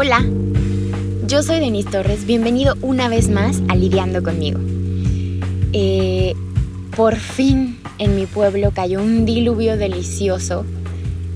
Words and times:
Hola, 0.00 0.24
yo 1.26 1.42
soy 1.42 1.58
Denise 1.58 1.90
Torres, 1.90 2.24
bienvenido 2.24 2.76
una 2.82 3.08
vez 3.08 3.28
más 3.28 3.60
a 3.66 3.74
Lidiando 3.74 4.22
conmigo. 4.22 4.60
Eh, 5.72 6.34
por 6.94 7.16
fin 7.16 7.80
en 7.98 8.14
mi 8.14 8.26
pueblo 8.26 8.70
cayó 8.72 9.02
un 9.02 9.26
diluvio 9.26 9.76
delicioso. 9.76 10.64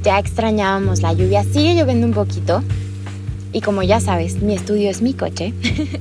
Ya 0.05 0.21
extrañábamos 0.21 1.03
la 1.03 1.13
lluvia, 1.13 1.43
sigue 1.43 1.75
lloviendo 1.75 2.07
un 2.07 2.13
poquito. 2.13 2.63
Y 3.53 3.63
como 3.63 3.83
ya 3.83 3.99
sabes, 3.99 4.41
mi 4.41 4.55
estudio 4.55 4.91
es 4.91 5.03
mi 5.03 5.13
coche. 5.13 5.53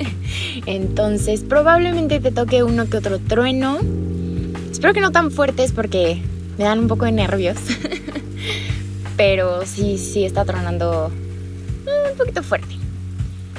Entonces 0.68 1.42
probablemente 1.42 2.20
te 2.20 2.30
toque 2.30 2.62
uno 2.62 2.88
que 2.92 2.98
otro 2.98 3.18
trueno. 3.18 3.80
Espero 4.72 4.94
que 4.94 5.02
no 5.02 5.12
tan 5.12 5.32
fuertes 5.32 5.72
porque 5.72 6.22
me 6.60 6.66
dan 6.66 6.78
un 6.78 6.88
poco 6.88 7.06
de 7.06 7.12
nervios. 7.12 7.58
Pero 9.18 9.66
sí, 9.66 9.98
sí 9.98 10.26
está 10.26 10.46
tronando 10.46 11.12
poquito 12.22 12.44
fuerte. 12.44 12.76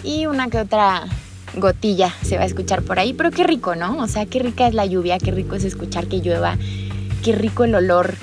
Y 0.05 0.27
una 0.27 0.49
que 0.49 0.59
otra 0.59 1.05
gotilla 1.57 2.13
se 2.23 2.37
va 2.37 2.43
a 2.43 2.47
escuchar 2.47 2.83
por 2.83 2.99
ahí, 2.99 3.13
pero 3.13 3.31
qué 3.31 3.45
rico, 3.45 3.75
¿no? 3.75 3.99
O 3.99 4.09
sea, 4.09 4.27
qué 4.27 4.39
rica 4.39 4.67
es 4.67 4.75
la 4.75 4.87
lluvia, 4.87 5.19
qué 5.19 5.31
rico 5.31 5.55
es 5.55 5.65
escuchar 5.65 6.07
que 6.07 6.21
llueva, 6.21 6.57
qué 7.23 7.33
rico 7.33 7.65
el 7.65 7.75
olor 7.75 8.15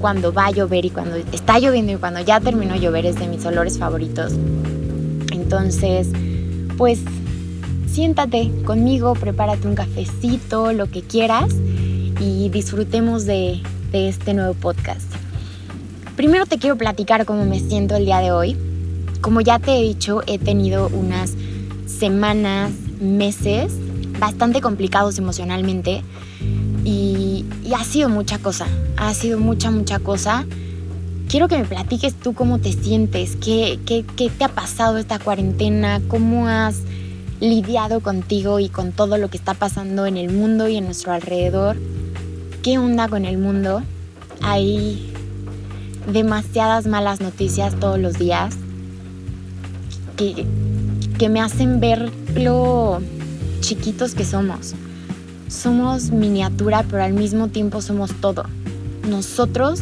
cuando 0.00 0.32
va 0.32 0.46
a 0.46 0.50
llover 0.50 0.84
y 0.86 0.90
cuando 0.90 1.16
está 1.16 1.58
lloviendo 1.58 1.92
y 1.92 1.96
cuando 1.96 2.20
ya 2.20 2.40
terminó 2.40 2.74
de 2.74 2.80
llover 2.80 3.06
es 3.06 3.16
de 3.16 3.26
mis 3.26 3.44
olores 3.44 3.78
favoritos. 3.78 4.32
Entonces, 5.32 6.08
pues 6.78 7.00
siéntate 7.86 8.50
conmigo, 8.64 9.14
prepárate 9.14 9.66
un 9.66 9.74
cafecito, 9.74 10.72
lo 10.72 10.86
que 10.86 11.02
quieras 11.02 11.54
y 12.20 12.48
disfrutemos 12.50 13.26
de, 13.26 13.60
de 13.92 14.08
este 14.08 14.32
nuevo 14.32 14.54
podcast. 14.54 15.12
Primero 16.16 16.46
te 16.46 16.58
quiero 16.58 16.76
platicar 16.76 17.26
cómo 17.26 17.44
me 17.44 17.58
siento 17.60 17.96
el 17.96 18.04
día 18.04 18.18
de 18.18 18.30
hoy. 18.30 18.69
Como 19.20 19.42
ya 19.42 19.58
te 19.58 19.78
he 19.78 19.82
dicho, 19.82 20.22
he 20.26 20.38
tenido 20.38 20.88
unas 20.88 21.34
semanas, 21.86 22.72
meses 23.00 23.72
bastante 24.18 24.60
complicados 24.60 25.18
emocionalmente 25.18 26.02
y, 26.84 27.44
ha 27.74 27.84
sido 27.84 28.08
mucha 28.08 28.38
cosa, 28.38 28.66
ha 28.96 29.12
sido 29.14 29.38
mucha, 29.38 29.70
mucha 29.70 29.98
cosa. 29.98 30.44
Quiero 31.28 31.46
que 31.48 31.58
me 31.58 31.64
platiques 31.64 32.14
tú 32.14 32.32
cómo 32.32 32.58
te 32.58 32.72
sientes, 32.72 33.36
qué, 33.36 33.78
qué, 33.86 34.04
qué 34.16 34.30
te 34.30 34.44
ha 34.44 34.48
pasado 34.48 34.98
esta 34.98 35.18
cuarentena, 35.18 36.00
cómo 36.08 36.48
has 36.48 36.80
lidiado 37.40 38.00
contigo 38.00 38.58
y 38.58 38.68
con 38.68 38.92
todo 38.92 39.18
lo 39.18 39.30
que 39.30 39.36
está 39.36 39.54
pasando 39.54 40.06
en 40.06 40.16
el 40.16 40.32
mundo 40.32 40.66
y 40.66 40.76
en 40.76 40.86
nuestro 40.86 41.12
alrededor. 41.12 41.76
¿Qué 42.62 42.78
onda 42.78 43.06
con 43.08 43.24
el 43.24 43.38
mundo? 43.38 43.82
Hay 44.42 45.12
demasiadas 46.10 46.86
malas 46.86 47.20
noticias 47.20 47.78
todos 47.78 47.98
los 47.98 48.18
días 48.18 48.56
que, 50.20 50.44
que 51.18 51.30
me 51.30 51.40
hacen 51.40 51.80
ver 51.80 52.12
lo 52.34 53.00
chiquitos 53.60 54.14
que 54.14 54.26
somos. 54.26 54.74
Somos 55.48 56.10
miniatura, 56.10 56.84
pero 56.90 57.02
al 57.02 57.14
mismo 57.14 57.48
tiempo 57.48 57.80
somos 57.80 58.12
todo. 58.20 58.44
Nosotros 59.08 59.80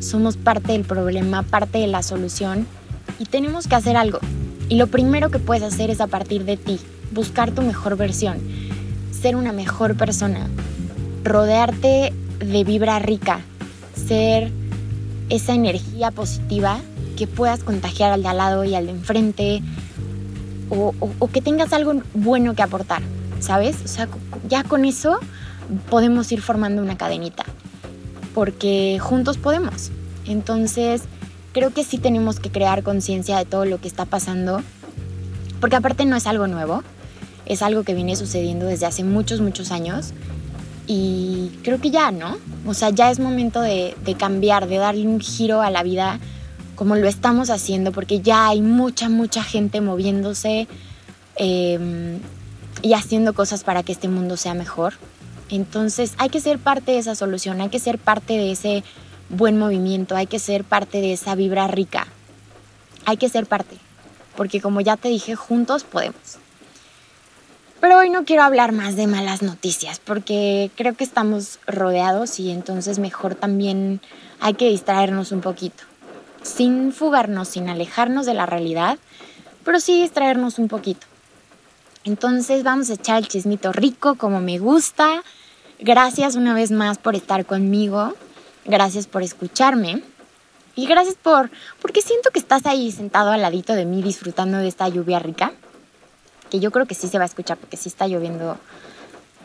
somos 0.00 0.38
parte 0.38 0.72
del 0.72 0.84
problema, 0.84 1.42
parte 1.42 1.76
de 1.76 1.88
la 1.88 2.02
solución 2.02 2.66
y 3.18 3.26
tenemos 3.26 3.68
que 3.68 3.74
hacer 3.74 3.98
algo. 3.98 4.18
Y 4.70 4.76
lo 4.76 4.86
primero 4.86 5.30
que 5.30 5.38
puedes 5.38 5.62
hacer 5.62 5.90
es 5.90 6.00
a 6.00 6.06
partir 6.06 6.46
de 6.46 6.56
ti, 6.56 6.80
buscar 7.12 7.50
tu 7.50 7.60
mejor 7.60 7.98
versión, 7.98 8.38
ser 9.12 9.36
una 9.36 9.52
mejor 9.52 9.94
persona, 9.94 10.48
rodearte 11.22 12.14
de 12.38 12.64
vibra 12.64 12.98
rica, 12.98 13.40
ser 14.06 14.50
esa 15.28 15.54
energía 15.54 16.10
positiva 16.12 16.80
que 17.16 17.26
puedas 17.26 17.64
contagiar 17.64 18.12
al 18.12 18.22
de 18.22 18.28
al 18.28 18.36
lado 18.36 18.64
y 18.64 18.74
al 18.74 18.86
de 18.86 18.92
enfrente, 18.92 19.62
o, 20.70 21.28
que 21.32 21.40
tengas 21.40 21.72
algo 21.72 22.02
bueno 22.14 22.54
que 22.54 22.62
aportar, 22.62 23.02
¿sabes? 23.40 23.76
O 23.84 23.88
sea, 23.88 24.08
ya 24.48 24.64
con 24.64 24.84
eso 24.84 25.18
podemos 25.90 26.30
ir 26.32 26.40
formando 26.40 26.82
una 26.82 26.96
cadenita, 26.96 27.44
porque 28.34 28.98
juntos 29.00 29.38
podemos. 29.38 29.90
Entonces, 30.26 31.02
creo 31.52 31.72
que 31.72 31.84
sí 31.84 31.98
tenemos 31.98 32.40
que 32.40 32.50
crear 32.50 32.82
conciencia 32.82 33.38
de 33.38 33.44
todo 33.44 33.64
lo 33.64 33.80
que 33.80 33.88
está 33.88 34.04
pasando, 34.04 34.60
porque 35.60 35.76
aparte 35.76 36.04
no 36.04 36.16
es 36.16 36.26
algo 36.26 36.46
nuevo, 36.46 36.82
es 37.46 37.62
algo 37.62 37.84
que 37.84 37.94
viene 37.94 38.16
sucediendo 38.16 38.66
desde 38.66 38.86
hace 38.86 39.04
muchos, 39.04 39.40
muchos 39.40 39.70
años. 39.70 40.12
Y 40.88 41.50
creo 41.64 41.80
que 41.80 41.90
ya, 41.90 42.10
¿no? 42.10 42.36
O 42.66 42.74
sea, 42.74 42.90
ya 42.90 43.10
es 43.10 43.18
momento 43.18 43.60
de, 43.60 43.96
cambiar, 44.18 44.68
de 44.68 44.76
darle 44.76 45.06
un 45.06 45.20
giro 45.20 45.62
a 45.62 45.70
la 45.70 45.82
vida 45.82 46.20
como 46.76 46.94
lo 46.94 47.08
estamos 47.08 47.50
haciendo, 47.50 47.90
porque 47.90 48.20
ya 48.20 48.48
hay 48.48 48.60
mucha, 48.60 49.08
mucha 49.08 49.42
gente 49.42 49.80
moviéndose 49.80 50.68
em, 51.34 52.20
y 52.82 52.92
haciendo 52.92 53.32
cosas 53.32 53.64
para 53.64 53.82
que 53.82 53.92
este 53.92 54.08
mundo 54.08 54.36
sea 54.36 54.54
mejor. 54.54 54.94
Entonces 55.48 56.12
hay 56.18 56.28
que 56.28 56.40
ser 56.40 56.58
parte 56.58 56.92
de 56.92 56.98
esa 56.98 57.14
solución, 57.14 57.60
hay 57.60 57.70
que 57.70 57.78
ser 57.78 57.98
parte 57.98 58.34
de 58.34 58.52
ese 58.52 58.84
buen 59.30 59.58
movimiento, 59.58 60.14
hay 60.14 60.26
que 60.26 60.38
ser 60.38 60.64
parte 60.64 61.00
de 61.00 61.14
esa 61.14 61.34
vibra 61.34 61.66
rica. 61.66 62.06
Hay 63.06 63.16
que 63.16 63.28
ser 63.28 63.46
parte, 63.46 63.76
porque 64.36 64.60
como 64.60 64.80
ya 64.80 64.96
te 64.96 65.08
dije, 65.08 65.34
juntos 65.34 65.84
podemos. 65.84 66.38
Pero 67.80 67.98
hoy 67.98 68.10
no 68.10 68.24
quiero 68.24 68.42
hablar 68.42 68.72
más 68.72 68.96
de 68.96 69.06
malas 69.06 69.42
noticias, 69.42 70.00
porque 70.00 70.70
creo 70.76 70.94
que 70.94 71.04
estamos 71.04 71.58
rodeados 71.66 72.40
y 72.40 72.50
entonces 72.50 72.98
mejor 72.98 73.34
también 73.34 74.00
hay 74.40 74.54
que 74.54 74.68
distraernos 74.68 75.30
un 75.30 75.40
poquito 75.40 75.84
sin 76.46 76.92
fugarnos, 76.92 77.48
sin 77.48 77.68
alejarnos 77.68 78.24
de 78.24 78.34
la 78.34 78.46
realidad, 78.46 78.98
pero 79.64 79.80
sí 79.80 80.00
distraernos 80.00 80.58
un 80.58 80.68
poquito. 80.68 81.06
Entonces 82.04 82.62
vamos 82.62 82.88
a 82.88 82.94
echar 82.94 83.18
el 83.18 83.28
chismito 83.28 83.72
rico 83.72 84.14
como 84.14 84.40
me 84.40 84.58
gusta. 84.58 85.22
Gracias 85.80 86.36
una 86.36 86.54
vez 86.54 86.70
más 86.70 86.98
por 86.98 87.16
estar 87.16 87.44
conmigo. 87.44 88.14
Gracias 88.64 89.06
por 89.06 89.22
escucharme. 89.22 90.02
Y 90.76 90.86
gracias 90.86 91.16
por, 91.16 91.50
porque 91.80 92.02
siento 92.02 92.30
que 92.30 92.38
estás 92.38 92.64
ahí 92.66 92.92
sentado 92.92 93.30
al 93.30 93.42
ladito 93.42 93.72
de 93.72 93.86
mí 93.86 94.02
disfrutando 94.02 94.58
de 94.58 94.68
esta 94.68 94.88
lluvia 94.88 95.18
rica. 95.18 95.52
Que 96.50 96.60
yo 96.60 96.70
creo 96.70 96.86
que 96.86 96.94
sí 96.94 97.08
se 97.08 97.18
va 97.18 97.24
a 97.24 97.26
escuchar 97.26 97.56
porque 97.56 97.76
sí 97.76 97.88
está 97.88 98.06
lloviendo 98.06 98.58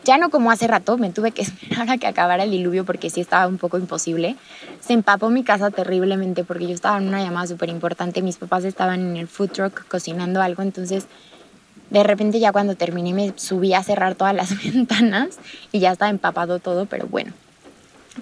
ya 0.04 0.18
no 0.18 0.30
como 0.30 0.50
hace 0.50 0.66
rato, 0.66 0.98
me 0.98 1.10
tuve 1.10 1.32
que 1.32 1.42
esperar 1.42 1.90
a 1.90 1.98
que 1.98 2.06
acabara 2.06 2.44
el 2.44 2.50
diluvio 2.50 2.84
porque 2.84 3.10
sí 3.10 3.20
estaba 3.20 3.46
un 3.46 3.58
poco 3.58 3.78
imposible. 3.78 4.36
Se 4.80 4.92
empapó 4.92 5.30
mi 5.30 5.44
casa 5.44 5.70
terriblemente 5.70 6.44
porque 6.44 6.66
yo 6.66 6.74
estaba 6.74 6.98
en 6.98 7.08
una 7.08 7.22
llamada 7.22 7.46
súper 7.46 7.68
importante. 7.68 8.22
Mis 8.22 8.36
papás 8.36 8.64
estaban 8.64 9.00
en 9.00 9.16
el 9.16 9.28
food 9.28 9.50
truck 9.50 9.86
cocinando 9.88 10.42
algo, 10.42 10.62
entonces 10.62 11.06
de 11.90 12.02
repente 12.02 12.40
ya 12.40 12.52
cuando 12.52 12.74
terminé 12.74 13.12
me 13.12 13.32
subí 13.36 13.74
a 13.74 13.82
cerrar 13.82 14.14
todas 14.14 14.34
las 14.34 14.62
ventanas 14.64 15.38
y 15.72 15.80
ya 15.80 15.92
estaba 15.92 16.10
empapado 16.10 16.58
todo, 16.58 16.86
pero 16.86 17.06
bueno, 17.06 17.32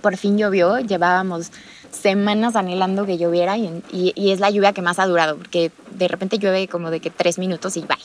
por 0.02 0.16
fin 0.16 0.38
llovió. 0.38 0.78
Llevábamos 0.78 1.50
semanas 1.90 2.56
anhelando 2.56 3.06
que 3.06 3.18
lloviera 3.18 3.56
y, 3.56 3.82
y, 3.92 4.30
es 4.30 4.40
la 4.40 4.50
lluvia 4.50 4.72
que 4.72 4.82
más 4.82 4.98
ha 4.98 5.06
durado 5.06 5.36
porque 5.36 5.72
de 5.92 6.08
repente 6.08 6.38
llueve 6.38 6.68
como 6.68 6.90
de 6.90 7.00
que 7.00 7.10
tres 7.10 7.38
minutos 7.38 7.76
y 7.76 7.80
bye. 7.80 7.96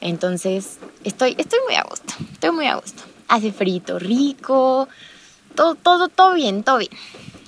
Entonces, 0.00 0.78
estoy, 1.04 1.34
estoy 1.38 1.58
muy 1.66 1.74
a 1.76 1.84
gusto, 1.84 2.14
estoy 2.32 2.50
muy 2.50 2.66
a 2.66 2.76
gusto. 2.76 3.02
Hace 3.28 3.52
frito 3.52 3.98
rico, 3.98 4.88
todo, 5.54 5.74
todo, 5.74 6.08
todo 6.08 6.34
bien, 6.34 6.62
todo 6.62 6.78
bien. 6.78 6.92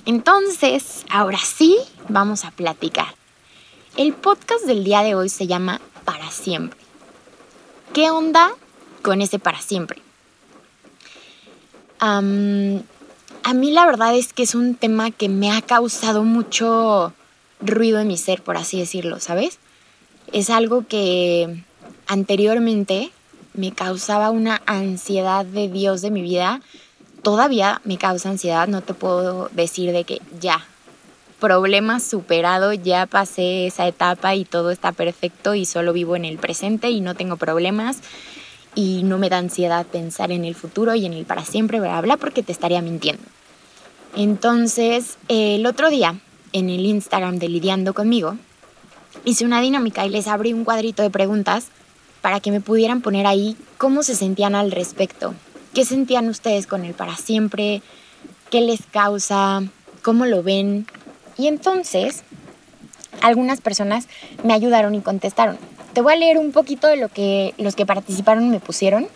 Entonces, 0.05 1.05
ahora 1.09 1.39
sí, 1.39 1.77
vamos 2.07 2.45
a 2.45 2.51
platicar. 2.51 3.13
El 3.97 4.13
podcast 4.13 4.65
del 4.65 4.83
día 4.83 5.01
de 5.01 5.15
hoy 5.15 5.27
se 5.27 5.47
llama 5.47 5.81
Para 6.05 6.31
siempre. 6.31 6.79
¿Qué 7.93 8.09
onda 8.11 8.51
con 9.01 9.21
ese 9.21 9.39
para 9.39 9.59
siempre? 9.61 10.01
a 11.99 12.21
mí 12.21 13.71
la 13.71 13.85
verdad 13.87 14.15
es 14.15 14.33
que 14.33 14.43
es 14.43 14.53
un 14.53 14.75
tema 14.75 15.09
que 15.09 15.29
me 15.29 15.51
ha 15.51 15.63
causado 15.63 16.23
mucho 16.23 17.11
ruido 17.59 17.99
en 17.99 18.07
mi 18.07 18.17
ser, 18.17 18.43
por 18.43 18.55
así 18.55 18.79
decirlo, 18.79 19.19
¿sabes? 19.19 19.57
Es 20.31 20.51
algo 20.51 20.85
que 20.87 21.63
anteriormente 22.07 23.11
me 23.53 23.71
causaba 23.71 24.29
una 24.29 24.61
ansiedad 24.65 25.45
de 25.45 25.67
Dios 25.67 26.01
de 26.01 26.11
mi 26.11 26.21
vida, 26.21 26.61
todavía 27.23 27.81
me 27.83 27.97
causa 27.97 28.29
ansiedad, 28.29 28.67
no 28.67 28.81
te 28.81 28.93
puedo 28.93 29.49
decir 29.53 29.91
de 29.91 30.03
que 30.03 30.21
ya, 30.39 30.65
problema 31.39 31.99
superado, 31.99 32.73
ya 32.73 33.05
pasé 33.05 33.67
esa 33.67 33.87
etapa 33.87 34.35
y 34.35 34.45
todo 34.45 34.71
está 34.71 34.91
perfecto 34.91 35.55
y 35.55 35.65
solo 35.65 35.93
vivo 35.93 36.15
en 36.15 36.25
el 36.25 36.37
presente 36.37 36.89
y 36.89 37.01
no 37.01 37.15
tengo 37.15 37.37
problemas. 37.37 37.97
Y 38.75 39.01
no 39.03 39.17
me 39.17 39.29
da 39.29 39.39
ansiedad 39.39 39.87
pensar 39.87 40.31
en 40.31 40.45
el 40.45 40.53
futuro 40.53 40.93
y 40.93 41.07
en 41.07 41.13
el 41.13 41.25
para 41.25 41.43
siempre, 41.43 41.79
bla, 41.79 41.99
bla, 42.01 42.17
porque 42.17 42.43
te 42.43 42.51
estaría 42.51 42.79
mintiendo. 42.81 43.23
Entonces, 44.15 45.17
el 45.29 45.65
otro 45.65 45.89
día, 45.89 46.19
en 46.53 46.69
el 46.69 46.85
Instagram 46.85 47.39
de 47.39 47.49
Lidiando 47.49 47.95
conmigo, 47.95 48.37
hice 49.25 49.45
una 49.45 49.61
dinámica 49.61 50.05
y 50.05 50.09
les 50.09 50.27
abrí 50.27 50.53
un 50.53 50.63
cuadrito 50.63 51.01
de 51.01 51.09
preguntas 51.09 51.69
para 52.27 52.41
que 52.41 52.51
me 52.51 52.59
pudieran 52.59 52.99
poner 52.99 53.25
ahí 53.25 53.55
cómo 53.77 54.03
se 54.03 54.13
sentían 54.13 54.53
al 54.53 54.71
respecto, 54.71 55.33
qué 55.73 55.85
sentían 55.85 56.27
ustedes 56.27 56.67
con 56.67 56.83
el 56.83 56.93
para 56.93 57.15
siempre, 57.15 57.81
qué 58.49 58.59
les 58.59 58.81
causa, 58.91 59.63
cómo 60.01 60.25
lo 60.25 60.43
ven. 60.43 60.87
Y 61.37 61.47
entonces 61.47 62.23
algunas 63.21 63.61
personas 63.61 64.09
me 64.43 64.53
ayudaron 64.53 64.93
y 64.93 64.99
contestaron. 64.99 65.57
te 65.93 66.01
voy 66.01 66.15
a 66.15 66.17
leer 66.17 66.37
un 66.37 66.51
poquito 66.51 66.87
de 66.87 66.97
lo 66.97 67.07
que 67.07 67.53
los 67.57 67.77
que 67.77 67.85
participaron 67.85 68.49
me 68.49 68.59
pusieron 68.59 69.07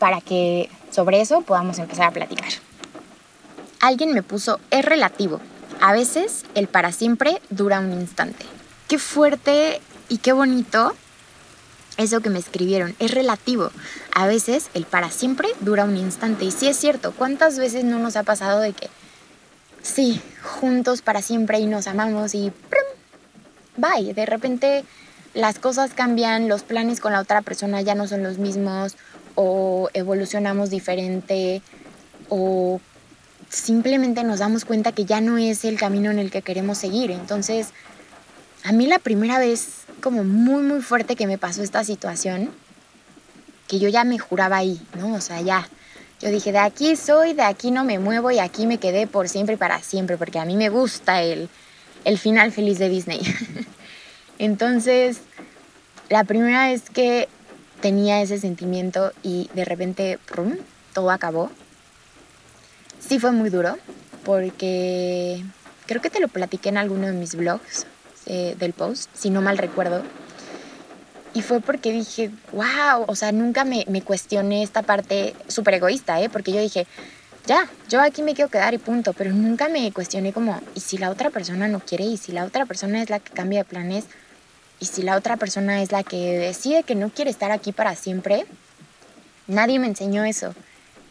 para 0.00 0.20
que 0.20 0.68
sobre 0.90 1.20
eso 1.20 1.42
podamos 1.42 1.78
empezar 1.78 2.08
a 2.08 2.10
platicar. 2.10 2.50
Alguien 3.78 4.12
me 4.14 4.24
puso, 4.24 4.58
es 4.72 4.84
relativo. 4.84 5.40
A 5.80 5.92
veces 5.92 6.44
el 6.56 6.66
para 6.66 6.90
siempre 6.90 7.40
dura 7.50 7.78
un 7.78 7.92
instante. 7.92 8.46
Qué 8.88 8.98
fuerte 8.98 9.80
y 10.08 10.18
qué 10.18 10.32
bonito 10.32 10.96
eso 11.98 12.20
que 12.20 12.30
me 12.30 12.38
escribieron. 12.38 12.94
Es 12.98 13.10
relativo. 13.10 13.70
A 14.14 14.26
veces 14.26 14.70
el 14.72 14.86
para 14.86 15.10
siempre 15.10 15.48
dura 15.60 15.84
un 15.84 15.98
instante. 15.98 16.46
Y 16.46 16.50
sí 16.50 16.68
es 16.68 16.78
cierto, 16.78 17.12
¿cuántas 17.12 17.58
veces 17.58 17.84
no 17.84 17.98
nos 17.98 18.16
ha 18.16 18.22
pasado 18.22 18.60
de 18.60 18.72
que 18.72 18.88
sí, 19.82 20.22
juntos 20.42 21.02
para 21.02 21.20
siempre 21.20 21.58
y 21.58 21.66
nos 21.66 21.86
amamos 21.86 22.34
y 22.34 22.52
bye? 23.76 24.14
De 24.14 24.24
repente 24.24 24.84
las 25.34 25.58
cosas 25.58 25.92
cambian, 25.92 26.48
los 26.48 26.62
planes 26.62 27.00
con 27.00 27.12
la 27.12 27.20
otra 27.20 27.42
persona 27.42 27.82
ya 27.82 27.94
no 27.94 28.08
son 28.08 28.22
los 28.22 28.38
mismos 28.38 28.96
o 29.34 29.90
evolucionamos 29.92 30.70
diferente 30.70 31.62
o 32.28 32.80
simplemente 33.48 34.24
nos 34.24 34.40
damos 34.40 34.64
cuenta 34.64 34.92
que 34.92 35.04
ya 35.04 35.20
no 35.20 35.38
es 35.38 35.64
el 35.64 35.78
camino 35.78 36.10
en 36.10 36.18
el 36.18 36.30
que 36.30 36.42
queremos 36.42 36.78
seguir. 36.78 37.10
Entonces, 37.10 37.68
a 38.64 38.72
mí 38.72 38.86
la 38.86 38.98
primera 38.98 39.38
vez 39.38 39.82
como 40.02 40.24
muy, 40.24 40.62
muy 40.62 40.80
fuerte 40.80 41.16
que 41.16 41.26
me 41.26 41.38
pasó 41.38 41.62
esta 41.62 41.84
situación, 41.84 42.50
que 43.66 43.78
yo 43.78 43.88
ya 43.88 44.04
me 44.04 44.18
juraba 44.18 44.56
ahí, 44.56 44.80
¿no? 44.98 45.14
O 45.14 45.20
sea, 45.20 45.40
ya. 45.40 45.68
Yo 46.20 46.30
dije, 46.30 46.52
de 46.52 46.58
aquí 46.58 46.96
soy, 46.96 47.32
de 47.32 47.42
aquí 47.42 47.70
no 47.70 47.84
me 47.84 47.98
muevo 47.98 48.30
y 48.30 48.38
aquí 48.38 48.66
me 48.66 48.78
quedé 48.78 49.06
por 49.06 49.28
siempre 49.28 49.54
y 49.54 49.58
para 49.58 49.80
siempre, 49.82 50.16
porque 50.16 50.38
a 50.38 50.44
mí 50.44 50.56
me 50.56 50.68
gusta 50.68 51.22
el, 51.22 51.48
el 52.04 52.18
final 52.18 52.50
feliz 52.50 52.78
de 52.78 52.88
Disney. 52.88 53.20
Entonces, 54.38 55.18
la 56.08 56.24
primera 56.24 56.68
vez 56.68 56.90
que 56.90 57.28
tenía 57.80 58.20
ese 58.20 58.38
sentimiento 58.38 59.12
y 59.22 59.48
de 59.54 59.64
repente, 59.64 60.18
¡prum!, 60.26 60.56
todo 60.92 61.10
acabó 61.10 61.50
sí 63.08 63.18
fue 63.18 63.32
muy 63.32 63.50
duro 63.50 63.78
porque 64.24 65.42
creo 65.86 66.02
que 66.02 66.10
te 66.10 66.20
lo 66.20 66.28
platiqué 66.28 66.68
en 66.68 66.76
alguno 66.76 67.06
de 67.06 67.12
mis 67.12 67.34
blogs 67.34 67.86
eh, 68.28 68.54
del 68.58 68.72
post, 68.72 69.10
si 69.14 69.30
no 69.30 69.40
mal 69.42 69.58
recuerdo. 69.58 70.02
Y 71.34 71.42
fue 71.42 71.60
porque 71.60 71.92
dije, 71.92 72.30
wow, 72.52 73.04
o 73.06 73.14
sea, 73.14 73.32
nunca 73.32 73.64
me, 73.64 73.84
me 73.88 74.02
cuestioné 74.02 74.62
esta 74.62 74.82
parte 74.82 75.34
súper 75.46 75.74
egoísta, 75.74 76.20
¿eh? 76.20 76.28
Porque 76.28 76.52
yo 76.52 76.60
dije, 76.60 76.86
ya, 77.46 77.68
yo 77.88 78.00
aquí 78.00 78.22
me 78.22 78.34
quiero 78.34 78.50
quedar 78.50 78.74
y 78.74 78.78
punto, 78.78 79.12
pero 79.12 79.32
nunca 79.32 79.68
me 79.68 79.90
cuestioné 79.92 80.32
como, 80.32 80.60
¿y 80.74 80.80
si 80.80 80.98
la 80.98 81.10
otra 81.10 81.30
persona 81.30 81.68
no 81.68 81.80
quiere? 81.80 82.04
¿Y 82.04 82.16
si 82.16 82.32
la 82.32 82.44
otra 82.44 82.66
persona 82.66 83.02
es 83.02 83.10
la 83.10 83.18
que 83.18 83.32
cambia 83.32 83.60
de 83.60 83.64
planes? 83.64 84.04
¿Y 84.80 84.86
si 84.86 85.02
la 85.02 85.16
otra 85.16 85.36
persona 85.36 85.82
es 85.82 85.90
la 85.90 86.02
que 86.02 86.38
decide 86.38 86.82
que 86.82 86.94
no 86.94 87.10
quiere 87.10 87.30
estar 87.30 87.50
aquí 87.50 87.72
para 87.72 87.94
siempre? 87.96 88.46
Nadie 89.46 89.78
me 89.78 89.86
enseñó 89.86 90.24
eso 90.24 90.54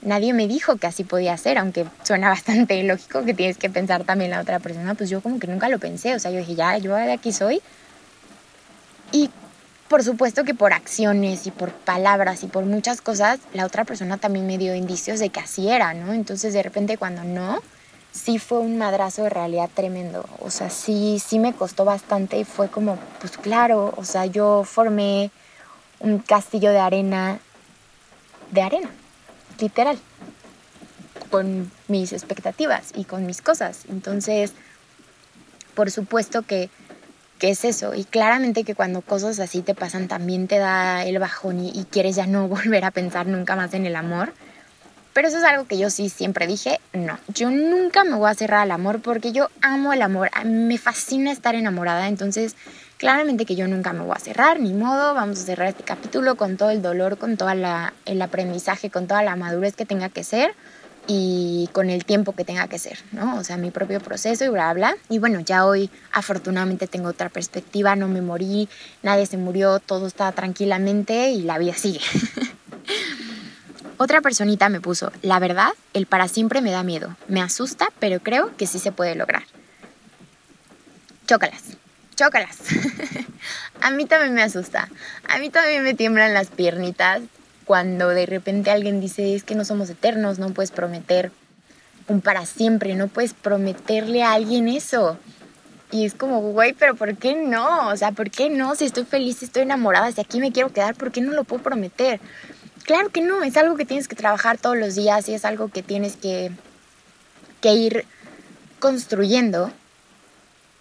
nadie 0.01 0.33
me 0.33 0.47
dijo 0.47 0.77
que 0.77 0.88
así 0.88 1.03
podía 1.03 1.38
ser, 1.38 1.57
aunque 1.57 1.85
suena 2.03 2.29
bastante 2.38 2.81
lógico 2.83 3.23
que 3.25 3.33
tienes 3.33 3.57
que 3.57 3.69
pensar 3.69 4.03
también 4.03 4.31
la 4.31 4.41
otra 4.41 4.59
persona, 4.59 4.95
pues 4.95 5.09
yo 5.09 5.21
como 5.21 5.39
que 5.39 5.47
nunca 5.47 5.69
lo 5.69 5.79
pensé, 5.79 6.15
o 6.15 6.19
sea, 6.19 6.31
yo 6.31 6.39
dije, 6.39 6.55
ya, 6.55 6.77
yo 6.77 6.95
de 6.95 7.11
aquí 7.11 7.31
soy. 7.31 7.61
Y 9.11 9.29
por 9.88 10.03
supuesto 10.03 10.44
que 10.44 10.53
por 10.53 10.73
acciones 10.73 11.47
y 11.47 11.51
por 11.51 11.71
palabras 11.71 12.44
y 12.44 12.47
por 12.47 12.65
muchas 12.65 13.01
cosas, 13.01 13.39
la 13.53 13.65
otra 13.65 13.85
persona 13.85 14.17
también 14.17 14.45
me 14.45 14.57
dio 14.57 14.75
indicios 14.75 15.19
de 15.19 15.29
que 15.29 15.39
así 15.39 15.69
era, 15.69 15.94
¿no? 15.94 16.13
Entonces 16.13 16.53
de 16.53 16.61
repente 16.61 16.97
cuando 16.97 17.23
no, 17.23 17.61
sí 18.11 18.38
fue 18.39 18.59
un 18.59 18.77
madrazo 18.77 19.23
de 19.23 19.29
realidad 19.29 19.69
tremendo, 19.73 20.25
o 20.39 20.50
sea, 20.50 20.69
sí, 20.69 21.21
sí 21.25 21.39
me 21.39 21.53
costó 21.53 21.85
bastante 21.85 22.38
y 22.38 22.43
fue 22.43 22.67
como, 22.69 22.97
pues 23.19 23.38
claro, 23.38 23.93
o 23.95 24.03
sea, 24.03 24.25
yo 24.25 24.63
formé 24.65 25.31
un 26.00 26.19
castillo 26.19 26.71
de 26.71 26.79
arena, 26.79 27.39
de 28.51 28.61
arena, 28.61 28.89
literal, 29.59 29.98
con 31.30 31.71
mis 31.88 32.13
expectativas 32.13 32.92
y 32.95 33.04
con 33.04 33.25
mis 33.25 33.42
cosas. 33.42 33.86
Entonces, 33.89 34.54
por 35.75 35.92
supuesto 35.92 36.42
que, 36.42 36.69
es 37.39 37.65
eso. 37.65 37.94
Y 37.94 38.04
claramente 38.04 38.63
que 38.63 38.74
cuando 38.74 39.01
cosas 39.01 39.39
así 39.39 39.62
te 39.62 39.75
pasan 39.75 40.07
también 40.07 40.48
te 40.48 40.57
da 40.57 41.06
el 41.06 41.19
bajón 41.19 41.59
y, 41.59 41.69
y, 41.69 41.83
quieres 41.83 42.15
ya 42.15 42.25
no 42.25 42.48
volver 42.48 42.83
a 42.83 42.92
pensar 42.92 43.27
nunca 43.27 43.56
más 43.56 43.74
en 43.74 43.86
el 43.86 43.95
amor. 43.95 44.33
Pero 45.13 45.30
eso 45.30 45.38
es 45.38 45.44
algo 45.44 45.65
que 45.65 45.77
yo 45.77 45.89
sí 45.89 46.10
siempre 46.10 46.45
dije, 46.45 46.80
no, 46.94 47.18
yo 47.27 47.50
nunca 47.50 48.03
me 48.03 48.15
voy 48.15 48.30
a 48.30 48.36
cerrar 48.36 48.60
al 48.62 48.71
amor 48.71 49.01
porque 49.01 49.31
yo 49.31 49.50
amo 49.62 49.92
el 49.92 50.03
amor, 50.03 50.30
me 50.45 50.77
fascina 50.77 51.31
estar 51.31 51.56
enamorada, 51.56 52.07
entonces 52.07 52.56
Claramente 52.97 53.45
que 53.45 53.55
yo 53.55 53.67
nunca 53.67 53.94
me 53.94 54.01
voy 54.01 54.15
a 54.15 54.19
cerrar, 54.19 54.59
ni 54.59 54.73
modo, 54.73 55.13
vamos 55.13 55.39
a 55.39 55.44
cerrar 55.44 55.67
este 55.67 55.83
capítulo 55.83 56.35
con 56.35 56.57
todo 56.57 56.71
el 56.71 56.81
dolor, 56.81 57.19
con 57.19 57.38
todo 57.38 57.51
el 57.51 58.21
aprendizaje, 58.23 58.89
con 58.89 59.05
toda 59.05 59.21
la 59.21 59.35
madurez 59.35 59.75
que 59.75 59.85
tenga 59.85 60.09
que 60.09 60.23
ser 60.23 60.55
y 61.05 61.69
con 61.73 61.91
el 61.91 62.05
tiempo 62.05 62.33
que 62.33 62.44
tenga 62.44 62.67
que 62.67 62.79
ser, 62.79 62.97
¿no? 63.11 63.38
O 63.38 63.44
sea, 63.44 63.55
mi 63.57 63.69
propio 63.69 63.99
proceso 63.99 64.45
y 64.45 64.49
bla, 64.49 64.73
bla. 64.73 64.95
Y 65.09 65.19
bueno, 65.19 65.39
ya 65.41 65.67
hoy 65.67 65.91
afortunadamente 66.11 66.88
tengo 66.88 67.09
otra 67.09 67.29
perspectiva, 67.29 67.95
no 67.95 68.07
me 68.07 68.21
morí, 68.21 68.67
nadie 69.03 69.27
se 69.27 69.38
murió, 69.38 69.77
todo 69.77 70.07
está 70.07 70.31
tranquilamente 70.31 71.29
y 71.29 71.43
la 71.43 71.59
vida 71.59 71.75
sigue. 71.75 72.01
Otra 74.00 74.21
personita 74.21 74.69
me 74.69 74.79
puso, 74.79 75.11
la 75.23 75.39
verdad, 75.39 75.71
el 75.93 76.05
para 76.05 76.27
siempre 76.27 76.61
me 76.61 76.69
da 76.69 76.83
miedo, 76.83 77.15
me 77.27 77.41
asusta, 77.41 77.88
pero 78.00 78.19
creo 78.19 78.55
que 78.55 78.67
sí 78.67 78.77
se 78.77 78.91
puede 78.91 79.15
lograr. 79.15 79.41
Chócalas 81.25 81.77
chócalas. 82.17 82.57
a 83.81 83.91
mí 83.91 84.05
también 84.05 84.33
me 84.33 84.43
asusta. 84.43 84.89
A 85.29 85.37
mí 85.37 85.49
también 85.49 85.83
me 85.83 85.93
tiemblan 85.93 86.33
las 86.33 86.47
piernitas 86.47 87.21
cuando 87.63 88.09
de 88.09 88.25
repente 88.25 88.71
alguien 88.71 88.99
dice 88.99 89.35
es 89.35 89.43
que 89.43 89.55
no 89.55 89.63
somos 89.63 89.89
eternos, 89.89 90.39
no 90.39 90.49
puedes 90.49 90.71
prometer 90.71 91.31
un 92.07 92.21
para 92.21 92.45
siempre, 92.45 92.95
no 92.95 93.07
puedes 93.07 93.33
prometerle 93.33 94.23
a 94.23 94.33
alguien 94.33 94.67
eso. 94.67 95.17
Y 95.91 96.05
es 96.05 96.13
como, 96.13 96.41
güey, 96.41 96.73
pero 96.73 96.95
¿por 96.95 97.15
qué 97.15 97.35
no? 97.35 97.89
O 97.89 97.95
sea, 97.95 98.11
¿por 98.11 98.29
qué 98.29 98.49
no? 98.49 98.75
Si 98.75 98.85
estoy 98.85 99.05
feliz, 99.05 99.37
si 99.37 99.45
estoy 99.45 99.61
enamorada, 99.61 100.11
si 100.11 100.19
aquí 100.19 100.39
me 100.39 100.51
quiero 100.51 100.73
quedar, 100.73 100.95
¿por 100.95 101.11
qué 101.11 101.21
no 101.21 101.31
lo 101.31 101.45
puedo 101.45 101.63
prometer? 101.63 102.19
Claro 102.83 103.09
que 103.09 103.21
no, 103.21 103.43
es 103.43 103.55
algo 103.57 103.75
que 103.75 103.85
tienes 103.85 104.07
que 104.07 104.15
trabajar 104.15 104.57
todos 104.57 104.77
los 104.77 104.95
días 104.95 105.29
y 105.29 105.33
es 105.33 105.45
algo 105.45 105.69
que 105.69 105.83
tienes 105.83 106.15
que, 106.15 106.51
que 107.61 107.73
ir 107.73 108.05
construyendo, 108.79 109.71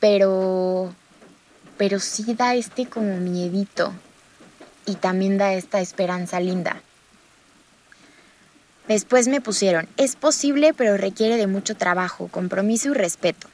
pero 0.00 0.94
pero 1.76 2.00
sí 2.00 2.34
da 2.34 2.54
este 2.54 2.86
como 2.86 3.16
miedito 3.16 3.92
y 4.86 4.94
también 4.94 5.38
da 5.38 5.52
esta 5.54 5.80
esperanza 5.80 6.40
linda. 6.40 6.80
Después 8.88 9.26
me 9.26 9.40
pusieron, 9.40 9.88
es 9.96 10.14
posible 10.14 10.72
pero 10.72 10.96
requiere 10.96 11.36
de 11.36 11.48
mucho 11.48 11.76
trabajo, 11.76 12.28
compromiso 12.28 12.90
y 12.90 12.94
respeto. 12.94 13.48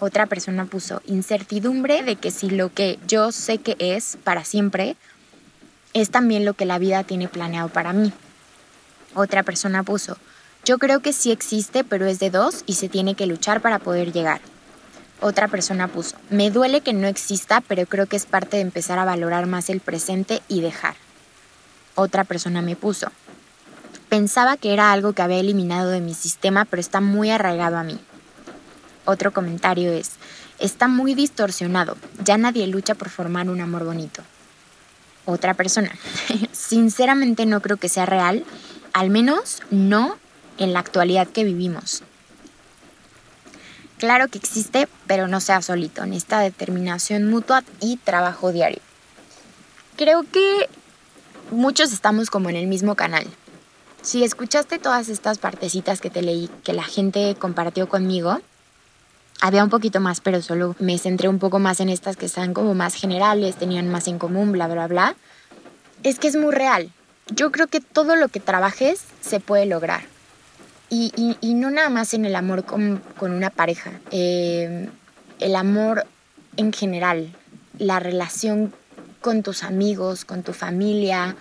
Otra 0.00 0.26
persona 0.26 0.66
puso, 0.66 1.00
incertidumbre 1.06 2.02
de 2.02 2.16
que 2.16 2.32
si 2.32 2.50
lo 2.50 2.72
que 2.74 2.98
yo 3.06 3.30
sé 3.30 3.58
que 3.58 3.76
es 3.78 4.18
para 4.24 4.44
siempre, 4.44 4.96
es 5.92 6.10
también 6.10 6.44
lo 6.44 6.54
que 6.54 6.64
la 6.64 6.78
vida 6.78 7.04
tiene 7.04 7.28
planeado 7.28 7.68
para 7.68 7.92
mí. 7.92 8.12
Otra 9.14 9.44
persona 9.44 9.84
puso, 9.84 10.18
yo 10.64 10.78
creo 10.78 11.00
que 11.00 11.12
sí 11.12 11.30
existe 11.30 11.84
pero 11.84 12.06
es 12.06 12.18
de 12.18 12.30
dos 12.30 12.64
y 12.66 12.74
se 12.74 12.88
tiene 12.88 13.14
que 13.14 13.26
luchar 13.26 13.60
para 13.60 13.78
poder 13.78 14.12
llegar. 14.12 14.40
Otra 15.26 15.48
persona 15.48 15.88
puso, 15.88 16.16
me 16.28 16.50
duele 16.50 16.82
que 16.82 16.92
no 16.92 17.06
exista, 17.06 17.62
pero 17.62 17.86
creo 17.86 18.04
que 18.04 18.16
es 18.16 18.26
parte 18.26 18.58
de 18.58 18.62
empezar 18.62 18.98
a 18.98 19.06
valorar 19.06 19.46
más 19.46 19.70
el 19.70 19.80
presente 19.80 20.42
y 20.48 20.60
dejar. 20.60 20.96
Otra 21.94 22.24
persona 22.24 22.60
me 22.60 22.76
puso, 22.76 23.06
pensaba 24.10 24.58
que 24.58 24.74
era 24.74 24.92
algo 24.92 25.14
que 25.14 25.22
había 25.22 25.38
eliminado 25.38 25.88
de 25.88 26.02
mi 26.02 26.12
sistema, 26.12 26.66
pero 26.66 26.78
está 26.78 27.00
muy 27.00 27.30
arraigado 27.30 27.78
a 27.78 27.84
mí. 27.84 27.98
Otro 29.06 29.32
comentario 29.32 29.92
es, 29.92 30.10
está 30.58 30.88
muy 30.88 31.14
distorsionado, 31.14 31.96
ya 32.22 32.36
nadie 32.36 32.66
lucha 32.66 32.94
por 32.94 33.08
formar 33.08 33.48
un 33.48 33.62
amor 33.62 33.84
bonito. 33.84 34.22
Otra 35.24 35.54
persona, 35.54 35.90
sinceramente 36.52 37.46
no 37.46 37.62
creo 37.62 37.78
que 37.78 37.88
sea 37.88 38.04
real, 38.04 38.44
al 38.92 39.08
menos 39.08 39.62
no 39.70 40.18
en 40.58 40.74
la 40.74 40.80
actualidad 40.80 41.28
que 41.28 41.44
vivimos. 41.44 42.02
Claro 44.04 44.28
que 44.28 44.36
existe, 44.36 44.86
pero 45.06 45.28
no 45.28 45.40
sea 45.40 45.62
solito. 45.62 46.04
Necesita 46.04 46.40
determinación 46.40 47.30
mutua 47.30 47.64
y 47.80 47.96
trabajo 47.96 48.52
diario. 48.52 48.82
Creo 49.96 50.24
que 50.30 50.68
muchos 51.50 51.90
estamos 51.90 52.28
como 52.28 52.50
en 52.50 52.56
el 52.56 52.66
mismo 52.66 52.96
canal. 52.96 53.26
Si 54.02 54.22
escuchaste 54.22 54.78
todas 54.78 55.08
estas 55.08 55.38
partecitas 55.38 56.02
que 56.02 56.10
te 56.10 56.20
leí, 56.20 56.50
que 56.64 56.74
la 56.74 56.84
gente 56.84 57.34
compartió 57.38 57.88
conmigo, 57.88 58.42
había 59.40 59.64
un 59.64 59.70
poquito 59.70 60.00
más, 60.00 60.20
pero 60.20 60.42
solo 60.42 60.76
me 60.78 60.98
centré 60.98 61.30
un 61.30 61.38
poco 61.38 61.58
más 61.58 61.80
en 61.80 61.88
estas 61.88 62.18
que 62.18 62.26
están 62.26 62.52
como 62.52 62.74
más 62.74 62.92
generales, 62.96 63.56
tenían 63.56 63.88
más 63.88 64.06
en 64.06 64.18
común, 64.18 64.52
bla, 64.52 64.68
bla, 64.68 64.86
bla. 64.86 65.16
Es 66.02 66.18
que 66.18 66.28
es 66.28 66.36
muy 66.36 66.52
real. 66.52 66.92
Yo 67.28 67.50
creo 67.50 67.68
que 67.68 67.80
todo 67.80 68.16
lo 68.16 68.28
que 68.28 68.40
trabajes 68.40 69.02
se 69.22 69.40
puede 69.40 69.64
lograr. 69.64 70.13
Y, 70.96 71.54
no 71.54 71.70
nada 71.70 71.90
más 71.90 72.14
en 72.14 72.24
el 72.24 72.36
amor 72.36 72.64
con, 72.64 73.02
una 73.20 73.50
pareja, 73.50 73.90
eh, 74.12 74.88
el 75.40 75.56
amor 75.56 76.06
en 76.56 76.72
general, 76.72 77.34
la 77.78 77.98
relación 77.98 78.72
con 79.20 79.42
tus 79.42 79.64
amigos, 79.64 80.24
con 80.24 80.44
tu 80.44 80.52
familia, 80.52 81.34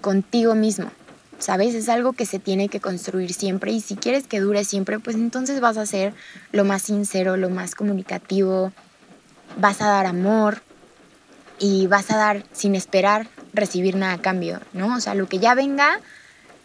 contigo 0.00 0.54
mismo. 0.54 0.90
¿Sabes? 1.38 1.74
Es 1.74 1.88
algo 1.88 2.12
que 2.12 2.26
se 2.26 2.38
tiene 2.38 2.68
que 2.68 2.80
construir 2.80 3.32
siempre 3.32 3.72
y 3.72 3.80
si 3.80 3.96
quieres 3.96 4.26
que 4.26 4.40
dure 4.40 4.64
siempre, 4.64 4.98
pues 4.98 5.16
entonces 5.16 5.60
vas 5.60 5.78
a 5.78 5.86
ser 5.86 6.12
lo 6.52 6.64
más 6.64 6.82
sincero, 6.82 7.38
lo 7.38 7.48
más 7.48 7.74
comunicativo, 7.74 8.72
vas 9.58 9.80
a 9.80 9.86
dar 9.86 10.04
amor 10.04 10.60
y 11.58 11.86
vas 11.86 12.10
a 12.10 12.18
dar 12.18 12.44
sin 12.52 12.74
esperar 12.74 13.28
recibir 13.54 13.96
nada 13.96 14.14
a 14.14 14.20
cambio, 14.20 14.60
¿no? 14.74 14.96
O 14.96 15.00
sea, 15.00 15.14
lo 15.14 15.28
que 15.28 15.38
ya 15.38 15.54
venga, 15.54 16.00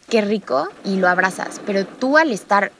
qué 0.09 0.21
rico 0.21 0.69
y 0.83 0.97
lo 0.97 1.07
abrazas, 1.07 1.61
pero 1.65 1.85
tú 1.85 2.17
al 2.17 2.31
estar 2.31 2.71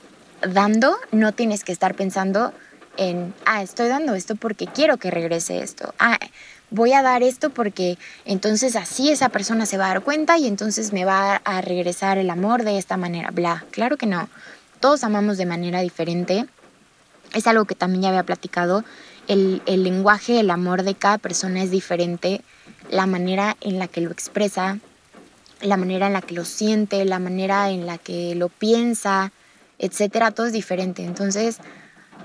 dando 0.42 0.96
no 1.12 1.32
tienes 1.32 1.64
que 1.64 1.72
estar 1.72 1.94
pensando 1.94 2.52
en, 2.96 3.34
ah, 3.44 3.62
estoy 3.62 3.88
dando 3.88 4.14
esto 4.14 4.36
porque 4.36 4.66
quiero 4.66 4.96
que 4.96 5.10
regrese 5.10 5.60
esto. 5.60 5.94
Ah, 5.98 6.18
voy 6.70 6.92
a 6.92 7.02
dar 7.02 7.22
esto 7.22 7.50
porque 7.50 7.98
entonces 8.24 8.76
así 8.76 9.10
esa 9.10 9.28
persona 9.28 9.66
se 9.66 9.78
va 9.78 9.86
a 9.86 9.88
dar 9.88 10.02
cuenta 10.02 10.38
y 10.38 10.46
entonces 10.46 10.92
me 10.92 11.04
va 11.04 11.36
a 11.36 11.60
regresar 11.60 12.18
el 12.18 12.30
amor 12.30 12.64
de 12.64 12.78
esta 12.78 12.96
manera. 12.96 13.30
Bla, 13.30 13.64
claro 13.70 13.96
que 13.96 14.06
no. 14.06 14.28
Todos 14.80 15.04
amamos 15.04 15.36
de 15.36 15.46
manera 15.46 15.80
diferente. 15.80 16.46
Es 17.34 17.46
algo 17.46 17.64
que 17.64 17.74
también 17.74 18.02
ya 18.02 18.08
había 18.08 18.22
platicado. 18.22 18.84
El, 19.28 19.62
el 19.66 19.82
lenguaje, 19.82 20.40
el 20.40 20.50
amor 20.50 20.82
de 20.82 20.94
cada 20.94 21.18
persona 21.18 21.62
es 21.62 21.70
diferente. 21.70 22.42
La 22.90 23.06
manera 23.06 23.56
en 23.60 23.78
la 23.78 23.88
que 23.88 24.00
lo 24.00 24.10
expresa, 24.10 24.78
la 25.60 25.76
manera 25.76 26.06
en 26.06 26.12
la 26.12 26.22
que 26.22 26.34
lo 26.34 26.44
siente, 26.44 27.04
la 27.04 27.18
manera 27.18 27.70
en 27.70 27.86
la 27.86 27.98
que 27.98 28.34
lo 28.34 28.48
piensa, 28.48 29.32
etcétera, 29.78 30.30
todo 30.30 30.46
es 30.46 30.52
diferente. 30.52 31.04
Entonces, 31.04 31.58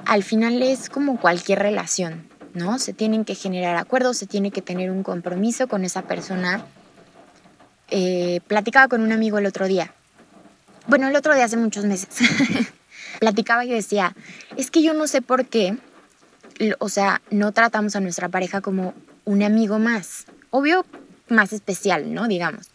al 0.06 0.24
final 0.24 0.62
es 0.62 0.90
como 0.90 1.20
cualquier 1.20 1.60
relación, 1.60 2.28
¿no? 2.54 2.80
Se 2.80 2.94
tienen 2.94 3.26
que 3.26 3.36
generar 3.36 3.76
acuerdos, 3.78 4.18
se 4.18 4.28
tiene 4.28 4.52
que 4.52 4.62
tener 4.62 4.92
un 4.92 5.04
compromiso 5.04 5.68
con 5.68 5.86
esa 5.86 6.04
persona. 6.04 6.66
Eh, 7.90 8.42
platicaba 8.48 8.88
con 8.88 9.02
un 9.02 9.12
amigo 9.12 9.38
el 9.38 9.46
otro 9.46 9.68
día. 9.68 9.94
Bueno, 10.88 11.08
el 11.08 11.16
otro 11.16 11.34
día 11.36 11.46
hace 11.46 11.58
muchos 11.58 11.86
meses. 11.86 12.10
platicaba 13.20 13.66
y 13.66 13.70
decía, 13.70 14.16
es 14.58 14.72
que 14.72 14.82
yo 14.82 14.94
no 14.94 15.08
sé 15.08 15.22
por 15.22 15.46
qué, 15.46 15.78
o 16.80 16.90
sea, 16.90 17.22
no 17.30 17.52
tratamos 17.52 17.96
a 17.96 18.00
nuestra 18.00 18.30
pareja 18.30 18.62
como 18.62 18.94
un 19.26 19.44
amigo 19.44 19.80
más. 19.80 20.26
Obvio, 20.50 20.86
más 21.28 21.54
especial, 21.54 22.14
¿no? 22.14 22.28
Digamos. 22.28 22.71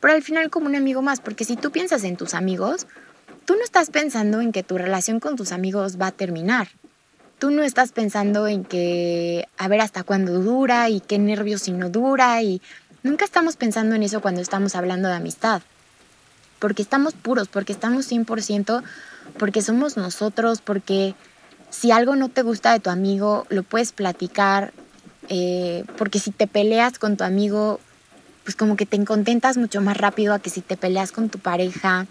Pero 0.00 0.14
al 0.14 0.22
final 0.22 0.50
como 0.50 0.66
un 0.66 0.76
amigo 0.76 1.02
más, 1.02 1.20
porque 1.20 1.44
si 1.44 1.56
tú 1.56 1.70
piensas 1.70 2.04
en 2.04 2.16
tus 2.16 2.34
amigos, 2.34 2.86
tú 3.44 3.54
no 3.54 3.62
estás 3.64 3.90
pensando 3.90 4.40
en 4.40 4.52
que 4.52 4.62
tu 4.62 4.78
relación 4.78 5.20
con 5.20 5.36
tus 5.36 5.52
amigos 5.52 5.98
va 6.00 6.08
a 6.08 6.12
terminar. 6.12 6.68
Tú 7.38 7.50
no 7.50 7.62
estás 7.62 7.92
pensando 7.92 8.48
en 8.48 8.64
que 8.64 9.46
a 9.56 9.68
ver 9.68 9.80
hasta 9.80 10.02
cuándo 10.02 10.40
dura 10.40 10.88
y 10.88 11.00
qué 11.00 11.18
nervios 11.18 11.62
si 11.62 11.72
no 11.72 11.88
dura 11.88 12.42
y 12.42 12.60
nunca 13.02 13.24
estamos 13.24 13.56
pensando 13.56 13.94
en 13.94 14.02
eso 14.02 14.20
cuando 14.20 14.40
estamos 14.40 14.74
hablando 14.74 15.08
de 15.08 15.14
amistad. 15.14 15.62
Porque 16.58 16.82
estamos 16.82 17.14
puros, 17.14 17.48
porque 17.48 17.72
estamos 17.72 18.10
100%, 18.10 18.82
porque 19.38 19.62
somos 19.62 19.96
nosotros, 19.96 20.60
porque 20.60 21.14
si 21.70 21.92
algo 21.92 22.16
no 22.16 22.28
te 22.28 22.42
gusta 22.42 22.72
de 22.72 22.80
tu 22.80 22.90
amigo, 22.90 23.46
lo 23.50 23.62
puedes 23.62 23.92
platicar, 23.92 24.72
eh, 25.28 25.84
porque 25.96 26.18
si 26.18 26.30
te 26.30 26.46
peleas 26.46 26.98
con 26.98 27.16
tu 27.16 27.24
amigo, 27.24 27.80
pues 28.48 28.56
como 28.56 28.76
que 28.76 28.86
te 28.86 29.04
contentas 29.04 29.58
mucho 29.58 29.82
más 29.82 29.98
rápido 29.98 30.32
a 30.32 30.38
que 30.38 30.48
si 30.48 30.62
te 30.62 30.78
peleas 30.78 31.12
con 31.12 31.28
tu 31.28 31.38
pareja. 31.38 32.06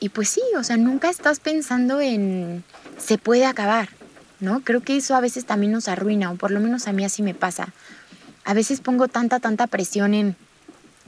Y 0.00 0.08
pues 0.08 0.30
sí, 0.30 0.40
o 0.56 0.64
sea, 0.64 0.78
nunca 0.78 1.10
estás 1.10 1.38
pensando 1.38 2.00
en 2.00 2.64
se 2.96 3.18
puede 3.18 3.44
acabar, 3.44 3.90
¿no? 4.40 4.60
Creo 4.60 4.80
que 4.80 4.96
eso 4.96 5.14
a 5.14 5.20
veces 5.20 5.44
también 5.44 5.72
nos 5.72 5.86
arruina, 5.86 6.30
o 6.30 6.36
por 6.36 6.50
lo 6.50 6.60
menos 6.60 6.88
a 6.88 6.94
mí 6.94 7.04
así 7.04 7.20
me 7.20 7.34
pasa. 7.34 7.74
A 8.46 8.54
veces 8.54 8.80
pongo 8.80 9.06
tanta, 9.06 9.38
tanta 9.38 9.66
presión 9.66 10.14
en 10.14 10.34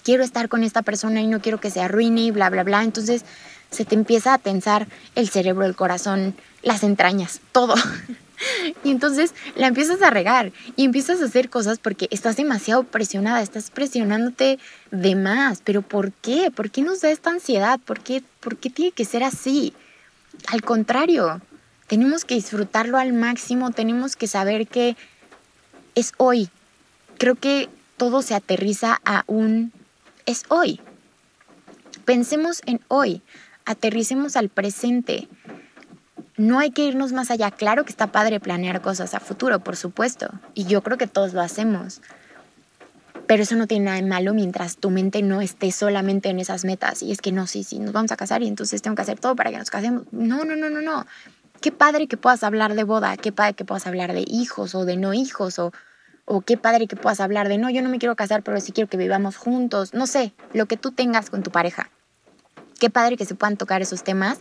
quiero 0.05 0.23
estar 0.23 0.50
con 0.50 0.64
esta 0.64 0.83
persona 0.83 1.23
y 1.23 1.28
no 1.28 1.40
quiero 1.40 1.59
que 1.59 1.71
se 1.71 1.81
arruine 1.81 2.25
y 2.25 2.31
bla, 2.31 2.50
bla, 2.50 2.62
bla. 2.62 2.85
Entonces 2.85 3.25
se 3.71 3.87
te 3.87 3.95
empieza 3.95 4.35
a 4.35 4.38
tensar 4.38 4.87
el 5.14 5.31
cerebro, 5.31 5.64
el 5.64 5.75
corazón, 5.75 6.35
las 6.61 6.83
entrañas, 6.83 7.40
todo. 7.52 7.75
Y 8.85 8.90
entonces 8.90 9.35
la 9.55 9.66
empiezas 9.66 10.02
a 10.02 10.11
regar 10.11 10.52
y 10.76 10.85
empiezas 10.85 11.21
a 11.21 11.26
hacer 11.26 11.49
cosas 11.50 11.78
porque 11.78 12.09
estás 12.11 12.37
demasiado 12.37 12.85
presionada, 12.85 13.43
estás 13.43 13.71
presionándote 13.71 14.59
de 14.90 15.14
más. 15.14 15.61
Pero 15.64 15.83
¿por 15.83 16.12
qué? 16.12 16.50
¿Por 16.50 16.71
qué 16.71 16.83
nos 16.83 17.00
da 17.00 17.11
esta 17.11 17.31
ansiedad? 17.31 17.81
¿Por 17.85 18.00
qué, 18.00 18.23
¿Por 18.40 18.57
qué 18.57 18.71
tiene 18.71 18.93
que 18.93 19.05
ser 19.05 19.25
así? 19.25 19.73
Al 20.49 20.62
contrario, 20.62 21.40
tenemos 21.87 22.25
que 22.25 22.35
disfrutarlo 22.35 22.99
al 22.99 23.12
máximo, 23.12 23.71
tenemos 23.71 24.16
que 24.16 24.26
saber 24.26 24.66
que 24.66 24.97
es 25.95 26.12
hoy. 26.19 26.50
Creo 27.19 27.37
que 27.37 27.69
todo 27.97 28.23
se 28.23 28.35
aterriza 28.35 29.00
a 29.05 29.25
un 29.26 29.73
es 30.26 30.45
hoy. 30.49 30.81
Pensemos 32.05 32.61
en 32.66 32.81
hoy, 32.88 33.23
aterricemos 33.64 34.37
al 34.37 34.49
presente 34.49 35.28
no 36.37 36.59
hay 36.59 36.71
que 36.71 36.85
irnos 36.85 37.12
más 37.12 37.31
allá. 37.31 37.50
Claro 37.50 37.85
que 37.85 37.90
está 37.90 38.09
padre 38.09 38.40
planear 38.40 38.81
cosas 38.81 39.14
a 39.14 39.21
futuro, 39.21 39.61
por 39.61 39.76
supuesto, 39.76 40.28
y 40.55 40.64
yo 40.64 40.83
creo 40.83 40.99
que 40.99 41.07
todos 41.07 41.33
lo 41.33 41.40
hacemos. 41.40 42.02
Pero 43.26 43.43
eso 43.43 43.57
no 43.57 43.66
tiene 43.66 43.87
nada 43.87 43.97
de 43.97 44.02
malo 44.02 44.35
mientras 44.35 44.76
tu 44.76 44.90
mente 44.90 45.23
no 45.23 45.40
esté 45.40 45.73
solamente 45.73 46.28
en 46.28 46.38
esas 46.38 46.64
metas. 46.64 47.02
Y 47.02 47.11
es 47.11 47.21
que 47.21 47.33
no, 47.33 47.47
sí, 47.47 47.64
sí, 47.64 47.78
nos 47.78 47.93
vamos 47.93 48.12
a 48.12 48.16
casar 48.16 48.43
y 48.43 48.49
entonces 48.49 48.83
tengo 48.83 48.95
que 48.95 49.02
hacer 49.02 49.19
todo 49.19 49.35
para 49.35 49.50
que 49.50 49.59
nos 49.59 49.71
casemos. 49.71 50.05
No, 50.12 50.45
no, 50.45 50.55
no, 50.55 50.71
no, 50.71 50.81
no. 50.81 51.07
Qué 51.61 51.73
padre 51.73 52.07
que 52.07 52.16
puedas 52.16 52.45
hablar 52.45 52.75
de 52.75 52.85
boda, 52.85 53.16
qué 53.16 53.33
padre 53.33 53.55
que 53.55 53.64
puedas 53.64 53.87
hablar 53.87 54.12
de 54.12 54.25
hijos 54.28 54.75
o 54.75 54.85
de 54.85 54.97
no 54.97 55.14
hijos, 55.14 55.59
o, 55.59 55.73
o 56.26 56.43
qué 56.43 56.57
padre 56.57 56.87
que 56.87 56.97
puedas 56.97 57.19
hablar 57.19 57.49
de 57.49 57.59
no, 57.59 57.71
yo 57.71 57.83
no 57.83 57.88
me 57.88 57.99
quiero 57.99 58.14
casar, 58.14 58.43
pero 58.43 58.61
sí 58.61 58.73
quiero 58.73 58.88
que 58.88 58.99
vivamos 58.99 59.37
juntos. 59.37 59.95
No 59.95 60.07
sé, 60.07 60.35
lo 60.52 60.66
que 60.66 60.76
tú 60.76 60.93
tengas 60.93 61.31
con 61.31 61.43
tu 61.43 61.50
pareja. 61.50 61.90
Qué 62.78 62.90
padre 62.90 63.16
que 63.16 63.25
se 63.25 63.35
puedan 63.35 63.57
tocar 63.57 63.81
esos 63.81 64.05
temas 64.05 64.38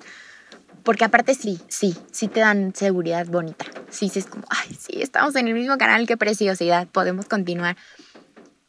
porque 0.86 1.04
aparte 1.04 1.34
sí, 1.34 1.60
sí, 1.68 1.98
sí 2.12 2.28
te 2.28 2.42
dan 2.42 2.74
seguridad 2.76 3.26
bonita. 3.26 3.66
Sí, 3.90 4.08
sí 4.08 4.20
es 4.20 4.28
como, 4.28 4.46
ay, 4.50 4.78
sí, 4.80 5.02
estamos 5.02 5.36
en 5.36 5.48
el 5.48 5.56
mismo 5.56 5.78
canal, 5.80 6.06
qué 6.06 6.16
preciosidad, 6.16 6.88
podemos 6.88 7.26
continuar. 7.26 7.76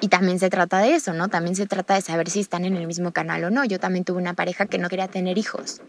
Y 0.01 0.09
también 0.09 0.39
se 0.39 0.49
trata 0.49 0.79
de 0.79 0.95
eso, 0.95 1.13
¿no? 1.13 1.29
También 1.29 1.57
se 1.57 1.67
trata 1.67 1.95
de 1.95 2.01
saber 2.01 2.31
si 2.31 2.41
están 2.41 2.65
en 2.65 2.75
el 2.75 2.87
mismo 2.87 3.13
canal 3.13 3.45
o 3.45 3.51
no. 3.51 3.67
Yo 3.67 3.79
también 3.79 4.05
tuve 4.05 4.19
una 4.19 4.33
pareja 4.33 4.65
que 4.65 4.79
no 4.79 4.89
quería 4.89 5.09
tener 5.09 5.37
hijos, 5.37 5.83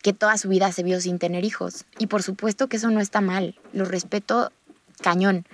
que 0.00 0.14
toda 0.14 0.38
su 0.38 0.48
vida 0.48 0.72
se 0.72 0.82
vio 0.82 0.98
sin 0.98 1.18
tener 1.18 1.44
hijos. 1.44 1.84
Y 1.98 2.06
por 2.06 2.22
supuesto 2.22 2.68
que 2.68 2.78
eso 2.78 2.90
no 2.90 3.00
está 3.00 3.20
mal, 3.20 3.54
lo 3.74 3.84
respeto 3.84 4.52
cañón. 5.02 5.46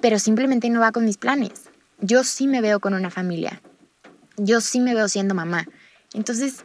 Pero 0.00 0.18
simplemente 0.18 0.70
no 0.70 0.80
va 0.80 0.92
con 0.92 1.04
mis 1.04 1.18
planes. 1.18 1.68
Yo 2.00 2.24
sí 2.24 2.46
me 2.46 2.62
veo 2.62 2.80
con 2.80 2.94
una 2.94 3.10
familia. 3.10 3.60
Yo 4.38 4.62
sí 4.62 4.80
me 4.80 4.94
veo 4.94 5.08
siendo 5.08 5.34
mamá. 5.34 5.66
Entonces, 6.14 6.64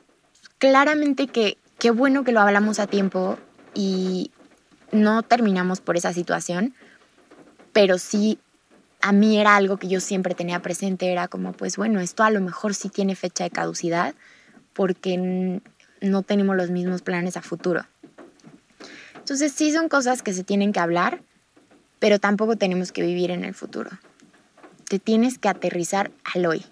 claramente 0.59 1.27
que 1.27 1.57
qué 1.81 1.89
bueno 1.89 2.23
que 2.23 2.31
lo 2.31 2.41
hablamos 2.41 2.77
a 2.77 2.85
tiempo 2.85 3.39
y 3.73 4.29
no 4.91 5.23
terminamos 5.23 5.81
por 5.81 5.97
esa 5.97 6.13
situación, 6.13 6.75
pero 7.73 7.97
sí 7.97 8.37
a 9.01 9.11
mí 9.11 9.39
era 9.39 9.55
algo 9.55 9.77
que 9.77 9.87
yo 9.87 9.99
siempre 9.99 10.35
tenía 10.35 10.61
presente, 10.61 11.11
era 11.11 11.27
como, 11.27 11.53
pues 11.53 11.77
bueno, 11.77 11.99
esto 11.99 12.21
a 12.21 12.29
lo 12.29 12.39
mejor 12.39 12.75
sí 12.75 12.89
tiene 12.89 13.15
fecha 13.15 13.45
de 13.45 13.49
caducidad 13.49 14.13
porque 14.73 15.59
no 16.01 16.21
tenemos 16.21 16.55
los 16.55 16.69
mismos 16.69 17.01
planes 17.01 17.35
a 17.35 17.41
futuro. 17.41 17.83
Entonces 19.15 19.51
sí 19.51 19.73
son 19.73 19.89
cosas 19.89 20.21
que 20.21 20.33
se 20.33 20.43
tienen 20.43 20.73
que 20.73 20.79
hablar, 20.79 21.23
pero 21.97 22.19
tampoco 22.19 22.57
tenemos 22.57 22.91
que 22.91 23.01
vivir 23.01 23.31
en 23.31 23.43
el 23.43 23.55
futuro. 23.55 23.89
Te 24.87 24.99
tienes 24.99 25.39
que 25.39 25.49
aterrizar 25.49 26.11
al 26.35 26.45
hoy. 26.45 26.63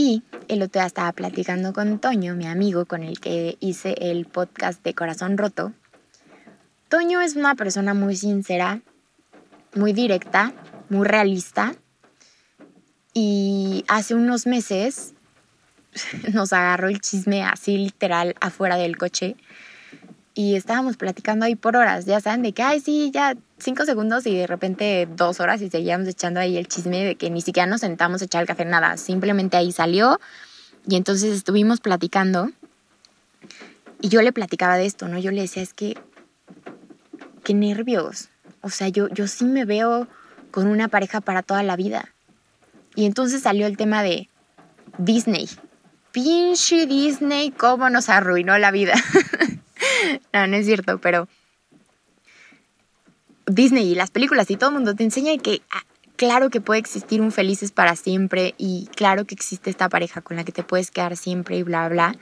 Y 0.00 0.22
el 0.46 0.62
otro 0.62 0.80
día 0.80 0.86
estaba 0.86 1.10
platicando 1.10 1.72
con 1.72 1.98
Toño, 1.98 2.36
mi 2.36 2.46
amigo 2.46 2.86
con 2.86 3.02
el 3.02 3.18
que 3.18 3.56
hice 3.58 3.96
el 3.98 4.26
podcast 4.26 4.80
de 4.84 4.94
Corazón 4.94 5.36
Roto. 5.36 5.72
Toño 6.88 7.20
es 7.20 7.34
una 7.34 7.56
persona 7.56 7.94
muy 7.94 8.14
sincera, 8.14 8.80
muy 9.74 9.92
directa, 9.92 10.52
muy 10.88 11.04
realista. 11.04 11.74
Y 13.12 13.84
hace 13.88 14.14
unos 14.14 14.46
meses 14.46 15.14
nos 16.32 16.52
agarró 16.52 16.86
el 16.86 17.00
chisme 17.00 17.42
así 17.42 17.76
literal 17.76 18.36
afuera 18.40 18.76
del 18.76 18.96
coche 18.96 19.34
y 20.38 20.54
estábamos 20.54 20.96
platicando 20.96 21.46
ahí 21.46 21.56
por 21.56 21.74
horas, 21.74 22.04
ya 22.04 22.20
saben, 22.20 22.42
de 22.42 22.52
que, 22.52 22.62
ay, 22.62 22.78
sí, 22.78 23.10
ya 23.12 23.34
cinco 23.58 23.84
segundos 23.84 24.24
y 24.24 24.36
de 24.36 24.46
repente 24.46 25.08
dos 25.16 25.40
horas 25.40 25.60
y 25.62 25.68
seguíamos 25.68 26.06
echando 26.06 26.38
ahí 26.38 26.56
el 26.56 26.68
chisme 26.68 27.04
de 27.04 27.16
que 27.16 27.28
ni 27.28 27.40
siquiera 27.40 27.66
nos 27.66 27.80
sentamos 27.80 28.22
a 28.22 28.26
echar 28.26 28.42
el 28.42 28.46
café, 28.46 28.64
nada, 28.64 28.96
simplemente 28.98 29.56
ahí 29.56 29.72
salió 29.72 30.20
y 30.86 30.94
entonces 30.94 31.34
estuvimos 31.34 31.80
platicando 31.80 32.52
y 34.00 34.10
yo 34.10 34.22
le 34.22 34.32
platicaba 34.32 34.76
de 34.76 34.86
esto, 34.86 35.08
¿no? 35.08 35.18
Yo 35.18 35.32
le 35.32 35.40
decía, 35.40 35.60
es 35.60 35.74
que, 35.74 35.98
qué 37.42 37.52
nervios, 37.54 38.28
o 38.60 38.70
sea, 38.70 38.86
yo, 38.86 39.08
yo 39.08 39.26
sí 39.26 39.44
me 39.44 39.64
veo 39.64 40.06
con 40.52 40.68
una 40.68 40.86
pareja 40.86 41.20
para 41.20 41.42
toda 41.42 41.64
la 41.64 41.74
vida. 41.74 42.14
Y 42.94 43.06
entonces 43.06 43.42
salió 43.42 43.66
el 43.66 43.76
tema 43.76 44.04
de 44.04 44.28
Disney. 44.98 45.48
Pinche 46.12 46.86
Disney, 46.86 47.50
cómo 47.50 47.90
nos 47.90 48.08
arruinó 48.08 48.56
la 48.56 48.70
vida. 48.70 48.94
no, 50.32 50.46
no 50.46 50.56
es 50.56 50.66
cierto, 50.66 50.98
pero 50.98 51.28
Disney 53.46 53.92
y 53.92 53.94
las 53.94 54.10
películas 54.10 54.50
y 54.50 54.56
todo 54.56 54.70
el 54.70 54.76
mundo 54.76 54.94
te 54.94 55.04
enseña 55.04 55.36
que 55.38 55.62
claro 56.16 56.50
que 56.50 56.60
puede 56.60 56.80
existir 56.80 57.20
un 57.22 57.32
felices 57.32 57.72
para 57.72 57.96
siempre 57.96 58.54
y 58.58 58.88
claro 58.94 59.24
que 59.24 59.34
existe 59.34 59.70
esta 59.70 59.88
pareja 59.88 60.20
con 60.20 60.36
la 60.36 60.44
que 60.44 60.52
te 60.52 60.64
puedes 60.64 60.90
quedar 60.90 61.16
siempre 61.16 61.56
y 61.58 61.62
bla, 61.62 61.88
bla. 61.88 62.14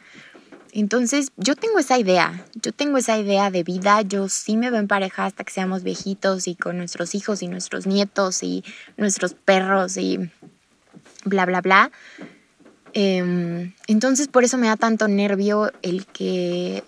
Entonces, 0.73 1.33
yo 1.39 1.57
tengo 1.57 1.79
esa 1.79 1.99
idea, 1.99 2.45
yo 2.61 2.71
tengo 2.71 2.99
esa 2.99 3.19
idea 3.19 3.51
de 3.51 3.63
vida, 3.63 4.03
yo 4.03 4.29
sí 4.29 4.59
me 4.59 4.71
veo 4.71 4.79
en 4.79 4.89
pareja 4.89 5.25
hasta 5.25 5.43
que 5.43 5.51
seamos 5.51 5.83
viejitos 5.83 6.47
y 6.49 6.55
con 6.55 6.77
nuestros 6.77 7.15
hijos 7.15 7.43
y 7.43 7.49
nuestros 7.49 7.87
nietos 7.87 8.43
y 8.43 8.63
nuestros 8.99 9.33
perros 9.33 9.97
y 9.97 10.31
bla, 11.25 11.47
bla, 11.47 11.63
bla. 11.63 11.91
Em, 12.93 13.73
entonces, 13.87 14.29
por 14.29 14.45
eso 14.45 14.59
me 14.59 14.67
da 14.67 14.77
tanto 14.77 15.09
nervio 15.09 15.73
el 15.81 16.05
que 16.05 16.85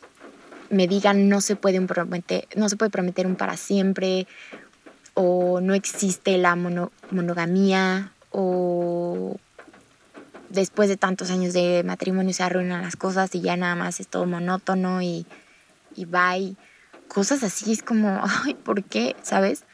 me 0.70 0.86
digan 0.86 1.28
no 1.28 1.40
se 1.40 1.56
puede 1.56 1.80
prometer, 1.80 2.46
no 2.56 2.68
se 2.68 2.76
puede 2.76 2.90
prometer 2.90 3.26
un 3.26 3.36
para 3.36 3.56
siempre 3.56 4.26
o 5.14 5.60
no 5.60 5.74
existe 5.74 6.38
la 6.38 6.56
monogamía 6.56 8.12
o 8.30 9.36
después 10.48 10.88
de 10.88 10.96
tantos 10.96 11.30
años 11.30 11.52
de 11.52 11.82
matrimonio 11.84 12.32
se 12.32 12.42
arruinan 12.42 12.82
las 12.82 12.96
cosas 12.96 13.34
y 13.34 13.40
ya 13.40 13.56
nada 13.56 13.74
más 13.74 14.00
es 14.00 14.08
todo 14.08 14.26
monótono 14.26 15.02
y, 15.02 15.26
y 15.94 16.04
bye. 16.04 16.56
Cosas 17.08 17.42
así 17.42 17.72
es 17.72 17.82
como, 17.82 18.20
ay, 18.44 18.54
¿por 18.54 18.84
qué? 18.84 19.16
¿Sabes? 19.22 19.64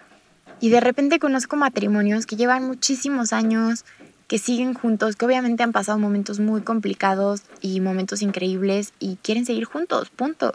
Y 0.60 0.70
de 0.70 0.80
repente 0.80 1.18
conozco 1.18 1.56
matrimonios 1.56 2.26
que 2.26 2.36
llevan 2.36 2.66
muchísimos 2.66 3.32
años, 3.32 3.84
que 4.28 4.38
siguen 4.38 4.72
juntos, 4.72 5.16
que 5.16 5.26
obviamente 5.26 5.62
han 5.62 5.72
pasado 5.72 5.98
momentos 5.98 6.40
muy 6.40 6.62
complicados 6.62 7.42
y 7.60 7.80
momentos 7.80 8.22
increíbles 8.22 8.94
y 8.98 9.16
quieren 9.16 9.44
seguir 9.44 9.64
juntos, 9.64 10.10
punto. 10.10 10.54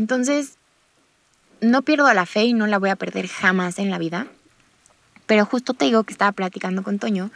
Entonces, 0.00 0.54
no 1.60 1.82
pierdo 1.82 2.10
la 2.14 2.24
fe 2.24 2.44
y 2.44 2.54
no 2.54 2.66
la 2.66 2.78
voy 2.78 2.88
a 2.88 2.96
perder 2.96 3.28
jamás 3.28 3.78
en 3.78 3.90
la 3.90 3.98
vida. 3.98 4.28
Pero 5.26 5.44
justo 5.44 5.74
te 5.74 5.84
digo 5.84 6.04
que 6.04 6.14
estaba 6.14 6.32
platicando 6.32 6.82
con 6.82 6.98
Toño. 6.98 7.30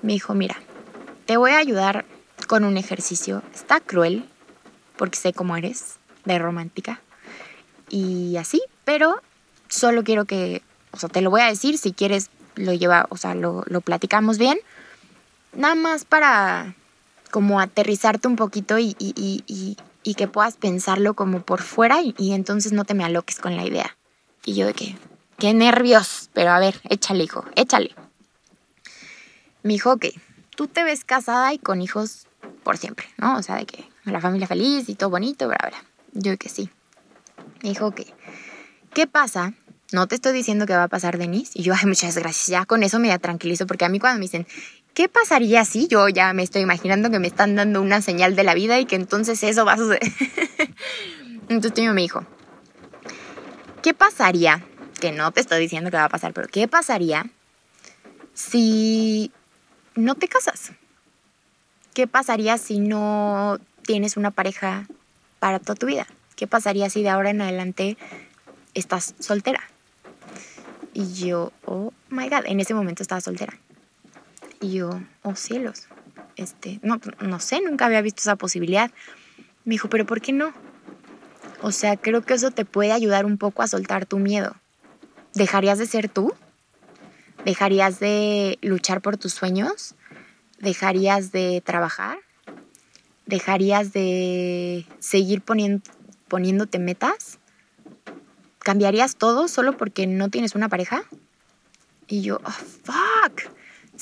Me 0.00 0.12
dijo, 0.12 0.32
mira, 0.32 0.54
te 1.26 1.36
voy 1.36 1.50
a 1.50 1.58
ayudar 1.58 2.04
con 2.46 2.62
un 2.62 2.76
ejercicio. 2.76 3.42
Está 3.52 3.80
cruel, 3.80 4.24
porque 4.96 5.18
sé 5.18 5.32
cómo 5.32 5.56
eres, 5.56 5.96
de 6.24 6.38
romántica. 6.38 7.00
Y 7.88 8.36
así, 8.36 8.62
pero 8.84 9.20
solo 9.66 10.04
quiero 10.04 10.24
que, 10.24 10.62
o 10.92 10.98
sea, 10.98 11.08
te 11.08 11.20
lo 11.20 11.30
voy 11.30 11.40
a 11.40 11.46
decir, 11.46 11.78
si 11.78 11.92
quieres 11.92 12.30
lo 12.54 12.72
lleva, 12.74 13.06
o 13.08 13.16
sea, 13.16 13.34
lo, 13.34 13.64
platicamos 13.84 14.38
bien. 14.38 14.56
Nada 15.52 15.74
más 15.74 16.04
para 16.04 16.76
como 17.32 17.58
aterrizarte 17.58 18.28
un 18.28 18.36
poquito 18.36 18.78
y, 18.78 18.94
y, 19.00 19.76
que 20.14 20.28
puedas 20.28 20.56
pensarlo 20.56 21.14
como 21.14 21.42
por 21.42 21.62
fuera 21.62 22.00
y, 22.02 22.32
entonces 22.32 22.72
no 22.72 22.84
te 22.84 22.94
me 22.94 23.04
aloques 23.04 23.38
con 23.38 23.56
la 23.56 23.64
idea. 23.64 23.96
Y 24.44 24.54
yo 24.54 24.66
de 24.66 24.74
que, 24.74 24.96
qué 25.38 25.54
nervios, 25.54 26.30
pero 26.32 26.50
a 26.50 26.58
ver, 26.58 26.80
échale, 26.88 27.24
hijo, 27.24 27.44
échale. 27.56 27.94
Mi 29.62 29.76
hijo, 29.76 29.92
ok, 29.92 30.06
tú 30.56 30.66
te 30.66 30.82
ves 30.82 31.04
casada 31.04 31.52
y 31.52 31.58
con 31.58 31.80
hijos 31.80 32.26
por 32.64 32.76
siempre, 32.76 33.06
¿no? 33.16 33.36
O 33.36 33.42
sea, 33.42 33.56
de 33.56 33.66
que 33.66 33.84
la 34.04 34.20
familia 34.20 34.46
feliz 34.46 34.88
y 34.88 34.94
todo 34.94 35.10
bonito, 35.10 35.46
bla, 35.46 35.58
bla. 35.68 35.84
Yo 36.12 36.36
que 36.36 36.48
sí. 36.48 36.68
Me 37.62 37.70
dijo, 37.70 37.92
que, 37.92 38.12
¿qué 38.92 39.06
pasa? 39.06 39.54
No 39.92 40.08
te 40.08 40.14
estoy 40.14 40.32
diciendo 40.32 40.66
que 40.66 40.74
va 40.74 40.84
a 40.84 40.88
pasar, 40.88 41.18
Denise. 41.18 41.52
Y 41.54 41.62
yo, 41.62 41.74
ay, 41.74 41.86
muchas 41.86 42.16
gracias. 42.16 42.46
Ya 42.48 42.64
con 42.64 42.82
eso 42.82 42.98
me 42.98 43.16
tranquilizo, 43.18 43.66
porque 43.66 43.84
a 43.84 43.88
mí 43.88 44.00
cuando 44.00 44.18
me 44.18 44.24
dicen, 44.24 44.46
¿qué 44.94 45.08
pasaría 45.08 45.64
si? 45.64 45.88
Yo 45.88 46.08
ya 46.08 46.32
me 46.32 46.42
estoy 46.42 46.62
imaginando 46.62 47.10
que 47.10 47.18
me 47.18 47.28
están 47.28 47.54
dando 47.56 47.80
una 47.80 48.02
señal 48.02 48.36
de 48.36 48.44
la 48.44 48.54
vida 48.54 48.78
y 48.78 48.86
que 48.86 48.96
entonces 48.96 49.42
eso 49.42 49.64
va 49.64 49.74
a 49.74 49.78
suceder. 49.78 50.02
entonces 51.48 51.92
me 51.92 52.02
dijo, 52.02 52.24
¿qué 53.82 53.94
pasaría? 53.94 54.64
Que 55.00 55.12
no 55.12 55.32
te 55.32 55.40
estoy 55.40 55.60
diciendo 55.60 55.90
que 55.90 55.96
va 55.96 56.04
a 56.04 56.08
pasar, 56.08 56.32
pero 56.32 56.48
¿qué 56.48 56.68
pasaría 56.68 57.30
si 58.34 59.32
no 59.94 60.14
te 60.14 60.28
casas? 60.28 60.72
¿Qué 61.94 62.06
pasaría 62.06 62.56
si 62.58 62.78
no 62.78 63.58
tienes 63.84 64.16
una 64.16 64.30
pareja 64.30 64.86
para 65.40 65.58
toda 65.58 65.74
tu 65.74 65.86
vida? 65.86 66.06
¿Qué 66.36 66.46
pasaría 66.46 66.88
si 66.88 67.02
de 67.02 67.10
ahora 67.10 67.30
en 67.30 67.42
adelante 67.42 67.96
estás 68.74 69.14
soltera? 69.18 69.60
Y 70.94 71.12
yo, 71.14 71.52
oh 71.64 71.92
my 72.08 72.28
god, 72.28 72.44
en 72.46 72.60
ese 72.60 72.74
momento 72.74 73.02
estaba 73.02 73.20
soltera. 73.20 73.58
Y 74.62 74.74
yo, 74.74 75.02
oh 75.22 75.34
cielos, 75.34 75.88
este, 76.36 76.78
no, 76.82 77.00
no 77.20 77.40
sé, 77.40 77.60
nunca 77.60 77.86
había 77.86 78.00
visto 78.00 78.20
esa 78.20 78.36
posibilidad. 78.36 78.92
Me 79.64 79.72
dijo, 79.72 79.88
pero 79.88 80.06
¿por 80.06 80.20
qué 80.20 80.32
no? 80.32 80.54
O 81.60 81.72
sea, 81.72 81.96
creo 81.96 82.22
que 82.22 82.34
eso 82.34 82.52
te 82.52 82.64
puede 82.64 82.92
ayudar 82.92 83.26
un 83.26 83.38
poco 83.38 83.62
a 83.62 83.68
soltar 83.68 84.06
tu 84.06 84.18
miedo. 84.18 84.54
¿Dejarías 85.34 85.78
de 85.78 85.86
ser 85.86 86.08
tú? 86.08 86.32
¿Dejarías 87.44 87.98
de 87.98 88.58
luchar 88.62 89.00
por 89.00 89.16
tus 89.16 89.34
sueños? 89.34 89.96
¿Dejarías 90.60 91.32
de 91.32 91.60
trabajar? 91.64 92.18
¿Dejarías 93.26 93.92
de 93.92 94.86
seguir 95.00 95.42
poniéndote 95.42 96.78
metas? 96.78 97.40
¿Cambiarías 98.60 99.16
todo 99.16 99.48
solo 99.48 99.76
porque 99.76 100.06
no 100.06 100.28
tienes 100.28 100.54
una 100.54 100.68
pareja? 100.68 101.02
Y 102.06 102.22
yo, 102.22 102.40
oh, 102.44 102.50
fuck. 102.50 103.11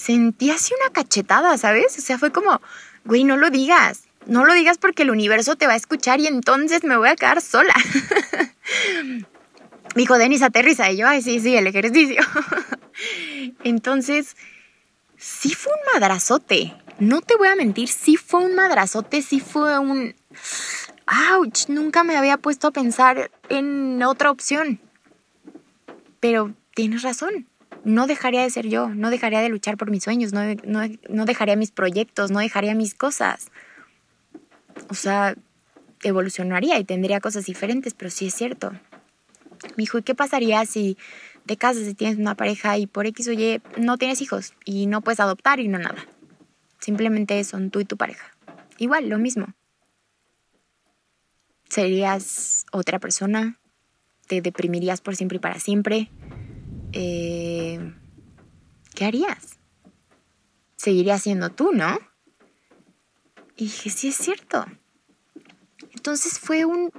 Sentí 0.01 0.51
así 0.51 0.73
una 0.81 0.91
cachetada, 0.91 1.59
¿sabes? 1.59 1.99
O 1.99 2.01
sea, 2.01 2.17
fue 2.17 2.33
como, 2.33 2.63
güey, 3.05 3.23
no 3.23 3.37
lo 3.37 3.51
digas. 3.51 4.05
No 4.25 4.47
lo 4.47 4.55
digas 4.55 4.79
porque 4.79 5.03
el 5.03 5.11
universo 5.11 5.57
te 5.57 5.67
va 5.67 5.75
a 5.75 5.77
escuchar 5.77 6.21
y 6.21 6.27
entonces 6.27 6.85
me 6.85 6.97
voy 6.97 7.11
a 7.11 7.17
quedar 7.17 7.43
sola. 7.43 7.75
Me 9.05 9.25
dijo, 9.95 10.17
Denis, 10.17 10.41
aterriza. 10.41 10.91
Y 10.91 10.97
yo, 10.97 11.07
ay, 11.07 11.21
sí, 11.21 11.39
sí, 11.39 11.55
el 11.55 11.67
ejercicio. 11.67 12.23
Entonces, 13.65 14.39
sí 15.19 15.53
fue 15.53 15.73
un 15.73 15.93
madrazote. 15.93 16.75
No 16.99 17.21
te 17.21 17.37
voy 17.37 17.49
a 17.49 17.57
mentir, 17.57 17.89
sí 17.89 18.17
fue 18.17 18.43
un 18.43 18.55
madrazote, 18.55 19.21
sí 19.21 19.39
fue 19.39 19.79
un... 19.79 20.15
¡Auch! 21.07 21.69
Nunca 21.69 22.05
me 22.05 22.17
había 22.17 22.39
puesto 22.39 22.69
a 22.69 22.73
pensar 22.73 23.31
en 23.51 24.03
otra 24.03 24.31
opción. 24.31 24.81
Pero 26.21 26.55
tienes 26.75 27.03
razón. 27.03 27.50
No 27.85 28.07
dejaría 28.07 28.43
de 28.43 28.51
ser 28.51 28.69
yo, 28.69 28.89
no 28.89 29.11
dejaría 29.11 29.41
de 29.41 29.49
luchar 29.49 29.77
por 29.77 29.91
mis 29.91 30.05
sueños, 30.05 30.33
no, 30.33 30.43
no, 30.65 30.81
no 31.09 31.25
dejaría 31.25 31.57
mis 31.57 31.71
proyectos, 31.71 32.31
no 32.31 32.41
dejaría 32.41 32.75
mis 32.75 32.95
cosas. 32.95 33.51
O 34.89 34.95
sea, 34.95 35.35
evolucionaría 36.03 36.79
y 36.79 36.85
tendría 36.85 37.21
cosas 37.21 37.47
diferentes, 37.47 37.95
pero 37.95 38.11
sí 38.11 38.27
es 38.27 38.35
cierto. 38.35 38.73
Me 39.77 39.83
dijo, 39.83 39.99
¿y 39.99 40.03
qué 40.03 40.15
pasaría 40.15 40.65
si 40.67 40.97
te 41.47 41.57
casas 41.57 41.87
y 41.87 41.95
tienes 41.95 42.19
una 42.19 42.35
pareja 42.35 42.79
y 42.79 42.87
por 42.87 43.07
X 43.07 43.29
o 43.29 43.33
Y 43.33 43.61
no 43.79 43.99
tienes 43.99 44.23
hijos 44.23 44.55
y 44.65 44.87
no 44.87 45.01
puedes 45.01 45.21
adoptar 45.21 45.61
y 45.61 45.69
no 45.69 45.79
nada? 45.79 46.07
Simplemente 46.79 47.43
son 47.45 47.71
tú 47.71 47.81
y 47.81 47.85
tu 47.85 47.97
pareja. 47.97 48.31
Igual, 48.79 49.09
lo 49.09 49.19
mismo. 49.19 49.47
Serías 51.69 52.65
otra 52.73 52.99
persona, 52.99 53.59
te 54.27 54.41
deprimirías 54.41 55.01
por 55.01 55.15
siempre 55.15 55.37
y 55.37 55.41
para 55.41 55.61
siempre. 55.61 56.11
Eh, 56.93 57.95
¿Qué 58.95 59.05
harías? 59.05 59.59
Seguirías 60.77 61.23
siendo 61.23 61.51
tú, 61.51 61.73
¿no? 61.73 61.99
Y 63.57 63.65
dije, 63.65 63.91
sí 63.91 64.09
es 64.09 64.17
cierto. 64.17 64.65
Entonces 65.93 66.39
fue 66.39 66.65
un, 66.65 66.91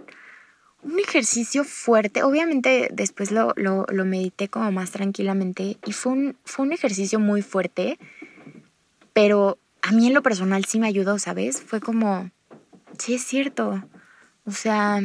un 0.84 1.00
ejercicio 1.00 1.64
fuerte. 1.64 2.24
Obviamente 2.24 2.90
después 2.92 3.32
lo, 3.32 3.54
lo, 3.56 3.86
lo, 3.90 4.06
medité 4.06 4.48
como 4.48 4.72
más 4.72 4.92
tranquilamente 4.92 5.78
y 5.86 5.92
fue 5.94 6.12
un, 6.12 6.38
fue 6.46 6.66
un 6.66 6.74
ejercicio 6.74 7.20
muy 7.20 7.42
fuerte, 7.42 7.98
pero 9.14 9.58
a 9.82 9.92
mí 9.92 10.08
en 10.08 10.14
lo 10.14 10.22
personal 10.22 10.66
sí 10.66 10.80
me 10.80 10.88
ayudó, 10.88 11.20
¿sabes? 11.20 11.62
Fue 11.62 11.82
como, 11.82 12.30
sí 12.98 13.16
es 13.16 13.24
cierto. 13.24 13.84
O 14.46 14.52
sea, 14.52 15.02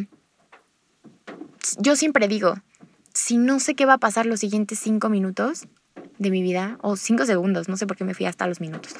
yo 1.78 1.96
siempre 1.96 2.28
digo, 2.28 2.54
si 3.16 3.38
no 3.38 3.60
sé 3.60 3.74
qué 3.74 3.86
va 3.86 3.94
a 3.94 3.98
pasar 3.98 4.26
los 4.26 4.40
siguientes 4.40 4.78
cinco 4.78 5.08
minutos 5.08 5.66
de 6.18 6.30
mi 6.30 6.42
vida, 6.42 6.76
o 6.82 6.96
cinco 6.96 7.24
segundos, 7.24 7.66
no 7.66 7.78
sé 7.78 7.86
por 7.86 7.96
qué 7.96 8.04
me 8.04 8.12
fui 8.12 8.26
hasta 8.26 8.46
los 8.46 8.60
minutos, 8.60 8.94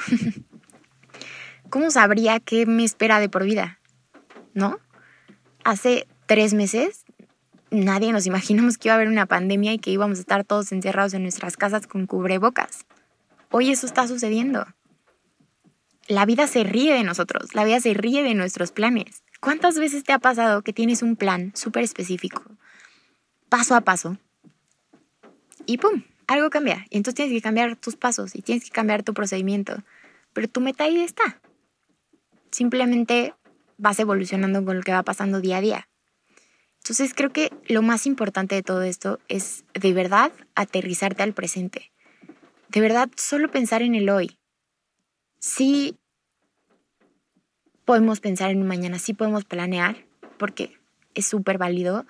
¿cómo 1.71 1.91
sabría 1.91 2.41
qué 2.41 2.65
me 2.65 2.83
espera 2.83 3.21
de 3.21 3.29
por 3.29 3.45
vida? 3.45 3.79
¿No? 4.55 4.79
Hace 5.65 6.09
tres 6.25 6.55
meses, 6.55 7.05
nadie 7.71 8.11
nos 8.11 8.27
imaginamos 8.27 8.79
que 8.79 8.89
iba 8.89 8.95
a 8.95 8.97
haber 8.97 9.09
una 9.09 9.27
pandemia 9.27 9.75
y 9.75 9.79
que 9.79 9.91
íbamos 9.91 10.17
a 10.17 10.23
estar 10.23 10.45
todos 10.45 10.73
encerrados 10.73 11.13
en 11.13 11.23
nuestras 11.23 11.59
casas 11.59 11.87
con 11.87 12.07
cubrebocas. 12.07 12.87
Hoy 13.51 13.71
eso 13.71 13.85
está 13.85 14.09
sucediendo. 14.09 14.67
La 16.09 16.25
vida 16.25 16.47
se 16.47 16.65
ríe 16.65 16.95
de 16.95 17.05
nosotros, 17.05 17.55
la 17.55 17.65
vida 17.65 17.81
se 17.81 17.93
ríe 17.93 18.23
de 18.23 18.35
nuestros 18.35 18.73
planes. 18.73 19.23
¿Cuántas 19.41 19.79
veces 19.79 20.05
te 20.05 20.15
ha 20.15 20.19
pasado 20.19 20.63
que 20.63 20.73
tienes 20.73 21.03
un 21.03 21.17
plan 21.17 21.53
súper 21.55 21.83
específico, 21.83 22.43
paso 23.49 23.75
a 23.75 23.81
paso, 23.83 24.19
y 25.67 25.79
¡pum! 25.79 26.03
Algo 26.27 26.51
cambia. 26.51 26.87
Y 26.91 26.97
entonces 26.97 27.17
tienes 27.17 27.35
que 27.35 27.43
cambiar 27.43 27.77
tus 27.77 27.97
pasos 27.97 28.35
y 28.35 28.43
tienes 28.43 28.65
que 28.65 28.71
cambiar 28.71 29.03
tu 29.03 29.15
procedimiento. 29.15 29.83
Pero 30.33 30.49
tu 30.49 30.61
meta 30.61 30.85
ahí 30.85 31.01
está. 31.01 31.41
Simplemente 32.51 33.35
vas 33.79 33.99
evolucionando 33.99 34.65
con 34.65 34.77
lo 34.77 34.83
que 34.83 34.93
va 34.93 35.03
pasando 35.03 35.41
día 35.41 35.59
a 35.59 35.61
día. 35.61 35.89
Entonces 36.79 37.15
creo 37.15 37.33
que 37.33 37.53
lo 37.67 37.83
más 37.83 38.07
importante 38.07 38.55
de 38.55 38.63
todo 38.63 38.83
esto 38.83 39.19
es 39.29 39.65
de 39.75 39.93
verdad 39.93 40.33
aterrizarte 40.55 41.23
al 41.23 41.35
presente. 41.35 41.91
de 42.69 42.81
verdad, 42.81 43.09
solo 43.17 43.51
pensar 43.51 43.83
en 43.83 43.95
el 43.95 44.09
hoy. 44.09 44.39
Sí 45.39 45.97
podemos 47.85 48.21
pensar 48.21 48.51
en 48.51 48.67
mañana, 48.67 48.99
sí 48.99 49.15
podemos 49.15 49.45
planear, 49.45 50.05
porque 50.39 50.77
es 51.15 51.27
súper 51.27 51.57
válido, 51.57 52.05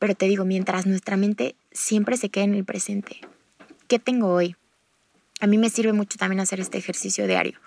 pero 0.00 0.14
te 0.14 0.26
digo, 0.26 0.46
mientras 0.46 0.86
nuestra 0.86 1.16
mente 1.18 1.54
siempre 1.70 2.16
se 2.16 2.30
quede 2.30 2.44
en 2.44 2.54
el 2.54 2.64
presente. 2.64 3.20
¿Qué 3.86 3.98
tengo 3.98 4.32
hoy? 4.32 4.56
A 5.40 5.46
mí 5.46 5.58
me 5.58 5.68
sirve 5.68 5.92
mucho 5.92 6.18
también 6.18 6.40
hacer 6.40 6.58
este 6.58 6.78
ejercicio 6.78 7.26
diario. 7.26 7.60